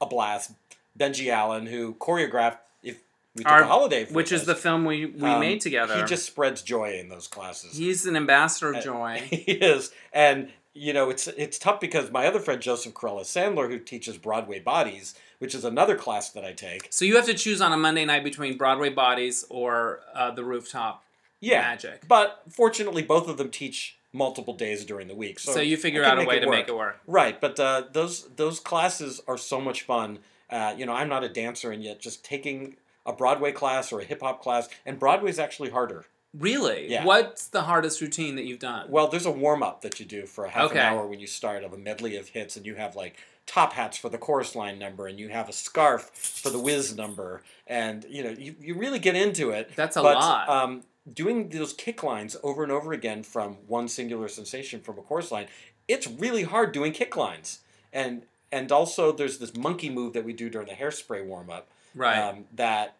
a 0.01 0.05
blast. 0.05 0.51
Benji 0.97 1.27
Allen, 1.29 1.65
who 1.65 1.93
choreographed 1.95 2.57
if 2.81 3.01
we 3.35 3.43
took 3.43 3.51
Our- 3.51 3.63
a 3.63 3.67
holiday, 3.67 4.05
for 4.05 4.13
which 4.13 4.31
is 4.31 4.45
the 4.45 4.55
film 4.55 4.85
we, 4.85 5.05
we 5.07 5.29
um, 5.29 5.41
made 5.41 5.59
together. 5.59 5.97
He 5.97 6.03
just 6.03 6.25
spreads 6.25 6.61
joy 6.61 6.97
in 6.97 7.09
those 7.09 7.27
classes. 7.27 7.77
He's 7.77 8.05
an 8.05 8.15
ambassador 8.15 8.69
of 8.69 8.77
Uh, 8.77 8.81
joy. 8.81 9.17
he 9.29 9.51
is, 9.51 9.91
and 10.13 10.49
you 10.73 10.93
know, 10.93 11.09
it's 11.09 11.27
it's 11.27 11.59
tough 11.59 11.81
because 11.81 12.11
my 12.11 12.27
other 12.27 12.39
friend 12.39 12.61
Joseph 12.61 12.93
Corella 12.93 13.21
Sandler, 13.21 13.67
who 13.69 13.77
teaches 13.79 14.17
Broadway 14.17 14.59
Bodies, 14.59 15.15
which 15.39 15.54
is 15.56 15.63
another 15.65 15.95
class 15.95 16.30
that 16.32 16.43
I 16.45 16.54
take. 16.54 16.88
So 16.91 17.06
you 17.06 17.15
have 17.15 17.26
to 17.26 17.34
choose 17.34 17.62
on 17.62 17.71
a 17.71 17.78
Monday 17.78 18.06
night 18.06 18.24
between 18.24 18.58
Broadway 18.58 18.89
Bodies 18.89 19.45
or 19.50 20.02
uh, 20.13 20.32
the 20.32 20.43
Rooftop 20.43 21.04
Yeah, 21.41 21.62
Magic. 21.62 22.08
but 22.08 22.41
fortunately, 22.50 23.02
both 23.04 23.28
of 23.28 23.38
them 23.38 23.50
teach 23.50 23.98
multiple 24.13 24.54
days 24.54 24.86
during 24.86 25.08
the 25.08 25.15
week. 25.15 25.39
So, 25.39 25.52
So, 25.54 25.60
you 25.62 25.76
figure 25.78 26.04
out 26.04 26.17
a 26.17 26.26
way 26.26 26.39
to 26.39 26.48
work. 26.48 26.56
make 26.56 26.67
it 26.69 26.76
work. 26.78 27.00
Right, 27.06 27.39
but 27.39 27.60
uh, 27.60 27.84
those 27.91 28.28
those 28.36 28.60
classes 28.60 29.21
are 29.28 29.38
so 29.38 29.60
much 29.60 29.82
fun. 29.82 30.19
Uh, 30.50 30.74
you 30.78 30.86
know, 30.86 30.93
I'm 30.93 31.10
not 31.10 31.24
a 31.24 31.30
dancer, 31.30 31.71
and 31.71 31.84
yet 31.84 32.00
just 32.00 32.24
taking 32.24 32.78
a 33.06 33.12
Broadway 33.13 33.52
class 33.52 33.91
or 33.91 34.00
a 34.00 34.04
hip 34.06 34.21
hop 34.21 34.41
class, 34.41 34.69
and 34.86 34.98
Broadway's 35.00 35.38
actually 35.39 35.69
harder. 35.71 36.06
Really? 36.38 36.91
Yeah. 36.91 37.06
What's 37.06 37.48
the 37.48 37.62
hardest 37.63 38.02
routine 38.02 38.36
that 38.36 38.43
you've 38.45 38.60
done? 38.60 38.88
Well, 38.89 39.08
there's 39.08 39.26
a 39.26 39.32
warm 39.32 39.63
up 39.63 39.82
that 39.82 40.00
you 40.00 40.06
do 40.06 40.26
for 40.26 40.43
a 40.45 40.50
half 40.50 40.71
Okay. 40.71 40.80
an 40.80 40.86
hour 40.86 41.08
when 41.08 41.19
you 41.19 41.28
start 41.28 41.63
of 41.63 41.71
a 41.74 41.78
medley 41.78 42.17
of 42.17 42.30
hits, 42.30 42.58
and 42.58 42.65
you 42.65 42.76
have 42.76 42.95
like 42.95 43.15
top 43.45 43.73
hats 43.73 43.97
for 43.97 44.10
the 44.10 44.17
chorus 44.17 44.55
line 44.55 44.79
number, 44.79 45.08
and 45.08 45.19
you 45.19 45.29
have 45.29 45.49
a 45.49 45.53
scarf 45.53 46.10
for 46.13 46.49
the 46.49 46.60
whiz 46.60 46.95
number, 46.95 47.43
and 47.67 48.05
you 48.10 48.23
know 48.23 48.31
you, 48.31 48.55
you 48.60 48.75
really 48.75 48.99
get 48.99 49.15
into 49.15 49.51
it. 49.51 49.71
That's 49.75 49.95
a 49.95 50.01
but, 50.01 50.15
lot. 50.15 50.49
Um, 50.49 50.84
doing 51.12 51.49
those 51.49 51.73
kick 51.73 52.03
lines 52.03 52.36
over 52.43 52.63
and 52.63 52.71
over 52.71 52.93
again 52.93 53.23
from 53.23 53.58
one 53.67 53.88
singular 53.88 54.27
sensation 54.27 54.81
from 54.81 54.97
a 54.97 55.01
chorus 55.01 55.31
line, 55.31 55.47
it's 55.88 56.08
really 56.08 56.43
hard 56.43 56.71
doing 56.71 56.91
kick 56.91 57.15
lines, 57.15 57.60
and 57.93 58.23
and 58.51 58.71
also 58.71 59.12
there's 59.12 59.38
this 59.38 59.55
monkey 59.55 59.89
move 59.89 60.13
that 60.13 60.25
we 60.25 60.34
do 60.34 60.49
during 60.49 60.67
the 60.67 60.73
hairspray 60.73 61.25
warm 61.25 61.49
up 61.49 61.67
right. 61.93 62.17
um, 62.17 62.45
that 62.53 62.95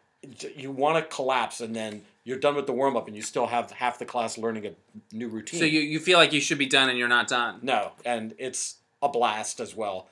you 0.55 0.71
want 0.71 0.97
to 0.97 1.15
collapse, 1.15 1.62
and 1.62 1.75
then 1.75 2.01
you're 2.23 2.39
done 2.39 2.55
with 2.55 2.67
the 2.67 2.73
warm 2.73 2.97
up, 2.97 3.08
and 3.08 3.15
you 3.15 3.21
still 3.21 3.47
have 3.47 3.71
half 3.71 3.99
the 3.99 4.05
class 4.05 4.38
learning 4.38 4.65
a 4.65 4.71
new 5.15 5.27
routine. 5.27 5.60
so 5.60 5.65
you, 5.65 5.79
you 5.79 5.99
feel 5.99 6.17
like 6.17 6.34
you 6.34 6.41
should 6.41 6.58
be 6.58 6.65
done 6.65 6.89
and 6.89 6.97
you're 6.97 7.08
not 7.08 7.27
done. 7.27 7.60
No, 7.62 7.91
and 8.03 8.34
it's 8.38 8.77
a 9.01 9.10
blast 9.10 9.60
as 9.60 9.75
well. 9.75 10.08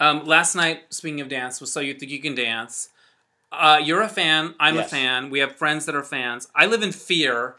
Um, 0.00 0.24
last 0.24 0.54
night, 0.54 0.84
speaking 0.88 1.20
of 1.20 1.28
dance, 1.28 1.60
was 1.60 1.70
So 1.72 1.80
You 1.80 1.92
Think 1.92 2.10
You 2.10 2.20
Can 2.20 2.34
Dance. 2.34 2.88
Uh, 3.52 3.78
you're 3.82 4.00
a 4.00 4.08
fan. 4.08 4.54
I'm 4.58 4.78
a 4.78 4.84
fan. 4.84 5.28
We 5.28 5.40
have 5.40 5.56
friends 5.56 5.84
that 5.86 5.94
are 5.94 6.02
fans. 6.02 6.48
I 6.54 6.66
live 6.66 6.82
in 6.82 6.92
fear 6.92 7.56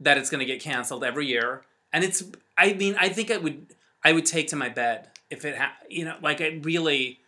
that 0.00 0.16
it's 0.16 0.30
going 0.30 0.38
to 0.38 0.46
get 0.46 0.60
canceled 0.60 1.04
every 1.04 1.26
year, 1.26 1.62
and 1.92 2.02
it's. 2.02 2.22
I 2.56 2.72
mean, 2.74 2.96
I 2.98 3.08
think 3.08 3.30
I 3.30 3.36
would. 3.36 3.66
I 4.04 4.12
would 4.12 4.24
take 4.24 4.48
to 4.48 4.56
my 4.56 4.68
bed 4.68 5.08
if 5.30 5.44
it. 5.44 5.56
Ha- 5.58 5.76
you 5.88 6.04
know, 6.04 6.16
like 6.22 6.40
I 6.40 6.60
really. 6.62 7.18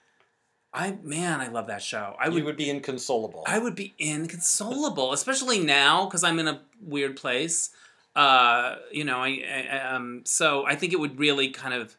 I 0.72 0.96
man, 1.03 1.40
I 1.40 1.48
love 1.48 1.66
that 1.66 1.83
show. 1.83 2.16
I 2.18 2.29
would. 2.29 2.38
you 2.38 2.44
would 2.44 2.57
be 2.57 2.70
inconsolable. 2.70 3.44
I 3.46 3.59
would 3.59 3.74
be 3.74 3.94
inconsolable, 3.98 5.12
especially 5.12 5.59
now 5.59 6.07
because 6.07 6.24
I'm 6.24 6.38
in 6.38 6.48
a 6.48 6.61
weird 6.81 7.16
place. 7.16 7.70
Uh, 8.14 8.77
you 8.92 9.05
know, 9.05 9.18
I, 9.18 9.42
I 9.72 9.94
um, 9.94 10.22
so 10.24 10.64
I 10.64 10.77
think 10.77 10.92
it 10.92 11.00
would 11.00 11.18
really 11.18 11.48
kind 11.48 11.74
of 11.74 11.96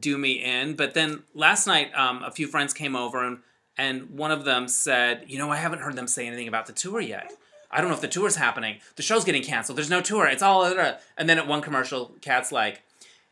do 0.00 0.18
me 0.18 0.32
in. 0.32 0.74
But 0.74 0.94
then 0.94 1.22
last 1.34 1.66
night, 1.66 1.94
um, 1.94 2.22
a 2.22 2.30
few 2.30 2.46
friends 2.46 2.72
came 2.72 2.96
over 2.96 3.24
and 3.24 3.38
and 3.78 4.10
one 4.10 4.30
of 4.30 4.44
them 4.44 4.68
said, 4.68 5.24
you 5.26 5.38
know, 5.38 5.50
I 5.50 5.56
haven't 5.56 5.80
heard 5.80 5.96
them 5.96 6.08
say 6.08 6.26
anything 6.26 6.48
about 6.48 6.64
the 6.66 6.72
tour 6.72 6.98
yet. 6.98 7.30
I 7.70 7.80
don't 7.80 7.90
know 7.90 7.94
if 7.94 8.00
the 8.00 8.08
tour's 8.08 8.36
happening. 8.36 8.78
The 8.96 9.02
show's 9.02 9.24
getting 9.24 9.42
canceled. 9.42 9.76
There's 9.76 9.90
no 9.90 10.00
tour. 10.00 10.26
It's 10.26 10.42
all 10.42 10.64
and 10.64 11.28
then 11.28 11.38
at 11.38 11.46
one 11.46 11.60
commercial, 11.60 12.14
Cat's 12.22 12.52
like. 12.52 12.82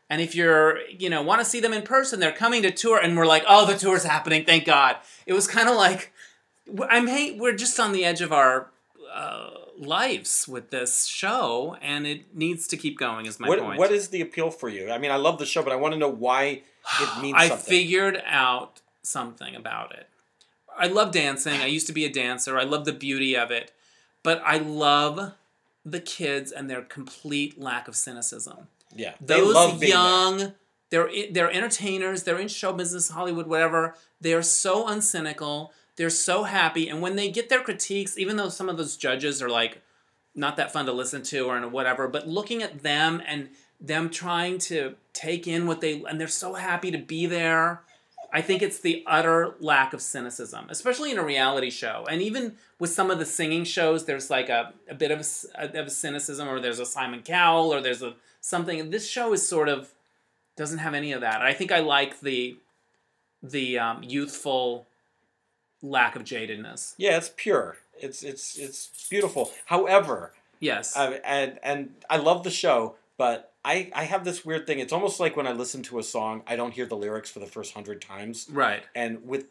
And 0.07 0.21
if 0.21 0.35
you're, 0.35 0.81
you 0.87 1.09
know, 1.09 1.23
want 1.23 1.41
to 1.41 1.45
see 1.45 1.59
them 1.59 1.73
in 1.73 1.81
person, 1.81 2.19
they're 2.19 2.31
coming 2.31 2.61
to 2.61 2.69
tour, 2.69 2.99
and 2.99 3.17
we're 3.17 3.25
like, 3.25 3.43
oh, 3.47 3.65
the 3.65 3.75
tour's 3.75 4.03
happening, 4.03 4.45
thank 4.45 4.65
God. 4.65 4.97
It 5.25 5.33
was 5.33 5.47
kind 5.47 5.67
of 5.67 5.75
like, 5.75 6.13
I'm 6.89 7.07
hey, 7.07 7.37
we're 7.39 7.55
just 7.55 7.79
on 7.79 7.91
the 7.91 8.05
edge 8.05 8.21
of 8.21 8.31
our 8.31 8.67
uh, 9.11 9.49
lives 9.77 10.47
with 10.47 10.69
this 10.71 11.05
show, 11.05 11.77
and 11.81 12.05
it 12.07 12.35
needs 12.35 12.67
to 12.67 12.77
keep 12.77 12.97
going. 12.97 13.25
Is 13.25 13.39
my 13.39 13.47
what 13.47 13.59
point. 13.59 13.79
what 13.79 13.91
is 13.91 14.09
the 14.09 14.21
appeal 14.21 14.51
for 14.51 14.69
you? 14.69 14.91
I 14.91 14.97
mean, 14.97 15.11
I 15.11 15.17
love 15.17 15.37
the 15.39 15.45
show, 15.45 15.63
but 15.63 15.73
I 15.73 15.75
want 15.75 15.93
to 15.93 15.99
know 15.99 16.09
why 16.09 16.61
it 17.01 17.21
means 17.21 17.35
I 17.39 17.47
something. 17.49 17.65
figured 17.65 18.21
out 18.25 18.81
something 19.03 19.55
about 19.55 19.93
it. 19.93 20.07
I 20.77 20.87
love 20.87 21.11
dancing. 21.11 21.61
I 21.61 21.67
used 21.67 21.87
to 21.87 21.93
be 21.93 22.05
a 22.05 22.11
dancer. 22.11 22.57
I 22.57 22.63
love 22.63 22.85
the 22.85 22.91
beauty 22.93 23.35
of 23.37 23.49
it, 23.51 23.71
but 24.23 24.41
I 24.45 24.57
love 24.57 25.33
the 25.85 25.99
kids 26.01 26.51
and 26.51 26.69
their 26.69 26.81
complete 26.81 27.59
lack 27.59 27.87
of 27.87 27.95
cynicism. 27.95 28.67
yeah, 28.93 29.13
they 29.21 29.39
Those 29.39 29.53
love 29.53 29.79
being 29.79 29.91
there. 29.91 29.99
young, 29.99 30.53
they're 30.89 31.09
they're 31.31 31.51
entertainers. 31.51 32.23
They're 32.23 32.39
in 32.39 32.47
show 32.47 32.73
business, 32.73 33.09
Hollywood, 33.09 33.47
whatever. 33.47 33.95
They 34.19 34.33
are 34.33 34.41
so 34.41 34.85
uncynical. 34.87 35.69
They're 35.97 36.09
so 36.09 36.43
happy, 36.43 36.89
and 36.89 37.01
when 37.01 37.15
they 37.15 37.29
get 37.29 37.49
their 37.49 37.61
critiques, 37.61 38.17
even 38.17 38.35
though 38.35 38.49
some 38.49 38.67
of 38.67 38.77
those 38.77 38.97
judges 38.97 39.41
are 39.41 39.49
like 39.49 39.81
not 40.35 40.57
that 40.57 40.73
fun 40.73 40.85
to 40.85 40.91
listen 40.91 41.23
to 41.23 41.49
or 41.49 41.67
whatever, 41.67 42.07
but 42.07 42.27
looking 42.27 42.61
at 42.61 42.83
them 42.83 43.21
and 43.25 43.49
them 43.79 44.09
trying 44.09 44.57
to 44.57 44.95
take 45.13 45.47
in 45.47 45.67
what 45.67 45.81
they 45.81 46.03
and 46.03 46.19
they're 46.19 46.27
so 46.27 46.55
happy 46.55 46.91
to 46.91 46.97
be 46.97 47.25
there. 47.25 47.81
I 48.33 48.41
think 48.41 48.61
it's 48.61 48.79
the 48.79 49.03
utter 49.07 49.55
lack 49.61 49.93
of 49.93 50.01
cynicism, 50.01 50.65
especially 50.69 51.11
in 51.11 51.17
a 51.17 51.23
reality 51.23 51.69
show, 51.69 52.05
and 52.09 52.21
even 52.21 52.55
with 52.79 52.89
some 52.89 53.09
of 53.09 53.19
the 53.19 53.25
singing 53.25 53.63
shows. 53.63 54.05
There's 54.05 54.29
like 54.29 54.49
a, 54.49 54.73
a 54.89 54.95
bit 54.95 55.11
of 55.11 55.25
a, 55.55 55.79
of 55.79 55.87
a 55.87 55.89
cynicism, 55.89 56.47
or 56.49 56.59
there's 56.59 56.79
a 56.79 56.85
Simon 56.85 57.21
Cowell, 57.21 57.73
or 57.73 57.79
there's 57.79 58.01
a 58.01 58.15
something. 58.41 58.89
This 58.89 59.09
show 59.09 59.31
is 59.31 59.47
sort 59.47 59.69
of 59.69 59.93
doesn't 60.57 60.79
have 60.79 60.93
any 60.93 61.13
of 61.13 61.21
that. 61.21 61.41
I 61.41 61.53
think 61.53 61.71
I 61.71 61.79
like 61.79 62.19
the 62.19 62.57
the 63.41 63.79
um, 63.79 64.03
youthful 64.03 64.85
lack 65.81 66.15
of 66.15 66.23
jadedness. 66.23 66.93
Yeah, 66.97 67.17
it's 67.17 67.31
pure. 67.35 67.77
It's 67.99 68.23
it's 68.23 68.57
it's 68.57 69.07
beautiful. 69.09 69.51
However, 69.65 70.33
Yes. 70.59 70.95
I, 70.95 71.13
and 71.25 71.59
and 71.63 71.95
I 72.09 72.17
love 72.17 72.43
the 72.43 72.51
show, 72.51 72.95
but 73.17 73.53
I 73.63 73.91
I 73.93 74.03
have 74.05 74.25
this 74.25 74.45
weird 74.45 74.65
thing. 74.67 74.79
It's 74.79 74.93
almost 74.93 75.19
like 75.19 75.35
when 75.35 75.47
I 75.47 75.51
listen 75.51 75.83
to 75.83 75.99
a 75.99 76.03
song, 76.03 76.43
I 76.47 76.55
don't 76.55 76.73
hear 76.73 76.85
the 76.85 76.97
lyrics 76.97 77.29
for 77.29 77.39
the 77.39 77.45
first 77.45 77.73
hundred 77.73 78.01
times, 78.01 78.47
right. 78.51 78.83
and 78.95 79.27
with 79.27 79.45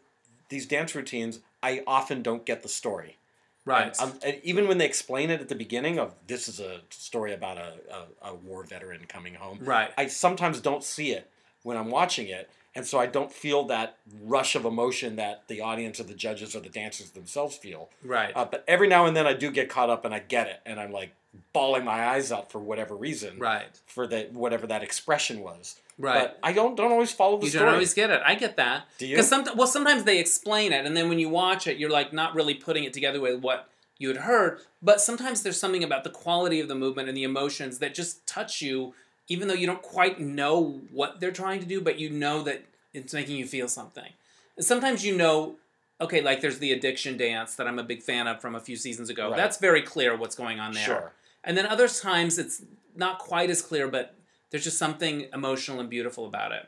these 0.49 0.65
dance 0.65 0.93
routines, 0.93 1.39
I 1.63 1.83
often 1.87 2.21
don't 2.21 2.45
get 2.45 2.61
the 2.63 2.69
story. 2.69 3.17
Right. 3.65 3.95
And, 3.99 4.11
um, 4.11 4.19
and 4.23 4.39
even 4.43 4.67
when 4.67 4.77
they 4.77 4.85
explain 4.85 5.31
it 5.31 5.41
at 5.41 5.49
the 5.49 5.55
beginning 5.55 5.97
of 5.97 6.13
this 6.27 6.47
is 6.47 6.59
a 6.59 6.81
story 6.91 7.33
about 7.33 7.57
a, 7.57 7.73
a, 8.21 8.29
a 8.29 8.35
war 8.35 8.63
veteran 8.63 9.05
coming 9.07 9.33
home, 9.33 9.57
right. 9.61 9.91
I 9.97 10.05
sometimes 10.05 10.59
don't 10.61 10.83
see 10.83 11.11
it 11.11 11.31
when 11.63 11.75
I'm 11.75 11.89
watching 11.89 12.27
it, 12.27 12.47
and 12.75 12.85
so 12.85 12.99
I 12.99 13.05
don't 13.05 13.31
feel 13.31 13.63
that 13.65 13.97
rush 14.21 14.55
of 14.55 14.65
emotion 14.65 15.15
that 15.15 15.47
the 15.47 15.61
audience 15.61 15.99
or 15.99 16.03
the 16.03 16.13
judges 16.13 16.55
or 16.55 16.59
the 16.59 16.69
dancers 16.69 17.11
themselves 17.11 17.55
feel. 17.55 17.89
Right. 18.03 18.33
Uh, 18.35 18.45
but 18.45 18.65
every 18.67 18.87
now 18.87 19.05
and 19.05 19.15
then 19.15 19.25
I 19.25 19.33
do 19.33 19.49
get 19.49 19.69
caught 19.69 19.89
up 19.89 20.03
and 20.03 20.13
I 20.13 20.19
get 20.19 20.47
it, 20.47 20.59
and 20.65 20.79
I'm 20.79 20.91
like 20.91 21.13
bawling 21.53 21.85
my 21.85 22.05
eyes 22.07 22.31
out 22.31 22.51
for 22.51 22.59
whatever 22.59 22.95
reason, 22.95 23.39
right. 23.39 23.67
for 23.85 24.07
the 24.07 24.29
whatever 24.33 24.67
that 24.67 24.83
expression 24.83 25.41
was. 25.41 25.79
Right. 25.97 26.19
But 26.19 26.39
I 26.43 26.51
don't 26.51 26.75
don't 26.75 26.91
always 26.91 27.13
follow 27.13 27.37
the 27.37 27.45
you 27.45 27.51
story. 27.51 27.65
don't 27.65 27.73
always 27.75 27.93
get 27.93 28.09
it. 28.09 28.21
I 28.25 28.35
get 28.35 28.57
that. 28.57 28.83
Do 28.97 29.07
you? 29.07 29.15
Because 29.15 29.29
some, 29.29 29.45
well, 29.55 29.67
sometimes 29.67 30.03
they 30.03 30.19
explain 30.19 30.73
it, 30.73 30.85
and 30.85 30.95
then 30.95 31.07
when 31.07 31.19
you 31.19 31.29
watch 31.29 31.67
it, 31.67 31.77
you're 31.77 31.89
like 31.89 32.11
not 32.11 32.35
really 32.35 32.53
putting 32.53 32.83
it 32.83 32.93
together 32.93 33.21
with 33.21 33.39
what 33.41 33.69
you 33.97 34.09
had 34.09 34.17
heard. 34.17 34.59
But 34.81 34.99
sometimes 34.99 35.41
there's 35.41 35.59
something 35.59 35.83
about 35.83 36.03
the 36.03 36.09
quality 36.09 36.59
of 36.59 36.67
the 36.67 36.75
movement 36.75 37.07
and 37.07 37.17
the 37.17 37.23
emotions 37.23 37.79
that 37.79 37.95
just 37.95 38.27
touch 38.27 38.61
you, 38.61 38.93
even 39.27 39.47
though 39.47 39.53
you 39.53 39.65
don't 39.65 39.81
quite 39.81 40.19
know 40.19 40.81
what 40.91 41.19
they're 41.19 41.31
trying 41.31 41.59
to 41.59 41.65
do, 41.65 41.81
but 41.81 41.99
you 41.99 42.09
know 42.09 42.43
that 42.43 42.63
it's 42.93 43.13
making 43.13 43.37
you 43.37 43.45
feel 43.45 43.67
something. 43.67 44.11
And 44.55 44.65
sometimes 44.65 45.05
you 45.05 45.15
know, 45.15 45.55
okay, 45.99 46.21
like 46.21 46.41
there's 46.41 46.59
the 46.59 46.71
addiction 46.71 47.17
dance 47.17 47.55
that 47.55 47.67
I'm 47.67 47.79
a 47.79 47.83
big 47.83 48.01
fan 48.01 48.27
of 48.27 48.41
from 48.41 48.55
a 48.55 48.59
few 48.59 48.75
seasons 48.75 49.09
ago. 49.09 49.29
Right. 49.29 49.37
That's 49.37 49.57
very 49.57 49.81
clear 49.81 50.15
what's 50.15 50.35
going 50.35 50.59
on 50.59 50.73
there. 50.73 50.85
Sure. 50.85 51.13
And 51.43 51.57
then 51.57 51.65
other 51.65 51.87
times 51.87 52.37
it's 52.37 52.61
not 52.95 53.19
quite 53.19 53.49
as 53.49 53.61
clear, 53.61 53.87
but 53.87 54.15
there's 54.49 54.63
just 54.63 54.77
something 54.77 55.27
emotional 55.33 55.79
and 55.79 55.89
beautiful 55.89 56.25
about 56.25 56.51
it. 56.51 56.67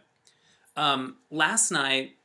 Um, 0.76 1.18
last 1.32 1.72
night, 1.72 2.16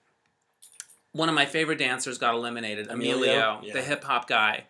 one 1.13 1.29
of 1.29 1.35
my 1.35 1.47
favorite 1.47 1.79
dancers 1.79 2.19
got 2.19 2.35
eliminated, 2.35 2.89
Emilio, 2.89 3.15
Emilio? 3.17 3.61
Yeah. 3.63 3.73
the 3.73 3.83
hip 3.83 4.05
hop 4.05 4.29
guy. 4.29 4.65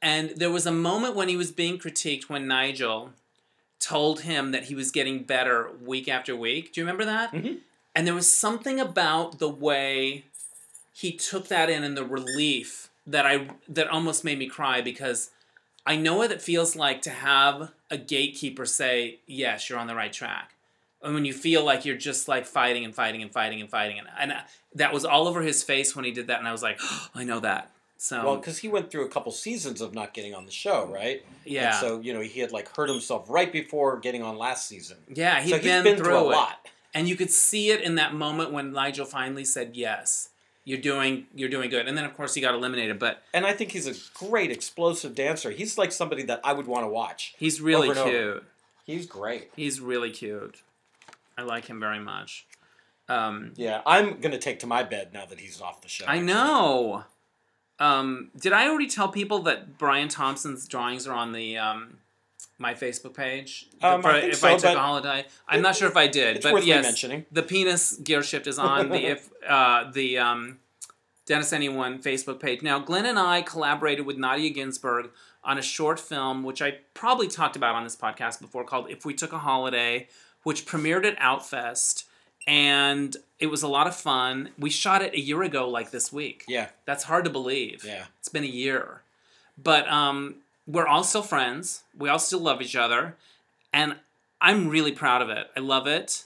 And 0.00 0.30
there 0.30 0.50
was 0.50 0.66
a 0.66 0.72
moment 0.72 1.14
when 1.14 1.28
he 1.28 1.36
was 1.36 1.52
being 1.52 1.78
critiqued 1.78 2.24
when 2.24 2.48
Nigel 2.48 3.10
told 3.82 4.20
him 4.20 4.52
that 4.52 4.64
he 4.64 4.74
was 4.74 4.90
getting 4.90 5.24
better 5.24 5.70
week 5.84 6.08
after 6.08 6.36
week. 6.36 6.72
Do 6.72 6.80
you 6.80 6.86
remember 6.86 7.04
that? 7.04 7.32
Mhm. 7.32 7.58
And 7.94 8.06
there 8.06 8.14
was 8.14 8.32
something 8.32 8.80
about 8.80 9.38
the 9.38 9.48
way 9.48 10.24
he 10.94 11.12
took 11.12 11.48
that 11.48 11.68
in 11.68 11.82
and 11.82 11.96
the 11.96 12.04
relief 12.04 12.88
that 13.06 13.26
I 13.26 13.48
that 13.68 13.88
almost 13.88 14.24
made 14.24 14.38
me 14.38 14.46
cry 14.46 14.80
because 14.80 15.30
I 15.84 15.96
know 15.96 16.14
what 16.14 16.30
it 16.30 16.40
feels 16.40 16.76
like 16.76 17.02
to 17.02 17.10
have 17.10 17.72
a 17.90 17.96
gatekeeper 17.98 18.64
say, 18.64 19.18
"Yes, 19.26 19.68
you're 19.68 19.78
on 19.80 19.88
the 19.88 19.96
right 19.96 20.12
track." 20.12 20.54
And 21.02 21.14
when 21.14 21.24
you 21.24 21.32
feel 21.32 21.64
like 21.64 21.84
you're 21.84 21.96
just 21.96 22.28
like 22.28 22.46
fighting 22.46 22.84
and 22.84 22.94
fighting 22.94 23.20
and 23.20 23.32
fighting 23.32 23.60
and 23.60 23.68
fighting, 23.68 23.98
and, 23.98 24.08
and 24.16 24.34
that 24.76 24.92
was 24.92 25.04
all 25.04 25.26
over 25.26 25.42
his 25.42 25.64
face 25.64 25.96
when 25.96 26.04
he 26.04 26.12
did 26.12 26.28
that, 26.28 26.38
and 26.38 26.46
I 26.46 26.52
was 26.52 26.62
like, 26.62 26.78
"I 27.14 27.24
know 27.24 27.40
that." 27.40 27.72
So 28.02 28.24
Well, 28.24 28.36
because 28.36 28.58
he 28.58 28.66
went 28.66 28.90
through 28.90 29.04
a 29.04 29.08
couple 29.08 29.30
seasons 29.30 29.80
of 29.80 29.94
not 29.94 30.12
getting 30.12 30.34
on 30.34 30.44
the 30.44 30.50
show, 30.50 30.86
right? 30.86 31.24
yeah, 31.44 31.68
And 31.68 31.74
so 31.76 32.00
you 32.00 32.12
know 32.12 32.18
he 32.18 32.40
had 32.40 32.50
like 32.50 32.74
hurt 32.76 32.88
himself 32.88 33.30
right 33.30 33.52
before 33.52 34.00
getting 34.00 34.24
on 34.24 34.36
last 34.36 34.66
season. 34.66 34.96
yeah, 35.06 35.40
he'd 35.40 35.50
so 35.50 35.56
he's 35.58 35.64
been, 35.64 35.84
been 35.84 35.96
through, 35.96 36.06
through 36.06 36.16
a 36.16 36.30
it, 36.30 36.32
lot. 36.32 36.68
and 36.94 37.08
you 37.08 37.14
could 37.14 37.30
see 37.30 37.70
it 37.70 37.80
in 37.80 37.94
that 37.94 38.12
moment 38.12 38.50
when 38.50 38.72
Nigel 38.72 39.06
finally 39.06 39.44
said, 39.44 39.76
"Yes, 39.76 40.30
you're 40.64 40.80
doing, 40.80 41.28
you're 41.32 41.48
doing 41.48 41.70
good," 41.70 41.86
and 41.86 41.96
then 41.96 42.04
of 42.04 42.16
course 42.16 42.34
he 42.34 42.40
got 42.40 42.54
eliminated, 42.56 42.98
but 42.98 43.22
And 43.32 43.46
I 43.46 43.52
think 43.52 43.70
he's 43.70 43.86
a 43.86 43.94
great 44.18 44.50
explosive 44.50 45.14
dancer. 45.14 45.52
He's 45.52 45.78
like 45.78 45.92
somebody 45.92 46.24
that 46.24 46.40
I 46.42 46.54
would 46.54 46.66
want 46.66 46.82
to 46.84 46.88
watch. 46.88 47.36
he's 47.38 47.60
really 47.60 47.94
cute. 47.94 48.42
He's 48.84 49.06
great. 49.06 49.52
He's 49.54 49.80
really 49.80 50.10
cute. 50.10 50.62
I 51.38 51.42
like 51.42 51.66
him 51.66 51.78
very 51.78 52.00
much. 52.00 52.46
Um, 53.08 53.52
Yeah, 53.54 53.80
I'm 53.86 54.18
gonna 54.20 54.38
take 54.38 54.58
to 54.60 54.66
my 54.66 54.82
bed 54.82 55.12
now 55.12 55.24
that 55.26 55.38
he's 55.38 55.60
off 55.60 55.82
the 55.82 55.88
show. 55.88 56.04
I 56.06 56.16
actually. 56.16 56.26
know. 56.26 57.04
Um, 57.82 58.30
did 58.38 58.52
I 58.52 58.68
already 58.68 58.86
tell 58.86 59.08
people 59.08 59.40
that 59.40 59.76
Brian 59.76 60.08
Thompson's 60.08 60.68
drawings 60.68 61.08
are 61.08 61.14
on 61.14 61.32
the 61.32 61.58
um, 61.58 61.98
my 62.56 62.74
Facebook 62.74 63.14
page? 63.14 63.66
Um, 63.82 64.02
For- 64.02 64.10
I 64.10 64.18
if 64.18 64.36
so, 64.36 64.48
I 64.48 64.56
took 64.56 64.76
a 64.76 64.78
holiday, 64.78 65.26
I'm 65.48 65.62
not 65.62 65.74
sure 65.74 65.88
if 65.88 65.96
I 65.96 66.06
did, 66.06 66.42
but 66.42 66.64
yes, 66.64 67.04
the 67.32 67.42
penis 67.42 67.96
gear 67.96 68.22
shift 68.22 68.46
is 68.46 68.56
on 68.56 68.90
the 68.90 69.06
if 69.06 69.30
uh, 69.48 69.90
the 69.90 70.18
um, 70.18 70.60
Dennis 71.26 71.52
Anyone 71.52 72.00
Facebook 72.00 72.38
page. 72.38 72.62
Now, 72.62 72.78
Glenn 72.78 73.04
and 73.04 73.18
I 73.18 73.42
collaborated 73.42 74.06
with 74.06 74.16
Nadia 74.16 74.50
Ginsburg 74.50 75.10
on 75.42 75.58
a 75.58 75.62
short 75.62 75.98
film, 75.98 76.44
which 76.44 76.62
I 76.62 76.78
probably 76.94 77.26
talked 77.26 77.56
about 77.56 77.74
on 77.74 77.82
this 77.82 77.96
podcast 77.96 78.40
before, 78.40 78.62
called 78.64 78.90
"If 78.90 79.04
We 79.04 79.12
Took 79.12 79.32
a 79.32 79.38
Holiday," 79.38 80.06
which 80.44 80.66
premiered 80.66 81.04
at 81.04 81.18
Outfest, 81.18 82.04
and 82.46 83.16
it 83.38 83.46
was 83.46 83.62
a 83.62 83.68
lot 83.68 83.86
of 83.86 83.94
fun. 83.96 84.50
We 84.58 84.70
shot 84.70 85.02
it 85.02 85.14
a 85.14 85.20
year 85.20 85.42
ago, 85.42 85.68
like 85.68 85.90
this 85.90 86.12
week. 86.12 86.44
Yeah, 86.48 86.68
That's 86.84 87.04
hard 87.04 87.24
to 87.24 87.30
believe. 87.30 87.84
yeah. 87.84 88.04
It's 88.18 88.28
been 88.28 88.44
a 88.44 88.46
year. 88.46 89.02
But 89.62 89.88
um, 89.88 90.36
we're 90.66 90.86
all 90.86 91.04
still 91.04 91.22
friends. 91.22 91.82
We 91.96 92.08
all 92.08 92.18
still 92.18 92.40
love 92.40 92.62
each 92.62 92.76
other. 92.76 93.16
And 93.72 93.96
I'm 94.40 94.68
really 94.68 94.92
proud 94.92 95.22
of 95.22 95.28
it. 95.30 95.48
I 95.56 95.60
love 95.60 95.86
it. 95.86 96.24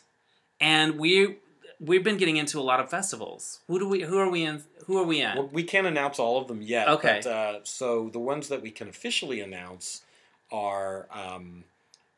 And 0.61 0.99
we 0.99 1.37
we've 1.79 2.03
been 2.05 2.17
getting 2.17 2.37
into 2.37 2.59
a 2.59 2.63
lot 2.63 2.81
of 2.81 2.89
festivals. 2.89 3.61
Who 3.67 3.79
do 3.79 3.89
we 3.89 4.03
who 4.03 4.19
are 4.19 4.31
we 4.31 4.43
in 4.43 4.63
who 4.87 4.99
are 4.99 5.05
we 5.05 5.21
in? 5.21 5.37
Well, 5.37 5.51
we 5.53 5.65
can't 5.65 5.87
announce 5.87 6.19
all 6.19 6.41
of 6.41 6.49
them 6.49 6.63
yet. 6.63 6.89
Okay. 6.89 7.21
But, 7.23 7.31
uh, 7.31 7.59
so 7.65 8.09
the 8.13 8.19
ones 8.19 8.49
that 8.49 8.63
we 8.63 8.71
can 8.71 8.89
officially 8.89 9.41
announce 9.41 10.03
are, 10.51 11.09
um, 11.13 11.65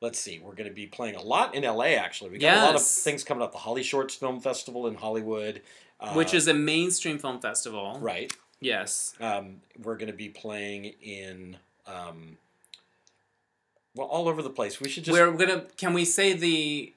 let's 0.00 0.18
see, 0.18 0.38
we're 0.38 0.54
going 0.54 0.68
to 0.68 0.74
be 0.74 0.86
playing 0.86 1.16
a 1.16 1.22
lot 1.22 1.54
in 1.54 1.64
LA. 1.64 1.84
Actually, 1.96 2.30
we 2.30 2.38
got 2.38 2.58
a 2.58 2.66
lot 2.66 2.74
of 2.74 2.82
things 2.82 3.24
coming 3.24 3.42
up. 3.42 3.52
The 3.52 3.58
HollyShorts 3.58 4.12
Film 4.12 4.40
Festival 4.40 4.86
in 4.86 4.94
Hollywood, 4.94 5.62
uh, 6.00 6.12
which 6.14 6.34
is 6.34 6.48
a 6.48 6.54
mainstream 6.54 7.18
film 7.18 7.40
festival. 7.40 7.98
right. 8.00 8.32
Yes. 8.60 9.14
Um, 9.20 9.60
we're 9.80 9.96
going 9.96 10.10
to 10.10 10.16
be 10.16 10.28
playing 10.28 10.86
in, 11.00 11.58
um, 11.86 12.38
well, 13.94 14.08
all 14.08 14.28
over 14.28 14.42
the 14.42 14.50
place. 14.50 14.80
We 14.80 14.88
should 14.88 15.04
just 15.04 15.16
We're 15.16 15.30
gonna 15.32 15.64
can 15.76 15.92
we 15.92 16.04
say 16.04 16.32
the 16.32 16.92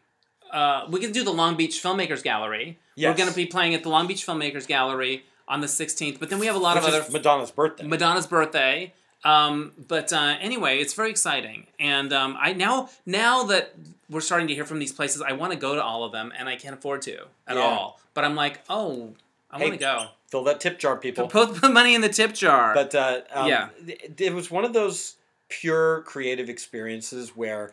uh, 0.52 0.88
we 0.89 0.99
can 0.99 1.12
do 1.12 1.24
the 1.24 1.32
Long 1.32 1.56
Beach 1.56 1.82
Filmmakers 1.82 2.24
Gallery. 2.24 2.80
Yes. 2.95 3.12
We're 3.12 3.26
gonna 3.26 3.36
be 3.36 3.45
playing 3.45 3.74
at 3.76 3.84
the 3.84 3.89
Long 3.89 4.08
Beach 4.08 4.26
Filmmakers 4.26 4.68
Gallery 4.68 5.26
on 5.47 5.62
the 5.62 5.68
16th, 5.68 6.20
but 6.20 6.30
then 6.30 6.39
we 6.39 6.45
have 6.47 6.56
a 6.56 6.60
lot 6.60 6.76
which 6.78 6.86
of 6.86 6.93
other 6.93 7.12
Madonna's 7.12 7.52
birthday. 7.52 7.86
Madonna's 7.86 8.28
birthday. 8.28 8.93
Um, 9.24 9.72
but 9.88 10.11
uh, 10.11 10.36
anyway, 10.39 10.80
it's 10.80 10.93
very 10.93 11.09
exciting, 11.11 11.67
and 11.80 12.11
um, 12.11 12.36
I 12.39 12.53
now 12.53 12.89
now 13.05 13.43
that 13.43 13.76
we're 14.09 14.22
starting 14.22 14.47
to 14.47 14.53
hear 14.55 14.65
from 14.65 14.80
these 14.80 14.91
places, 14.91 15.22
I 15.22 15.34
want 15.34 15.53
to 15.53 15.59
go 15.59 15.76
to 15.76 15.84
all 15.84 16.03
of 16.03 16.11
them, 16.11 16.34
and 16.38 16.49
I 16.49 16.55
can't 16.55 16.74
afford 16.74 17.01
to 17.03 17.26
at 17.47 17.55
Yeah. 17.55 17.61
all. 17.61 17.99
But 18.13 18.26
I'm 18.26 18.36
like, 18.36 18.61
oh, 18.69 19.13
I 19.51 19.57
Hey, 19.59 19.63
want 19.65 19.74
to 19.76 19.80
go. 19.80 20.07
Fill 20.28 20.43
that 20.45 20.59
tip 20.59 20.80
jar, 20.80 20.97
people. 20.97 21.28
Put, 21.28 21.55
put 21.55 21.72
money 21.72 21.93
in 21.95 22.01
the 22.01 22.09
tip 22.09 22.34
jar. 22.34 22.74
But 22.74 22.95
uh, 22.95 23.22
um, 23.34 23.47
Yeah. 23.47 23.69
it 23.86 24.34
was 24.34 24.49
one 24.51 24.65
of 24.65 24.74
those 24.74 25.15
pure 25.49 26.01
creative 26.01 26.49
experiences 26.49 27.36
where 27.36 27.72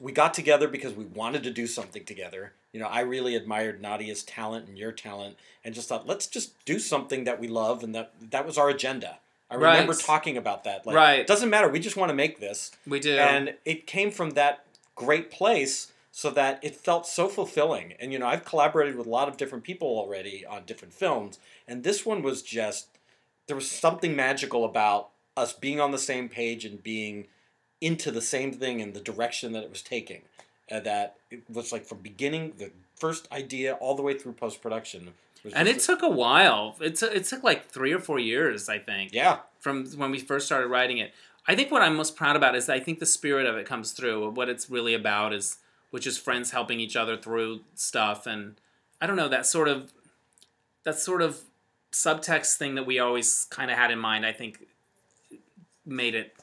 we 0.00 0.12
got 0.12 0.34
together 0.34 0.68
because 0.68 0.92
we 0.92 1.04
wanted 1.04 1.42
to 1.44 1.50
do 1.50 1.66
something 1.66 2.04
together. 2.04 2.52
You 2.72 2.80
know, 2.80 2.86
I 2.86 3.00
really 3.00 3.34
admired 3.34 3.80
Nadia's 3.82 4.22
talent 4.22 4.68
and 4.68 4.78
your 4.78 4.92
talent, 4.92 5.36
and 5.64 5.74
just 5.74 5.88
thought, 5.88 6.06
let's 6.06 6.26
just 6.26 6.64
do 6.64 6.78
something 6.78 7.24
that 7.24 7.40
we 7.40 7.48
love, 7.48 7.82
and 7.82 7.94
that 7.94 8.12
that 8.30 8.46
was 8.46 8.56
our 8.58 8.68
agenda. 8.68 9.18
I 9.50 9.56
Right. 9.56 9.72
remember 9.80 9.94
talking 9.94 10.36
about 10.36 10.64
that. 10.64 10.86
Like, 10.86 10.94
Right. 10.96 11.26
doesn't 11.26 11.50
matter. 11.50 11.68
We 11.68 11.80
just 11.80 11.96
want 11.96 12.10
to 12.10 12.14
make 12.14 12.38
this, 12.38 12.70
we 12.86 13.00
do. 13.00 13.18
and 13.18 13.54
it 13.64 13.86
came 13.86 14.10
from 14.10 14.30
that 14.30 14.64
great 14.94 15.30
place 15.30 15.90
so 16.12 16.30
that 16.30 16.58
it 16.62 16.76
felt 16.76 17.06
so 17.06 17.28
fulfilling 17.28 17.94
and 18.00 18.12
you 18.12 18.18
know 18.18 18.26
i've 18.26 18.44
collaborated 18.44 18.96
with 18.96 19.06
a 19.06 19.10
lot 19.10 19.28
of 19.28 19.36
different 19.38 19.64
people 19.64 19.86
already 19.88 20.44
on 20.44 20.64
different 20.66 20.92
films 20.92 21.38
and 21.66 21.84
this 21.84 22.04
one 22.04 22.20
was 22.20 22.42
just 22.42 22.88
there 23.46 23.54
was 23.56 23.70
something 23.70 24.14
magical 24.14 24.64
about 24.64 25.08
us 25.36 25.52
being 25.54 25.80
on 25.80 25.90
the 25.92 25.98
same 25.98 26.28
page 26.28 26.64
and 26.66 26.82
being 26.82 27.26
into 27.80 28.10
the 28.10 28.20
same 28.20 28.52
thing 28.52 28.82
and 28.82 28.92
the 28.92 29.00
direction 29.00 29.52
that 29.52 29.62
it 29.62 29.70
was 29.70 29.80
taking 29.80 30.22
uh, 30.70 30.80
that 30.80 31.14
it 31.30 31.42
was 31.48 31.72
like 31.72 31.86
from 31.86 31.98
beginning 31.98 32.52
the 32.58 32.70
first 32.96 33.26
idea 33.32 33.74
all 33.74 33.94
the 33.94 34.02
way 34.02 34.12
through 34.18 34.32
post-production 34.32 35.14
and 35.54 35.68
it 35.68 35.74
just- 35.74 35.86
took 35.86 36.02
a 36.02 36.08
while. 36.08 36.76
It 36.80 36.96
took 36.96 37.14
it 37.14 37.24
took 37.24 37.42
like 37.42 37.68
three 37.68 37.92
or 37.92 37.98
four 37.98 38.18
years, 38.18 38.68
I 38.68 38.78
think. 38.78 39.12
yeah 39.12 39.38
from 39.60 39.84
when 39.98 40.10
we 40.10 40.18
first 40.18 40.46
started 40.46 40.68
writing 40.68 40.98
it. 40.98 41.12
I 41.46 41.54
think 41.54 41.70
what 41.70 41.82
I'm 41.82 41.94
most 41.94 42.16
proud 42.16 42.34
about 42.34 42.54
is 42.54 42.68
I 42.68 42.80
think 42.80 42.98
the 42.98 43.06
spirit 43.06 43.46
of 43.46 43.56
it 43.56 43.66
comes 43.66 43.92
through. 43.92 44.30
What 44.30 44.48
it's 44.48 44.70
really 44.70 44.94
about 44.94 45.32
is, 45.34 45.58
which 45.90 46.06
is 46.06 46.16
friends 46.16 46.50
helping 46.50 46.80
each 46.80 46.96
other 46.96 47.16
through 47.16 47.60
stuff, 47.74 48.26
and 48.26 48.58
I 49.00 49.06
don't 49.06 49.16
know 49.16 49.28
that 49.28 49.46
sort 49.46 49.68
of, 49.68 49.92
that 50.84 50.98
sort 50.98 51.20
of 51.20 51.42
subtext 51.92 52.56
thing 52.56 52.74
that 52.76 52.86
we 52.86 52.98
always 52.98 53.46
kind 53.50 53.70
of 53.70 53.76
had 53.76 53.90
in 53.90 53.98
mind. 53.98 54.24
I 54.24 54.32
think 54.32 54.66
made 55.84 56.14
it 56.14 56.34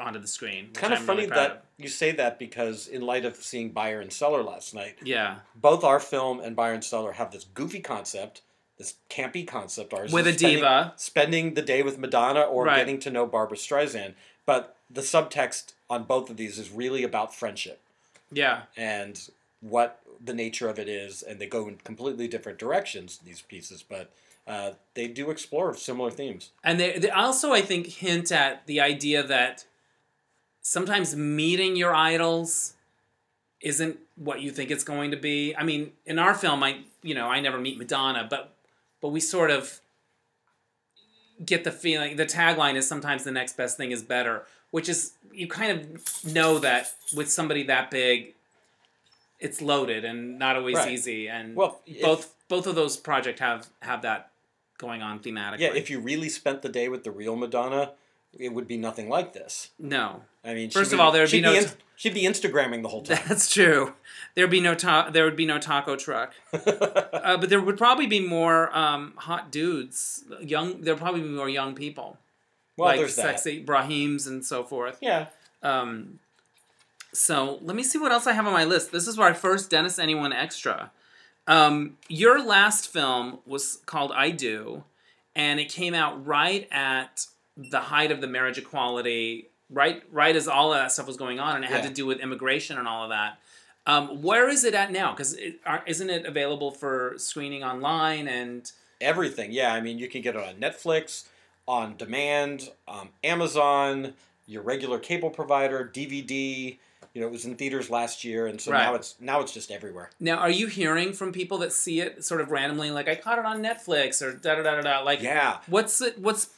onto 0.00 0.18
the 0.18 0.26
screen. 0.26 0.70
kind 0.72 0.92
of 0.92 1.00
I'm 1.00 1.06
funny 1.06 1.22
really 1.22 1.34
that 1.34 1.64
you 1.76 1.88
say 1.88 2.12
that 2.12 2.38
because 2.38 2.88
in 2.88 3.02
light 3.02 3.24
of 3.24 3.36
seeing 3.36 3.70
Buyer 3.70 4.00
and 4.00 4.12
Cellar 4.12 4.42
last 4.42 4.74
night 4.74 4.96
yeah, 5.04 5.36
both 5.54 5.84
our 5.84 6.00
film 6.00 6.40
and 6.40 6.56
Buyer 6.56 6.72
and 6.74 6.84
Cellar 6.84 7.12
have 7.12 7.30
this 7.32 7.44
goofy 7.54 7.80
concept, 7.80 8.42
this 8.78 8.94
campy 9.08 9.46
concept. 9.46 9.92
Ours 9.94 10.12
with 10.12 10.26
a 10.26 10.32
spending, 10.32 10.56
diva. 10.58 10.92
spending 10.96 11.54
the 11.54 11.62
day 11.62 11.82
with 11.82 11.98
Madonna 11.98 12.40
or 12.42 12.64
Right. 12.64 12.76
getting 12.78 12.98
to 13.00 13.10
know 13.10 13.26
Barbra 13.26 13.56
Streisand. 13.56 14.14
But 14.46 14.76
the 14.90 15.02
subtext 15.02 15.74
on 15.88 16.04
both 16.04 16.30
of 16.30 16.36
these 16.36 16.58
is 16.58 16.70
really 16.70 17.02
about 17.04 17.34
friendship 17.34 17.80
Yeah, 18.32 18.62
and 18.76 19.20
what 19.60 20.00
the 20.24 20.34
nature 20.34 20.68
of 20.68 20.78
it 20.78 20.88
is, 20.88 21.22
and 21.22 21.38
they 21.38 21.46
go 21.46 21.68
in 21.68 21.76
completely 21.76 22.26
different 22.26 22.58
directions. 22.58 23.18
These 23.24 23.42
pieces, 23.42 23.82
but 23.82 24.10
uh, 24.46 24.72
they 24.94 25.06
do 25.06 25.30
explore 25.30 25.74
similar 25.76 26.10
themes. 26.10 26.50
And 26.64 26.80
they, 26.80 26.98
they 26.98 27.10
also, 27.10 27.52
I 27.52 27.60
think, 27.60 27.86
hint 27.86 28.32
at 28.32 28.66
the 28.66 28.80
idea 28.80 29.22
that 29.22 29.64
sometimes 30.62 31.14
meeting 31.16 31.76
your 31.76 31.94
idols 31.94 32.74
isn't 33.60 33.98
what 34.16 34.40
you 34.40 34.50
think 34.50 34.70
it's 34.70 34.84
going 34.84 35.10
to 35.10 35.16
be. 35.16 35.54
I 35.56 35.64
mean, 35.64 35.92
in 36.06 36.18
our 36.18 36.34
film, 36.34 36.62
I 36.62 36.80
you 37.02 37.14
know 37.14 37.26
I 37.28 37.40
never 37.40 37.58
meet 37.58 37.78
Madonna, 37.78 38.26
but 38.28 38.54
but 39.00 39.08
we 39.08 39.20
sort 39.20 39.50
of 39.50 39.80
get 41.44 41.64
the 41.64 41.72
feeling. 41.72 42.16
The 42.16 42.26
tagline 42.26 42.74
is 42.74 42.86
sometimes 42.86 43.24
the 43.24 43.30
next 43.32 43.56
best 43.56 43.76
thing 43.76 43.90
is 43.92 44.02
better, 44.02 44.44
which 44.70 44.88
is 44.88 45.12
you 45.32 45.46
kind 45.48 45.72
of 45.80 46.24
know 46.34 46.58
that 46.58 46.92
with 47.14 47.30
somebody 47.30 47.62
that 47.64 47.90
big, 47.90 48.34
it's 49.38 49.62
loaded 49.62 50.04
and 50.04 50.38
not 50.38 50.56
always 50.56 50.76
Right. 50.76 50.90
easy. 50.92 51.28
And 51.28 51.54
Well, 51.56 51.80
if- 51.86 52.02
both 52.02 52.34
both 52.48 52.66
of 52.66 52.74
those 52.74 52.96
projects 52.96 53.40
have 53.40 53.68
have 53.82 54.02
that 54.02 54.30
going 54.78 55.02
on 55.02 55.20
thematically. 55.20 55.60
Yeah, 55.60 55.74
if 55.74 55.90
you 55.90 56.00
really 56.00 56.28
spent 56.28 56.62
the 56.62 56.68
day 56.68 56.88
with 56.88 57.04
the 57.04 57.10
real 57.10 57.36
Madonna, 57.36 57.92
it 58.32 58.50
would 58.54 58.66
be 58.66 58.76
nothing 58.76 59.08
like 59.08 59.32
this. 59.32 59.70
no. 59.78 60.24
I 60.44 60.54
mean, 60.54 60.70
First 60.70 60.92
of 60.92 61.00
all, 61.00 61.12
there'd 61.12 61.30
be 61.30 61.38
she'd 61.38 61.42
no 61.42 61.52
in- 61.54 61.66
she'd 61.96 62.14
be 62.14 62.22
Instagramming 62.22 62.82
the 62.82 62.88
whole 62.88 63.02
time. 63.02 63.18
That's 63.28 63.52
true. 63.52 63.94
There'd 64.34 64.50
be 64.50 64.60
no 64.60 64.74
ta- 64.74 65.10
there 65.10 65.24
would 65.24 65.36
be 65.36 65.44
no 65.46 65.58
taco 65.58 65.96
truck, 65.96 66.32
uh, 66.52 67.36
but 67.36 67.48
there 67.50 67.60
would 67.60 67.76
probably 67.76 68.06
be 68.06 68.20
more 68.20 68.74
um, 68.76 69.12
hot 69.16 69.50
dudes. 69.50 70.24
Young, 70.40 70.80
there'd 70.80 70.98
probably 70.98 71.20
be 71.22 71.28
more 71.28 71.48
young 71.48 71.74
people, 71.74 72.16
well, 72.76 72.88
like 72.88 73.00
there's 73.00 73.16
that. 73.16 73.40
sexy 73.40 73.62
Brahims 73.64 74.26
and 74.26 74.44
so 74.44 74.64
forth. 74.64 74.98
Yeah. 75.02 75.26
Um, 75.62 76.20
so 77.12 77.58
let 77.60 77.76
me 77.76 77.82
see 77.82 77.98
what 77.98 78.12
else 78.12 78.26
I 78.26 78.32
have 78.32 78.46
on 78.46 78.52
my 78.52 78.64
list. 78.64 78.92
This 78.92 79.06
is 79.08 79.18
our 79.18 79.34
first 79.34 79.68
Dennis 79.68 79.98
Anyone 79.98 80.32
extra. 80.32 80.90
Um, 81.46 81.98
your 82.08 82.42
last 82.42 82.88
film 82.92 83.40
was 83.44 83.80
called 83.84 84.12
I 84.14 84.30
Do, 84.30 84.84
and 85.34 85.58
it 85.58 85.68
came 85.68 85.92
out 85.92 86.24
right 86.24 86.68
at 86.70 87.26
the 87.56 87.80
height 87.80 88.12
of 88.12 88.20
the 88.20 88.26
marriage 88.28 88.58
equality, 88.58 89.49
right 89.70 90.02
right 90.12 90.34
as 90.36 90.48
all 90.48 90.72
of 90.72 90.78
that 90.80 90.92
stuff 90.92 91.06
was 91.06 91.16
going 91.16 91.38
on, 91.40 91.56
and 91.56 91.64
it 91.64 91.70
had 91.70 91.84
Yeah. 91.84 91.88
to 91.90 91.94
do 91.94 92.06
with 92.06 92.20
immigration 92.20 92.78
and 92.78 92.86
all 92.88 93.04
of 93.04 93.10
that. 93.10 93.38
Um, 93.86 94.22
where 94.22 94.48
is 94.48 94.64
it 94.64 94.74
at 94.74 94.92
now? 94.92 95.12
Because 95.12 95.36
isn't 95.86 96.10
it 96.10 96.26
available 96.26 96.70
for 96.70 97.14
screening 97.16 97.64
online? 97.64 98.28
And 98.28 98.70
Everything. 99.00 99.50
Yeah, 99.52 99.72
I 99.72 99.80
mean, 99.80 99.98
you 99.98 100.08
can 100.08 100.20
get 100.20 100.36
it 100.36 100.42
on 100.42 100.56
Netflix, 100.56 101.24
on 101.66 101.96
demand, 101.96 102.70
um, 102.86 103.08
Amazon, 103.24 104.12
your 104.46 104.62
regular 104.62 104.98
cable 104.98 105.30
provider, 105.30 105.90
DVD. 105.92 106.78
You 107.14 107.20
know, 107.22 107.26
it 107.26 107.32
was 107.32 107.44
in 107.46 107.56
theaters 107.56 107.88
last 107.90 108.22
year, 108.22 108.46
and 108.46 108.60
so 108.60 108.70
now 108.72 108.94
it's 108.94 109.14
now 109.18 109.40
it's 109.40 109.52
just 109.52 109.70
everywhere. 109.70 110.10
now, 110.20 110.36
are 110.36 110.50
you 110.50 110.66
hearing 110.68 111.12
from 111.14 111.32
people 111.32 111.58
that 111.58 111.72
see 111.72 112.00
it 112.00 112.22
sort 112.24 112.40
of 112.42 112.50
randomly, 112.50 112.90
like 112.90 113.08
I 113.08 113.14
caught 113.16 113.38
it 113.38 113.44
on 113.46 113.62
Netflix 113.62 114.20
or 114.22 114.32
da 114.34 114.54
da 114.56 114.62
da 114.62 114.76
da 114.76 114.82
da? 114.82 115.00
Like, 115.00 115.20
Yeah. 115.22 115.58
What's 115.66 116.00
it? 116.02 116.18
What's 116.18 116.50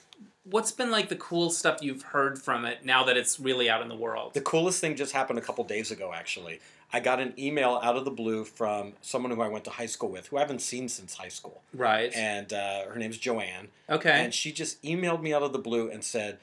what's 0.45 0.73
been 0.73 0.91
like 0.91 1.09
the 1.09 1.17
cool 1.17 1.51
stuff 1.51 1.79
you've 1.83 2.03
heard 2.03 2.41
from 2.41 2.65
it 2.65 2.85
now 2.85 3.05
that 3.05 3.17
it's 3.17 3.39
really 3.39 3.71
out 3.71 3.83
in 3.83 3.89
the 3.89 3.95
world? 3.97 4.35
The 4.35 4.41
coolest 4.41 4.81
thing 4.81 4.97
just 4.97 5.13
happened 5.13 5.39
a 5.39 5.43
couple 5.43 5.63
days 5.65 5.91
ago, 5.91 6.13
actually. 6.15 6.61
I 6.93 7.01
got 7.01 7.21
an 7.21 7.33
email 7.39 7.81
out 7.83 7.97
of 7.97 8.05
the 8.05 8.11
blue 8.11 8.45
from 8.45 8.93
someone 9.01 9.33
who 9.33 9.41
I 9.41 9.49
went 9.49 9.65
to 9.65 9.71
high 9.71 9.87
school 9.87 10.11
with, 10.11 10.27
who 10.29 10.37
I 10.37 10.41
haven't 10.41 10.61
seen 10.61 10.89
since 10.89 11.15
high 11.15 11.29
school, 11.29 11.63
Right. 11.73 12.13
and 12.15 12.53
uh, 12.53 12.85
her 12.87 12.97
name's 12.97 13.17
Joanne. 13.19 13.69
okay. 13.89 14.25
And 14.25 14.35
she 14.35 14.53
just 14.53 14.83
emailed 14.83 15.23
me 15.23 15.33
out 15.33 15.43
of 15.43 15.53
the 15.53 15.59
blue 15.59 15.91
and 15.91 16.05
said, 16.05 16.39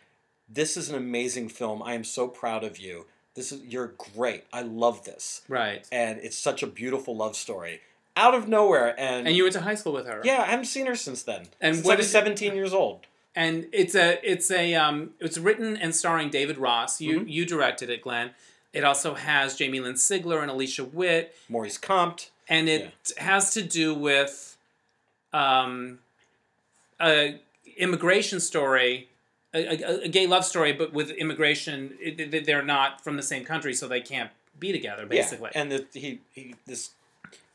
This 0.47 0.75
is 0.75 0.89
an 0.89 0.95
amazing 0.95 1.49
film. 1.49 1.83
I 1.83 1.93
am 1.93 2.03
so 2.03 2.27
proud 2.27 2.63
of 2.63 2.77
you. 2.79 3.05
this 3.35 3.51
is 3.51 3.61
you're 3.63 3.93
great. 4.15 4.45
I 4.51 4.63
love 4.63 5.03
this, 5.05 5.41
Right. 5.47 5.85
and 5.91 6.19
it's 6.19 6.37
such 6.37 6.63
a 6.63 6.67
beautiful 6.67 7.15
love 7.15 7.35
story 7.35 7.81
out 8.17 8.33
of 8.33 8.47
nowhere. 8.49 8.99
And, 8.99 9.27
And 9.27 9.35
you 9.37 9.43
went 9.43 9.53
to 9.53 9.61
high 9.61 9.75
school 9.75 9.93
with 9.93 10.07
her. 10.07 10.21
yeah, 10.25 10.41
I 10.41 10.45
haven't 10.45 10.65
seen 10.65 10.87
her 10.87 10.95
since 10.95 11.21
then. 11.23 11.45
And 11.61 11.75
since 11.75 11.85
what 11.85 11.93
I 11.93 11.97
was 11.97 12.11
17 12.11 12.55
years 12.55 12.73
old. 12.73 13.05
And 13.39 13.67
it's 13.71 13.95
a 13.95 14.19
it's 14.29 14.51
a 14.51 14.75
um 14.75 15.11
it's 15.19 15.37
written 15.37 15.77
and 15.77 15.95
starring 15.95 16.29
David 16.29 16.57
Ross. 16.57 16.99
You 16.99 17.21
Mhm. 17.21 17.31
you 17.31 17.45
directed 17.45 17.89
it, 17.89 18.01
Glenn. 18.01 18.31
It 18.73 18.83
also 18.83 19.15
has 19.15 19.55
Jamie 19.55 19.79
Lynn 19.79 19.93
Sigler 19.95 20.41
and 20.41 20.51
Alicia 20.51 20.83
Witt, 20.83 21.33
Maurice 21.47 21.77
Comte. 21.77 22.29
and 22.49 22.67
it 22.67 22.91
has 23.17 23.53
to 23.53 23.61
do 23.61 23.93
with 23.95 24.57
um 25.33 25.99
a 26.99 27.39
immigration 27.77 28.39
story. 28.39 29.07
A, 29.53 29.65
a, 29.83 30.01
a 30.03 30.07
gay 30.09 30.27
love 30.27 30.45
story, 30.45 30.73
but 30.73 30.93
with 30.93 31.09
immigration, 31.11 31.97
it- 31.99 32.45
they're 32.45 32.61
not 32.61 33.03
from 33.03 33.15
the 33.17 33.23
same 33.23 33.43
country, 33.45 33.73
so 33.73 33.87
they 33.87 34.01
can't 34.01 34.29
be 34.59 34.71
together. 34.71 35.05
Basically, 35.07 35.49
Yeah, 35.55 35.61
and 35.61 35.71
the, 35.71 35.85
he, 35.93 36.19
he 36.33 36.53
this 36.67 36.91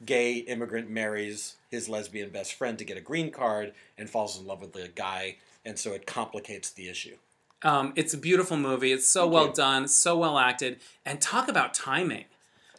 gay 0.04 0.38
immigrant 0.38 0.90
marries 0.90 1.54
his 1.70 1.88
lesbian 1.88 2.30
best 2.30 2.54
friend 2.54 2.78
to 2.78 2.84
get 2.84 2.96
a 2.96 3.00
green 3.00 3.30
card 3.30 3.74
and 3.98 4.10
falls 4.10 4.38
in 4.40 4.44
love 4.46 4.60
with 4.60 4.72
the 4.72 4.88
guy, 4.88 5.36
and 5.64 5.78
so 5.78 5.92
it 5.92 6.06
complicates 6.06 6.70
the 6.70 6.88
issue. 6.88 7.16
um, 7.62 7.92
it's 7.96 8.12
a 8.12 8.18
beautiful 8.18 8.56
movie. 8.56 8.92
It's 8.92 9.06
so 9.06 9.22
Thank 9.22 9.32
well 9.32 9.46
you. 9.48 9.52
done, 9.54 9.88
so 9.88 10.18
well 10.18 10.38
acted, 10.38 10.80
and 11.06 11.20
talk 11.20 11.48
about 11.48 11.72
timing. 11.74 12.26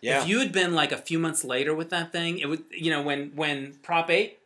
Yeah, 0.01 0.21
If 0.21 0.27
you 0.27 0.37
had 0.39 0.51
been 0.51 0.73
like 0.75 0.91
a 0.91 0.97
few 0.97 1.17
months 1.17 1.43
later 1.43 1.73
with 1.73 1.89
that 1.89 2.11
thing, 2.11 2.37
it 2.37 2.47
would 2.47 2.63
you 2.71 2.91
know 2.91 3.01
when 3.01 3.31
when 3.35 3.73
Prop 3.81 4.09
Eight 4.11 4.39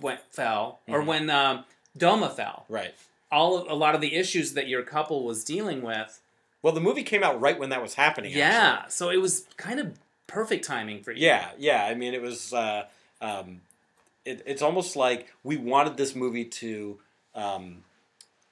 went 0.00 0.20
fell 0.32 0.80
or 0.88 1.02
Mhm. 1.02 1.06
when 1.06 1.30
um, 1.30 1.64
Doma 1.96 2.34
fell, 2.34 2.64
right. 2.68 2.94
all 3.30 3.58
of, 3.58 3.68
a 3.70 3.74
lot 3.74 3.94
of 3.94 4.00
the 4.00 4.14
issues 4.16 4.54
that 4.54 4.66
your 4.66 4.82
couple 4.82 5.22
was 5.24 5.44
dealing 5.44 5.82
with. 5.82 6.20
Well, 6.62 6.72
the 6.72 6.80
movie 6.80 7.02
came 7.04 7.22
out 7.22 7.40
right 7.40 7.58
when 7.58 7.68
that 7.68 7.82
was 7.82 7.94
happening. 7.94 8.30
actually. 8.30 8.40
Yeah, 8.40 8.88
so 8.88 9.10
it 9.10 9.18
was 9.18 9.44
kind 9.58 9.78
of 9.78 9.96
perfect 10.26 10.64
timing 10.64 11.02
for 11.04 11.12
you. 11.12 11.24
Yeah, 11.26 11.50
yeah. 11.58 11.84
I 11.84 11.94
mean, 11.94 12.14
it 12.14 12.22
was. 12.22 12.52
Uh, 12.52 12.86
um, 13.20 13.60
it, 14.24 14.42
it's 14.46 14.62
almost 14.62 14.96
like 14.96 15.28
we 15.44 15.56
wanted 15.58 15.96
this 15.98 16.16
movie 16.16 16.46
to 16.46 16.98
um, 17.34 17.84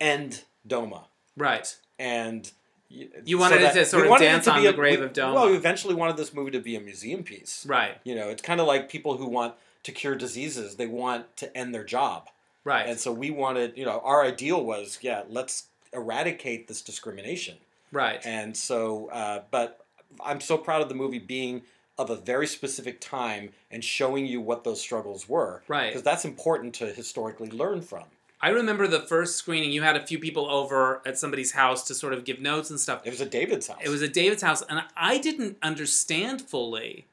end 0.00 0.42
Doma, 0.66 1.04
right. 1.36 1.74
and 1.98 2.50
You 2.88 3.38
wanted 3.38 3.56
it 3.56 3.60
that- 3.62 3.74
to 3.74 3.84
sort 3.86 4.06
of 4.06 4.18
dance 4.18 4.46
on 4.46 4.58
be 4.58 4.64
the 4.66 4.70
a- 4.70 4.72
grave 4.72 4.98
we- 5.00 5.06
of 5.06 5.12
Doma. 5.12 5.34
Well, 5.34 5.50
we 5.50 5.56
eventually 5.56 5.94
wanted 5.94 6.16
this 6.16 6.32
movie 6.34 6.50
to 6.52 6.60
be 6.60 6.76
a 6.76 6.80
museum 6.80 7.22
piece. 7.22 7.64
Right, 7.66 7.98
You 8.04 8.14
know, 8.14 8.28
it's 8.28 8.42
kind 8.42 8.60
of 8.60 8.66
like 8.66 8.88
people 8.88 9.16
who 9.16 9.26
want 9.26 9.54
to 9.84 9.92
cure 9.92 10.14
diseases; 10.14 10.76
they 10.76 10.86
want 10.86 11.36
to 11.38 11.56
end 11.56 11.74
their 11.74 11.84
job, 11.84 12.28
right, 12.64 12.86
and 12.88 12.98
so 13.00 13.10
we 13.12 13.30
wanted. 13.30 13.76
You 13.76 13.84
know, 13.84 14.00
our 14.04 14.24
ideal 14.24 14.62
was, 14.64 14.98
yeah, 15.02 15.22
let's 15.28 15.64
eradicate 15.92 16.68
this 16.68 16.80
discrimination. 16.82 17.56
right. 17.90 18.24
And 18.24 18.56
so, 18.56 19.08
uh, 19.10 19.42
but 19.50 19.84
I'm 20.20 20.40
so 20.40 20.56
proud 20.56 20.80
of 20.82 20.88
the 20.88 20.94
movie 20.94 21.18
being 21.18 21.62
of 21.98 22.08
a 22.08 22.16
very 22.16 22.46
specific 22.46 23.00
time 23.00 23.50
and 23.70 23.84
showing 23.84 24.24
you 24.26 24.40
what 24.40 24.64
those 24.64 24.80
struggles 24.80 25.28
were. 25.28 25.62
Right. 25.68 25.88
Because 25.88 26.02
that's 26.02 26.24
important 26.24 26.74
to 26.76 26.86
historically 26.86 27.50
learn 27.50 27.82
from. 27.82 28.04
I 28.42 28.48
remember 28.48 28.88
the 28.88 29.00
first 29.00 29.36
screening. 29.36 29.70
You 29.70 29.82
had 29.82 29.96
a 29.96 30.04
few 30.04 30.18
people 30.18 30.50
over 30.50 31.00
at 31.06 31.16
somebody's 31.16 31.52
house 31.52 31.84
to 31.84 31.94
sort 31.94 32.12
of 32.12 32.24
give 32.24 32.40
notes 32.40 32.70
and 32.70 32.80
stuff. 32.80 33.02
It 33.04 33.10
was 33.10 33.20
at 33.20 33.30
David's 33.30 33.68
house. 33.68 33.78
It 33.82 33.88
was 33.88 34.02
at 34.02 34.12
David's 34.12 34.42
house, 34.42 34.62
and 34.62 34.82
I 34.96 35.18
didn't 35.18 35.58
understand 35.62 36.42
fully 36.42 37.06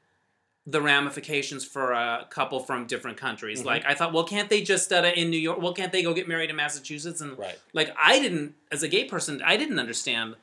the 0.66 0.82
ramifications 0.82 1.64
for 1.64 1.92
a 1.92 2.26
couple 2.30 2.60
from 2.60 2.86
different 2.86 3.16
countries. 3.16 3.62
Mhm. 3.62 3.66
Like 3.66 3.84
I 3.86 3.94
thought, 3.94 4.12
well, 4.12 4.24
can't 4.24 4.50
they 4.50 4.60
just 4.60 4.92
uh, 4.92 5.10
in 5.14 5.30
New 5.30 5.38
York? 5.38 5.60
Well, 5.60 5.72
can't 5.72 5.92
they 5.92 6.02
go 6.02 6.12
get 6.12 6.28
married 6.28 6.50
in 6.50 6.56
Massachusetts? 6.56 7.20
And 7.20 7.38
right. 7.38 7.58
like 7.72 7.94
I 7.96 8.18
didn't, 8.18 8.54
as 8.70 8.82
a 8.82 8.88
gay 8.88 9.04
person, 9.04 9.40
I 9.42 9.56
didn't 9.56 9.78
understand 9.78 10.34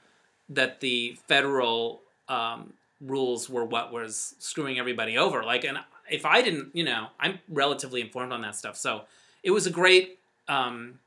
that 0.49 0.79
the 0.79 1.17
federal 1.27 2.01
um, 2.29 2.73
rules 3.01 3.49
were 3.49 3.65
what 3.65 3.91
was 3.91 4.35
screwing 4.39 4.79
everybody 4.79 5.17
over. 5.17 5.43
Like, 5.43 5.65
and 5.65 5.77
if 6.09 6.25
I 6.25 6.41
didn't, 6.41 6.75
you 6.75 6.83
know, 6.83 7.07
I'm 7.19 7.39
relatively 7.49 8.01
informed 8.01 8.31
on 8.31 8.41
that 8.41 8.55
stuff. 8.55 8.77
So 8.77 9.01
it 9.43 9.51
was 9.51 9.67
a 9.67 9.71
great 9.71 10.19
um, 10.47 10.99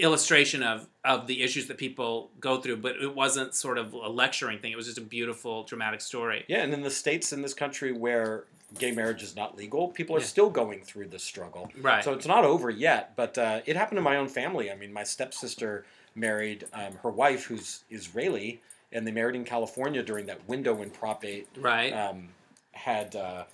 illustration 0.00 0.62
of 0.62 0.86
of 1.04 1.26
the 1.26 1.42
issues 1.42 1.66
that 1.68 1.78
people 1.78 2.30
go 2.40 2.60
through, 2.60 2.76
but 2.76 2.96
it 2.96 3.14
wasn't 3.14 3.54
sort 3.54 3.78
of 3.78 3.92
a 3.92 4.08
lecturing 4.08 4.58
thing. 4.58 4.72
It 4.72 4.76
was 4.76 4.86
just 4.86 4.98
a 4.98 5.02
beautiful, 5.02 5.64
dramatic 5.64 6.00
story. 6.00 6.44
Yeah, 6.48 6.62
and 6.62 6.72
in 6.74 6.82
the 6.82 6.90
states 6.90 7.32
in 7.32 7.42
this 7.42 7.54
country 7.54 7.92
where 7.92 8.44
gay 8.78 8.92
marriage 8.92 9.22
is 9.22 9.34
not 9.34 9.56
legal, 9.56 9.88
people 9.88 10.14
are 10.14 10.20
Yeah. 10.20 10.26
still 10.26 10.50
going 10.50 10.82
through 10.82 11.08
this 11.08 11.22
struggle. 11.22 11.70
Right. 11.80 12.04
So 12.04 12.12
it's 12.12 12.26
not 12.26 12.44
over 12.44 12.68
yet, 12.68 13.16
but 13.16 13.38
uh, 13.38 13.60
it 13.64 13.76
happened 13.76 13.96
to 13.96 14.02
my 14.02 14.16
own 14.16 14.28
family. 14.28 14.70
I 14.70 14.74
mean, 14.74 14.92
my 14.92 15.04
stepsister 15.04 15.86
married 16.14 16.66
um, 16.74 16.92
her 17.02 17.08
wife, 17.10 17.44
who's 17.44 17.84
Israeli, 17.88 18.60
and 18.92 19.06
they 19.06 19.10
married 19.10 19.36
in 19.36 19.44
California 19.44 20.02
during 20.02 20.26
that 20.26 20.46
window 20.46 20.74
when 20.74 20.90
Prop 20.90 21.24
8 21.24 21.48
right. 21.56 21.92
um, 21.92 22.28
had 22.72 23.16
uh, 23.16 23.44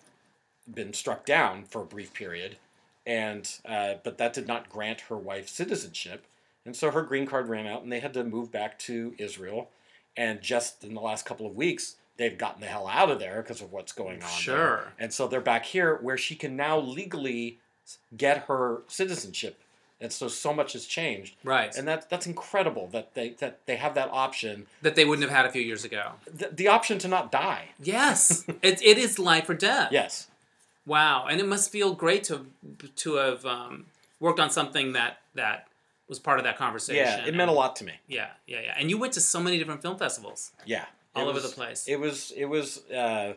been 0.72 0.92
struck 0.92 1.24
down 1.24 1.64
for 1.64 1.82
a 1.82 1.86
brief 1.86 2.12
period, 2.12 2.56
and 3.06 3.50
uh, 3.66 3.94
but 4.02 4.18
that 4.18 4.32
did 4.32 4.46
not 4.46 4.68
grant 4.70 5.02
her 5.02 5.16
wife 5.16 5.48
citizenship, 5.48 6.26
and 6.64 6.74
so 6.74 6.90
her 6.90 7.02
green 7.02 7.26
card 7.26 7.48
ran 7.48 7.66
out, 7.66 7.82
and 7.82 7.92
they 7.92 8.00
had 8.00 8.14
to 8.14 8.24
move 8.24 8.50
back 8.50 8.78
to 8.80 9.14
Israel. 9.18 9.70
And 10.16 10.40
just 10.40 10.84
in 10.84 10.94
the 10.94 11.00
last 11.00 11.26
couple 11.26 11.44
of 11.46 11.56
weeks, 11.56 11.96
they've 12.16 12.38
gotten 12.38 12.60
the 12.60 12.68
hell 12.68 12.86
out 12.86 13.10
of 13.10 13.18
there 13.18 13.42
because 13.42 13.60
of 13.60 13.72
what's 13.72 13.92
going 13.92 14.22
on. 14.22 14.28
there. 14.28 14.28
Sure. 14.28 14.92
And 14.98 15.12
so 15.12 15.26
they're 15.26 15.40
back 15.40 15.64
here, 15.66 15.98
where 16.00 16.16
she 16.16 16.36
can 16.36 16.56
now 16.56 16.78
legally 16.78 17.58
get 18.16 18.44
her 18.44 18.82
citizenship. 18.86 19.60
And 20.00 20.12
so 20.12 20.28
so 20.28 20.52
much 20.52 20.74
has 20.74 20.86
changed, 20.86 21.36
right. 21.44 21.74
and 21.74 21.86
that 21.88 22.10
that's 22.10 22.26
incredible 22.26 22.88
that 22.88 23.14
they 23.14 23.30
that 23.38 23.60
they 23.66 23.76
have 23.76 23.94
that 23.94 24.10
option, 24.10 24.66
that 24.82 24.96
they 24.96 25.04
wouldn't 25.04 25.26
have 25.26 25.34
had 25.34 25.46
a 25.46 25.52
few 25.52 25.62
years 25.62 25.84
ago. 25.84 26.12
the, 26.30 26.48
the 26.48 26.68
option 26.68 26.98
to 26.98 27.08
not 27.08 27.32
die. 27.32 27.70
Yes. 27.80 28.44
it, 28.60 28.82
it 28.82 28.98
is 28.98 29.18
life 29.18 29.48
or 29.48 29.54
death. 29.54 29.92
Yes. 29.92 30.26
Wow, 30.86 31.26
and 31.26 31.40
it 31.40 31.46
must 31.46 31.70
feel 31.70 31.94
great 31.94 32.24
to 32.24 32.46
to 32.96 33.14
have 33.14 33.44
um, 33.46 33.86
worked 34.20 34.40
on 34.40 34.50
something 34.50 34.92
that 34.92 35.18
that 35.34 35.68
was 36.08 36.18
part 36.18 36.38
of 36.38 36.44
that 36.44 36.58
conversation. 36.58 37.04
Yeah, 37.04 37.24
it 37.26 37.34
meant 37.34 37.50
a 37.50 37.54
lot 37.54 37.76
to 37.76 37.84
me. 37.84 37.92
Yeah, 38.06 38.28
yeah, 38.46 38.60
yeah. 38.60 38.74
And 38.78 38.90
you 38.90 38.98
went 38.98 39.14
to 39.14 39.20
so 39.20 39.40
many 39.40 39.58
different 39.58 39.80
film 39.80 39.96
festivals 39.96 40.52
Yeah, 40.66 40.84
all 41.16 41.22
It 41.24 41.30
over 41.30 41.34
was- 41.40 41.48
the 41.50 41.54
place. 41.54 41.88
It 41.88 41.98
was 41.98 42.30
it 42.36 42.44
was 42.44 42.82
uh, 42.90 43.32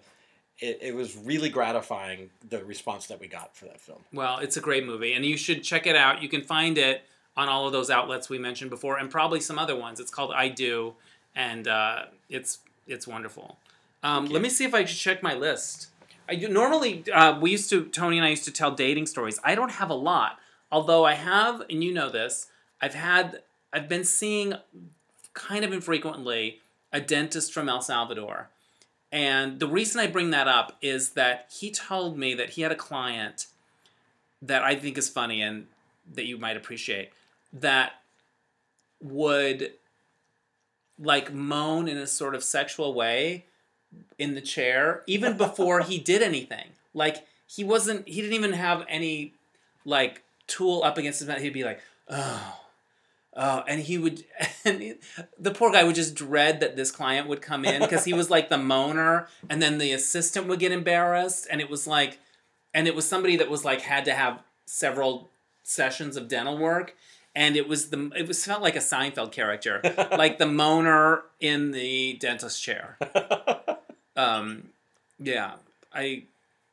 it, 0.60 0.80
it 0.82 0.96
was 0.96 1.16
really 1.16 1.50
gratifying 1.50 2.30
the 2.50 2.64
response 2.66 3.08
that 3.08 3.20
we 3.20 3.28
got 3.28 3.56
for 3.56 3.66
that 3.66 3.80
film. 3.80 4.00
well, 4.12 4.40
it's 4.40 4.58
a 4.58 4.62
great 4.62 4.86
movie, 4.86 5.14
and 5.14 5.24
you 5.26 5.38
should 5.38 5.64
check 5.64 5.88
it 5.88 5.96
out. 5.96 6.22
You 6.22 6.30
can 6.30 6.42
find 6.42 6.78
it 6.78 7.04
on 7.38 7.48
all 7.48 7.68
of 7.68 7.72
those 7.72 7.90
outlets 7.92 8.30
we 8.30 8.40
mentioned 8.40 8.72
before, 8.72 8.98
and 8.98 9.10
probably 9.12 9.40
some 9.40 9.60
other 9.60 9.76
ones. 9.76 10.00
It's 10.00 10.12
called 10.12 10.34
I 10.36 10.50
Do, 10.50 10.96
and 11.36 11.68
uh, 11.68 12.06
it's 12.30 12.60
it's 12.88 13.08
wonderful. 13.08 13.58
Um, 14.04 14.26
let 14.26 14.42
me 14.42 14.50
see 14.50 14.66
if 14.66 14.74
I 14.74 14.84
should 14.86 14.98
check 15.00 15.24
my 15.24 15.34
list. 15.36 15.88
I 16.30 16.36
do, 16.36 16.48
normally 16.48 17.04
uh, 17.12 17.40
we 17.40 17.52
used 17.52 17.70
to 17.70 17.86
Tony 17.86 18.18
and 18.18 18.26
I 18.26 18.30
used 18.30 18.46
to 18.46 18.52
tell 18.52 18.72
dating 18.72 19.06
stories. 19.06 19.40
I 19.44 19.56
don't 19.56 19.72
have 19.72 19.90
a 19.90 19.96
lot, 19.96 20.40
although 20.72 21.06
I 21.06 21.14
have, 21.14 21.62
and 21.70 21.84
you 21.84 21.94
know 21.94 22.10
this. 22.10 22.48
I've 22.82 22.94
had 22.94 23.42
I've 23.72 23.88
been 23.88 24.04
seeing 24.04 24.56
kind 25.34 25.64
of 25.64 25.72
infrequently 25.72 26.60
a 26.92 27.02
dentist 27.02 27.54
from 27.54 27.70
El 27.70 27.82
Salvador. 27.82 28.50
And 29.12 29.60
the 29.60 29.68
reason 29.68 30.02
I 30.02 30.08
bring 30.08 30.32
that 30.32 30.48
up 30.48 30.78
is 30.82 31.12
that 31.12 31.50
he 31.52 31.72
told 31.72 32.18
me 32.18 32.34
that 32.34 32.52
he 32.52 32.62
had 32.62 32.72
a 32.72 32.76
client 32.76 33.48
that 34.42 34.64
I 34.64 34.76
think 34.76 34.98
is 34.98 35.10
funny 35.10 35.42
and 35.42 35.68
that 36.14 36.26
you 36.26 36.38
might 36.38 36.58
appreciate 36.58 37.12
that 37.54 37.94
would 39.02 39.74
like 41.00 41.34
moan 41.34 41.88
in 41.88 41.98
a 41.98 42.08
sort 42.08 42.36
of 42.36 42.44
sexual 42.44 42.94
way 42.94 43.46
in 44.18 44.36
the 44.36 44.42
chair 44.42 45.04
even 45.08 45.38
before 45.38 45.82
he 45.82 45.98
did 46.00 46.22
anything. 46.22 46.68
Like 46.94 47.26
he 47.46 47.64
wasn't 47.64 48.08
he 48.08 48.22
didn't 48.22 48.34
even 48.36 48.54
have 48.54 48.86
any 48.90 49.34
like 49.86 50.24
tool 50.48 50.84
up 50.84 50.98
against 50.98 51.20
his 51.20 51.28
mouth. 51.28 51.40
He'd 51.40 51.54
be 51.54 51.64
like, 51.64 51.80
"Oh, 52.10 52.60
Oh, 53.40 53.64
and 53.68 53.80
he 53.82 54.00
would, 54.00 54.24
and 54.66 54.82
he- 54.82 54.96
the 55.38 55.52
poor 55.52 55.72
guy 55.72 55.84
would 55.84 55.94
just 55.94 56.16
dread 56.16 56.60
that 56.60 56.76
this 56.76 56.92
client 56.92 57.28
would 57.28 57.40
come 57.42 57.66
in 57.66 57.82
because 57.82 58.04
he 58.04 58.14
was 58.14 58.32
like 58.32 58.50
the 58.50 58.56
moaner, 58.58 59.28
and 59.48 59.62
then 59.62 59.78
the 59.78 59.92
assistant 59.92 60.48
would 60.48 60.60
get 60.60 60.72
embarrassed, 60.72 61.46
and 61.52 61.62
it 61.62 61.70
was 61.70 61.86
like, 61.86 62.18
and 62.74 62.88
it 62.88 62.96
was 62.96 63.08
somebody 63.08 63.36
that 63.36 63.48
was 63.50 63.64
like 63.64 63.82
had 63.82 64.06
to 64.06 64.14
have 64.16 64.42
several 64.66 65.30
sessions 65.62 66.18
of 66.18 66.28
dental 66.28 66.58
work, 66.58 66.96
and 67.36 67.56
it 67.56 67.68
was 67.68 67.92
the 67.92 68.10
it 68.16 68.28
was 68.28 68.44
felt 68.44 68.64
like 68.64 68.76
a 68.76 68.80
Seinfeld 68.80 69.32
character, 69.32 69.82
like 70.18 70.40
the 70.40 70.46
moaner 70.46 71.22
in 71.40 71.70
the 71.72 72.14
dentist 72.20 72.64
chair. 72.64 72.98
Um, 74.18 74.70
yeah, 75.20 75.54
I 75.94 76.24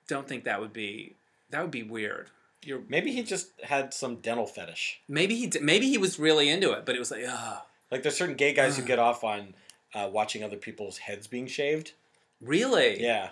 don't 0.08 0.26
think 0.26 0.44
that 0.44 0.60
would 0.60 0.72
be 0.72 1.14
that 1.50 1.62
would 1.62 1.70
be 1.70 1.82
weird. 1.82 2.30
You're 2.62 2.80
Maybe 2.88 3.12
he 3.12 3.22
just 3.22 3.48
had 3.62 3.92
some 3.94 4.16
dental 4.16 4.46
fetish. 4.46 5.00
maybe 5.06 5.34
he 5.36 5.52
maybe 5.60 5.88
he 5.88 5.98
was 5.98 6.18
really 6.18 6.48
into 6.50 6.72
it, 6.72 6.84
but 6.86 6.96
it 6.96 6.98
was 6.98 7.10
like, 7.10 7.24
oh, 7.28 7.62
Like 7.90 8.02
there's 8.02 8.16
certain 8.16 8.34
gay 8.36 8.52
guys 8.54 8.76
who 8.76 8.82
get 8.82 8.98
off 8.98 9.22
on 9.22 9.54
uh, 9.94 10.08
watching 10.12 10.42
other 10.42 10.56
people's 10.56 10.98
heads 10.98 11.26
being 11.26 11.46
shaved. 11.46 11.92
really? 12.40 13.00
Yeah, 13.02 13.30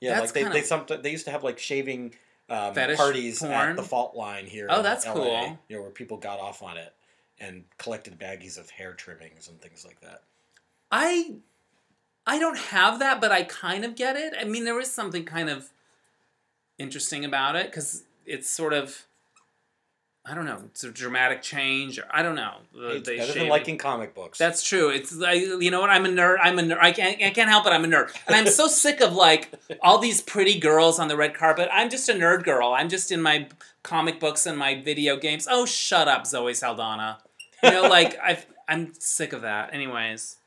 yeah. 0.00 0.14
That's 0.20 0.26
like 0.28 0.34
they 0.34 0.40
kinda- 0.42 0.54
they 0.54 0.62
some 0.62 0.86
they 1.02 1.10
used 1.10 1.24
to 1.24 1.30
have 1.30 1.42
like 1.42 1.58
shaving 1.58 2.14
um, 2.48 2.74
parties 2.74 3.42
at 3.42 3.74
the 3.76 3.82
fault 3.82 4.14
line 4.14 4.46
here. 4.46 4.66
Oh, 4.70 4.82
that's 4.82 5.04
LA, 5.06 5.12
cool. 5.14 5.58
You 5.68 5.76
know 5.76 5.82
where 5.82 5.90
people 5.90 6.18
got 6.18 6.38
off 6.38 6.62
on 6.62 6.76
it 6.76 6.92
and 7.40 7.64
collected 7.78 8.18
baggies 8.18 8.58
of 8.58 8.70
hair 8.70 8.92
trimmings 8.94 9.48
and 9.48 9.60
things 9.60 9.84
like 9.84 10.00
that. 10.02 10.22
I 10.92 11.34
I 12.26 12.38
don't 12.38 12.58
have 12.58 12.98
that, 12.98 13.20
but 13.20 13.30
I 13.30 13.44
kind 13.44 13.84
of 13.84 13.94
get 13.94 14.16
it. 14.16 14.34
I 14.38 14.44
mean, 14.44 14.64
there 14.64 14.78
is 14.80 14.90
something 14.90 15.24
kind 15.24 15.48
of 15.48 15.70
interesting 16.78 17.24
about 17.24 17.56
it 17.56 17.66
because 17.66 18.04
it's 18.24 18.48
sort 18.48 18.72
of. 18.72 19.06
I 20.28 20.34
don't 20.34 20.44
know. 20.44 20.62
It's 20.64 20.82
a 20.82 20.90
dramatic 20.90 21.40
change, 21.40 22.00
or 22.00 22.04
I 22.10 22.24
don't 22.24 22.34
know. 22.34 22.54
It's 22.74 23.08
they 23.08 23.18
better 23.18 23.32
than 23.32 23.46
it. 23.46 23.48
liking 23.48 23.78
comic 23.78 24.12
books. 24.12 24.38
That's 24.38 24.60
true. 24.60 24.88
It's 24.88 25.22
I, 25.22 25.34
you 25.34 25.70
know 25.70 25.80
what? 25.80 25.90
I'm 25.90 26.04
a 26.04 26.08
nerd. 26.08 26.38
I'm 26.42 26.58
a 26.58 26.62
nerd. 26.62 26.78
I 26.80 26.90
can't, 26.90 27.22
I 27.22 27.30
can't 27.30 27.48
help 27.48 27.64
it. 27.64 27.70
I'm 27.70 27.84
a 27.84 27.88
nerd, 27.88 28.12
and 28.26 28.34
I'm 28.34 28.48
so 28.48 28.66
sick 28.66 29.00
of 29.00 29.12
like 29.12 29.52
all 29.82 29.98
these 29.98 30.20
pretty 30.20 30.58
girls 30.58 30.98
on 30.98 31.06
the 31.06 31.16
red 31.16 31.34
carpet. 31.34 31.68
I'm 31.72 31.90
just 31.90 32.08
a 32.08 32.12
nerd 32.12 32.42
girl. 32.42 32.72
I'm 32.72 32.88
just 32.88 33.12
in 33.12 33.22
my 33.22 33.46
comic 33.84 34.18
books 34.18 34.46
and 34.46 34.58
my 34.58 34.82
video 34.82 35.16
games. 35.16 35.46
Oh, 35.48 35.64
shut 35.64 36.08
up, 36.08 36.26
Zoe 36.26 36.54
Saldana. 36.54 37.18
You 37.62 37.70
know, 37.70 37.82
like 37.82 38.18
I've, 38.20 38.46
I'm 38.68 38.94
sick 38.94 39.32
of 39.32 39.42
that. 39.42 39.72
Anyways, 39.72 40.38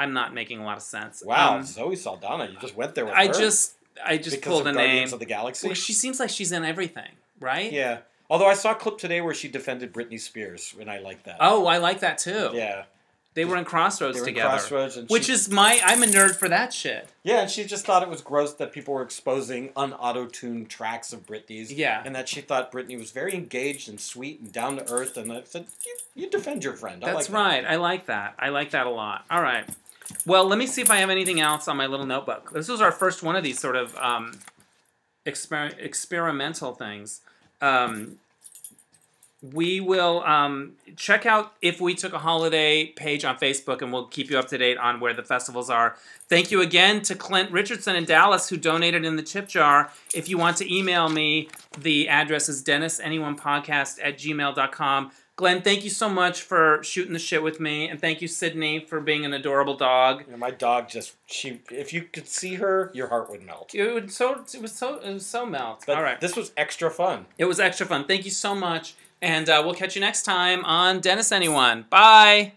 I'm 0.00 0.12
not 0.12 0.34
making 0.34 0.58
a 0.60 0.64
lot 0.64 0.76
of 0.76 0.82
sense. 0.82 1.22
wow, 1.24 1.56
Um, 1.56 1.62
Zoe 1.64 1.96
Saldana, 1.96 2.46
you 2.52 2.58
just 2.60 2.74
went 2.76 2.94
there 2.94 3.04
with 3.04 3.14
her. 3.14 3.20
I 3.20 3.26
her 3.28 3.32
just, 3.32 3.74
I 4.04 4.16
just 4.16 4.36
because 4.36 4.52
pulled 4.52 4.66
a 4.66 4.72
name. 4.72 5.12
Of 5.12 5.18
the 5.18 5.26
Galaxy. 5.26 5.68
Well, 5.68 5.74
she 5.74 5.92
seems 5.92 6.18
like 6.20 6.30
she's 6.30 6.52
in 6.52 6.64
everything, 6.64 7.10
right? 7.40 7.70
yeah. 7.72 7.98
Although 8.28 8.46
I 8.46 8.54
saw 8.54 8.70
a 8.72 8.74
clip 8.76 8.96
today 8.98 9.20
where 9.20 9.34
she 9.34 9.48
defended 9.48 9.92
Britney 9.92 10.20
Spears, 10.20 10.74
and 10.80 10.88
I 10.88 11.00
like 11.00 11.24
that. 11.24 11.38
Oh, 11.40 11.66
I 11.66 11.78
like 11.78 12.00
that 12.00 12.18
too. 12.18 12.50
yeah. 12.54 12.84
They 13.34 13.44
were 13.44 13.56
in 13.56 13.64
Crossroads 13.64 14.16
They 14.16 14.22
were 14.22 14.26
in 14.28 14.34
together. 14.34 14.50
Crossroads, 14.58 14.98
Which 15.08 15.26
she- 15.26 15.32
is 15.32 15.48
my. 15.48 15.80
I'm 15.84 16.02
a 16.02 16.06
nerd 16.06 16.34
for 16.34 16.48
that 16.48 16.72
shit. 16.72 17.08
Yeah, 17.22 17.42
and 17.42 17.50
she 17.50 17.62
just 17.64 17.86
thought 17.86 18.02
it 18.02 18.08
was 18.08 18.20
gross 18.22 18.54
that 18.54 18.72
people 18.72 18.92
were 18.92 19.02
exposing 19.02 19.68
unauto-tuned 19.70 20.68
tracks 20.68 21.12
of 21.12 21.26
Britney's. 21.26 21.72
Yeah. 21.72 22.02
And 22.04 22.14
that 22.16 22.28
she 22.28 22.40
thought 22.40 22.72
Britney 22.72 22.98
was 22.98 23.12
very 23.12 23.32
engaged 23.34 23.88
and 23.88 24.00
sweet 24.00 24.40
and 24.40 24.52
down 24.52 24.76
to 24.78 24.90
earth. 24.92 25.16
And 25.16 25.32
I 25.32 25.42
said, 25.44 25.66
you, 25.86 25.96
you 26.24 26.30
defend 26.30 26.64
your 26.64 26.72
friend. 26.74 27.04
I 27.04 27.12
That's 27.12 27.28
like 27.30 27.62
that. 27.62 27.64
right. 27.64 27.64
I 27.72 27.76
like 27.76 28.06
that. 28.06 28.34
I 28.38 28.48
like 28.48 28.70
that 28.72 28.86
a 28.86 28.90
lot. 28.90 29.24
All 29.30 29.42
right. 29.42 29.64
Well, 30.26 30.46
let 30.46 30.58
me 30.58 30.66
see 30.66 30.82
if 30.82 30.90
I 30.90 30.96
have 30.96 31.10
anything 31.10 31.40
else 31.40 31.68
on 31.68 31.76
my 31.76 31.86
little 31.86 32.06
notebook. 32.06 32.52
This 32.52 32.68
was 32.68 32.80
our 32.80 32.92
first 32.92 33.22
one 33.22 33.36
of 33.36 33.42
these 33.42 33.58
sort 33.58 33.76
of 33.76 33.96
um, 33.96 34.38
exper- 35.26 35.78
experimental 35.78 36.74
things. 36.74 37.20
Um, 37.60 38.18
we 39.42 39.80
will 39.80 40.22
um, 40.24 40.72
check 40.96 41.24
out 41.24 41.54
if 41.62 41.80
we 41.80 41.94
took 41.94 42.12
a 42.12 42.18
holiday 42.18 42.86
page 42.86 43.24
on 43.24 43.38
Facebook, 43.38 43.80
and 43.80 43.92
we'll 43.92 44.06
keep 44.06 44.30
you 44.30 44.38
up 44.38 44.48
to 44.48 44.58
date 44.58 44.76
on 44.76 45.00
where 45.00 45.14
the 45.14 45.22
festivals 45.22 45.70
are. 45.70 45.96
Thank 46.28 46.50
you 46.50 46.60
again 46.60 47.00
to 47.02 47.14
Clint 47.14 47.50
Richardson 47.50 47.96
in 47.96 48.04
Dallas 48.04 48.48
who 48.50 48.58
donated 48.58 49.04
in 49.04 49.16
the 49.16 49.22
chip 49.22 49.48
jar. 49.48 49.90
If 50.14 50.28
you 50.28 50.36
want 50.36 50.58
to 50.58 50.74
email 50.74 51.08
me, 51.08 51.48
the 51.78 52.08
address 52.08 52.48
is 52.48 52.62
dennisanyonePodcast 52.62 53.98
at 54.02 54.18
gmail.com. 54.18 55.10
Glenn, 55.40 55.62
thank 55.62 55.84
you 55.84 55.90
so 55.90 56.08
much 56.10 56.42
for 56.42 56.84
shooting 56.84 57.14
the 57.14 57.18
shit 57.18 57.42
with 57.42 57.60
me, 57.60 57.88
and 57.88 57.98
thank 57.98 58.20
you, 58.20 58.28
Sydney, 58.28 58.78
for 58.78 59.00
being 59.00 59.24
an 59.24 59.32
adorable 59.32 59.74
dog. 59.74 60.24
My 60.36 60.50
dog 60.50 60.88
just 60.90 61.14
she 61.26 61.62
if 61.70 61.94
you 61.94 62.02
could 62.02 62.28
see 62.28 62.56
her, 62.56 62.90
your 62.92 63.08
heart 63.08 63.30
would 63.30 63.42
melt. 63.42 63.74
It 63.74 63.90
was 64.04 64.14
so 64.14 64.44
it 64.52 64.60
was 64.60 64.72
so 64.72 64.98
it 65.00 65.12
was 65.14 65.24
so 65.26 65.46
melt. 65.46 65.84
But 65.86 65.96
All 65.96 66.02
right, 66.02 66.20
this 66.20 66.36
was 66.36 66.52
extra 66.58 66.90
fun. 66.90 67.24
it 67.38 67.46
was 67.46 67.58
extra 67.58 67.86
fun. 67.86 68.04
Thank 68.04 68.26
you 68.26 68.30
so 68.30 68.54
much, 68.54 68.94
and 69.22 69.48
uh, 69.48 69.62
we'll 69.64 69.74
catch 69.74 69.94
you 69.94 70.02
next 70.02 70.24
time 70.24 70.62
on 70.66 71.00
Dennis 71.00 71.32
Anyone. 71.32 71.86
Bye. 71.88 72.52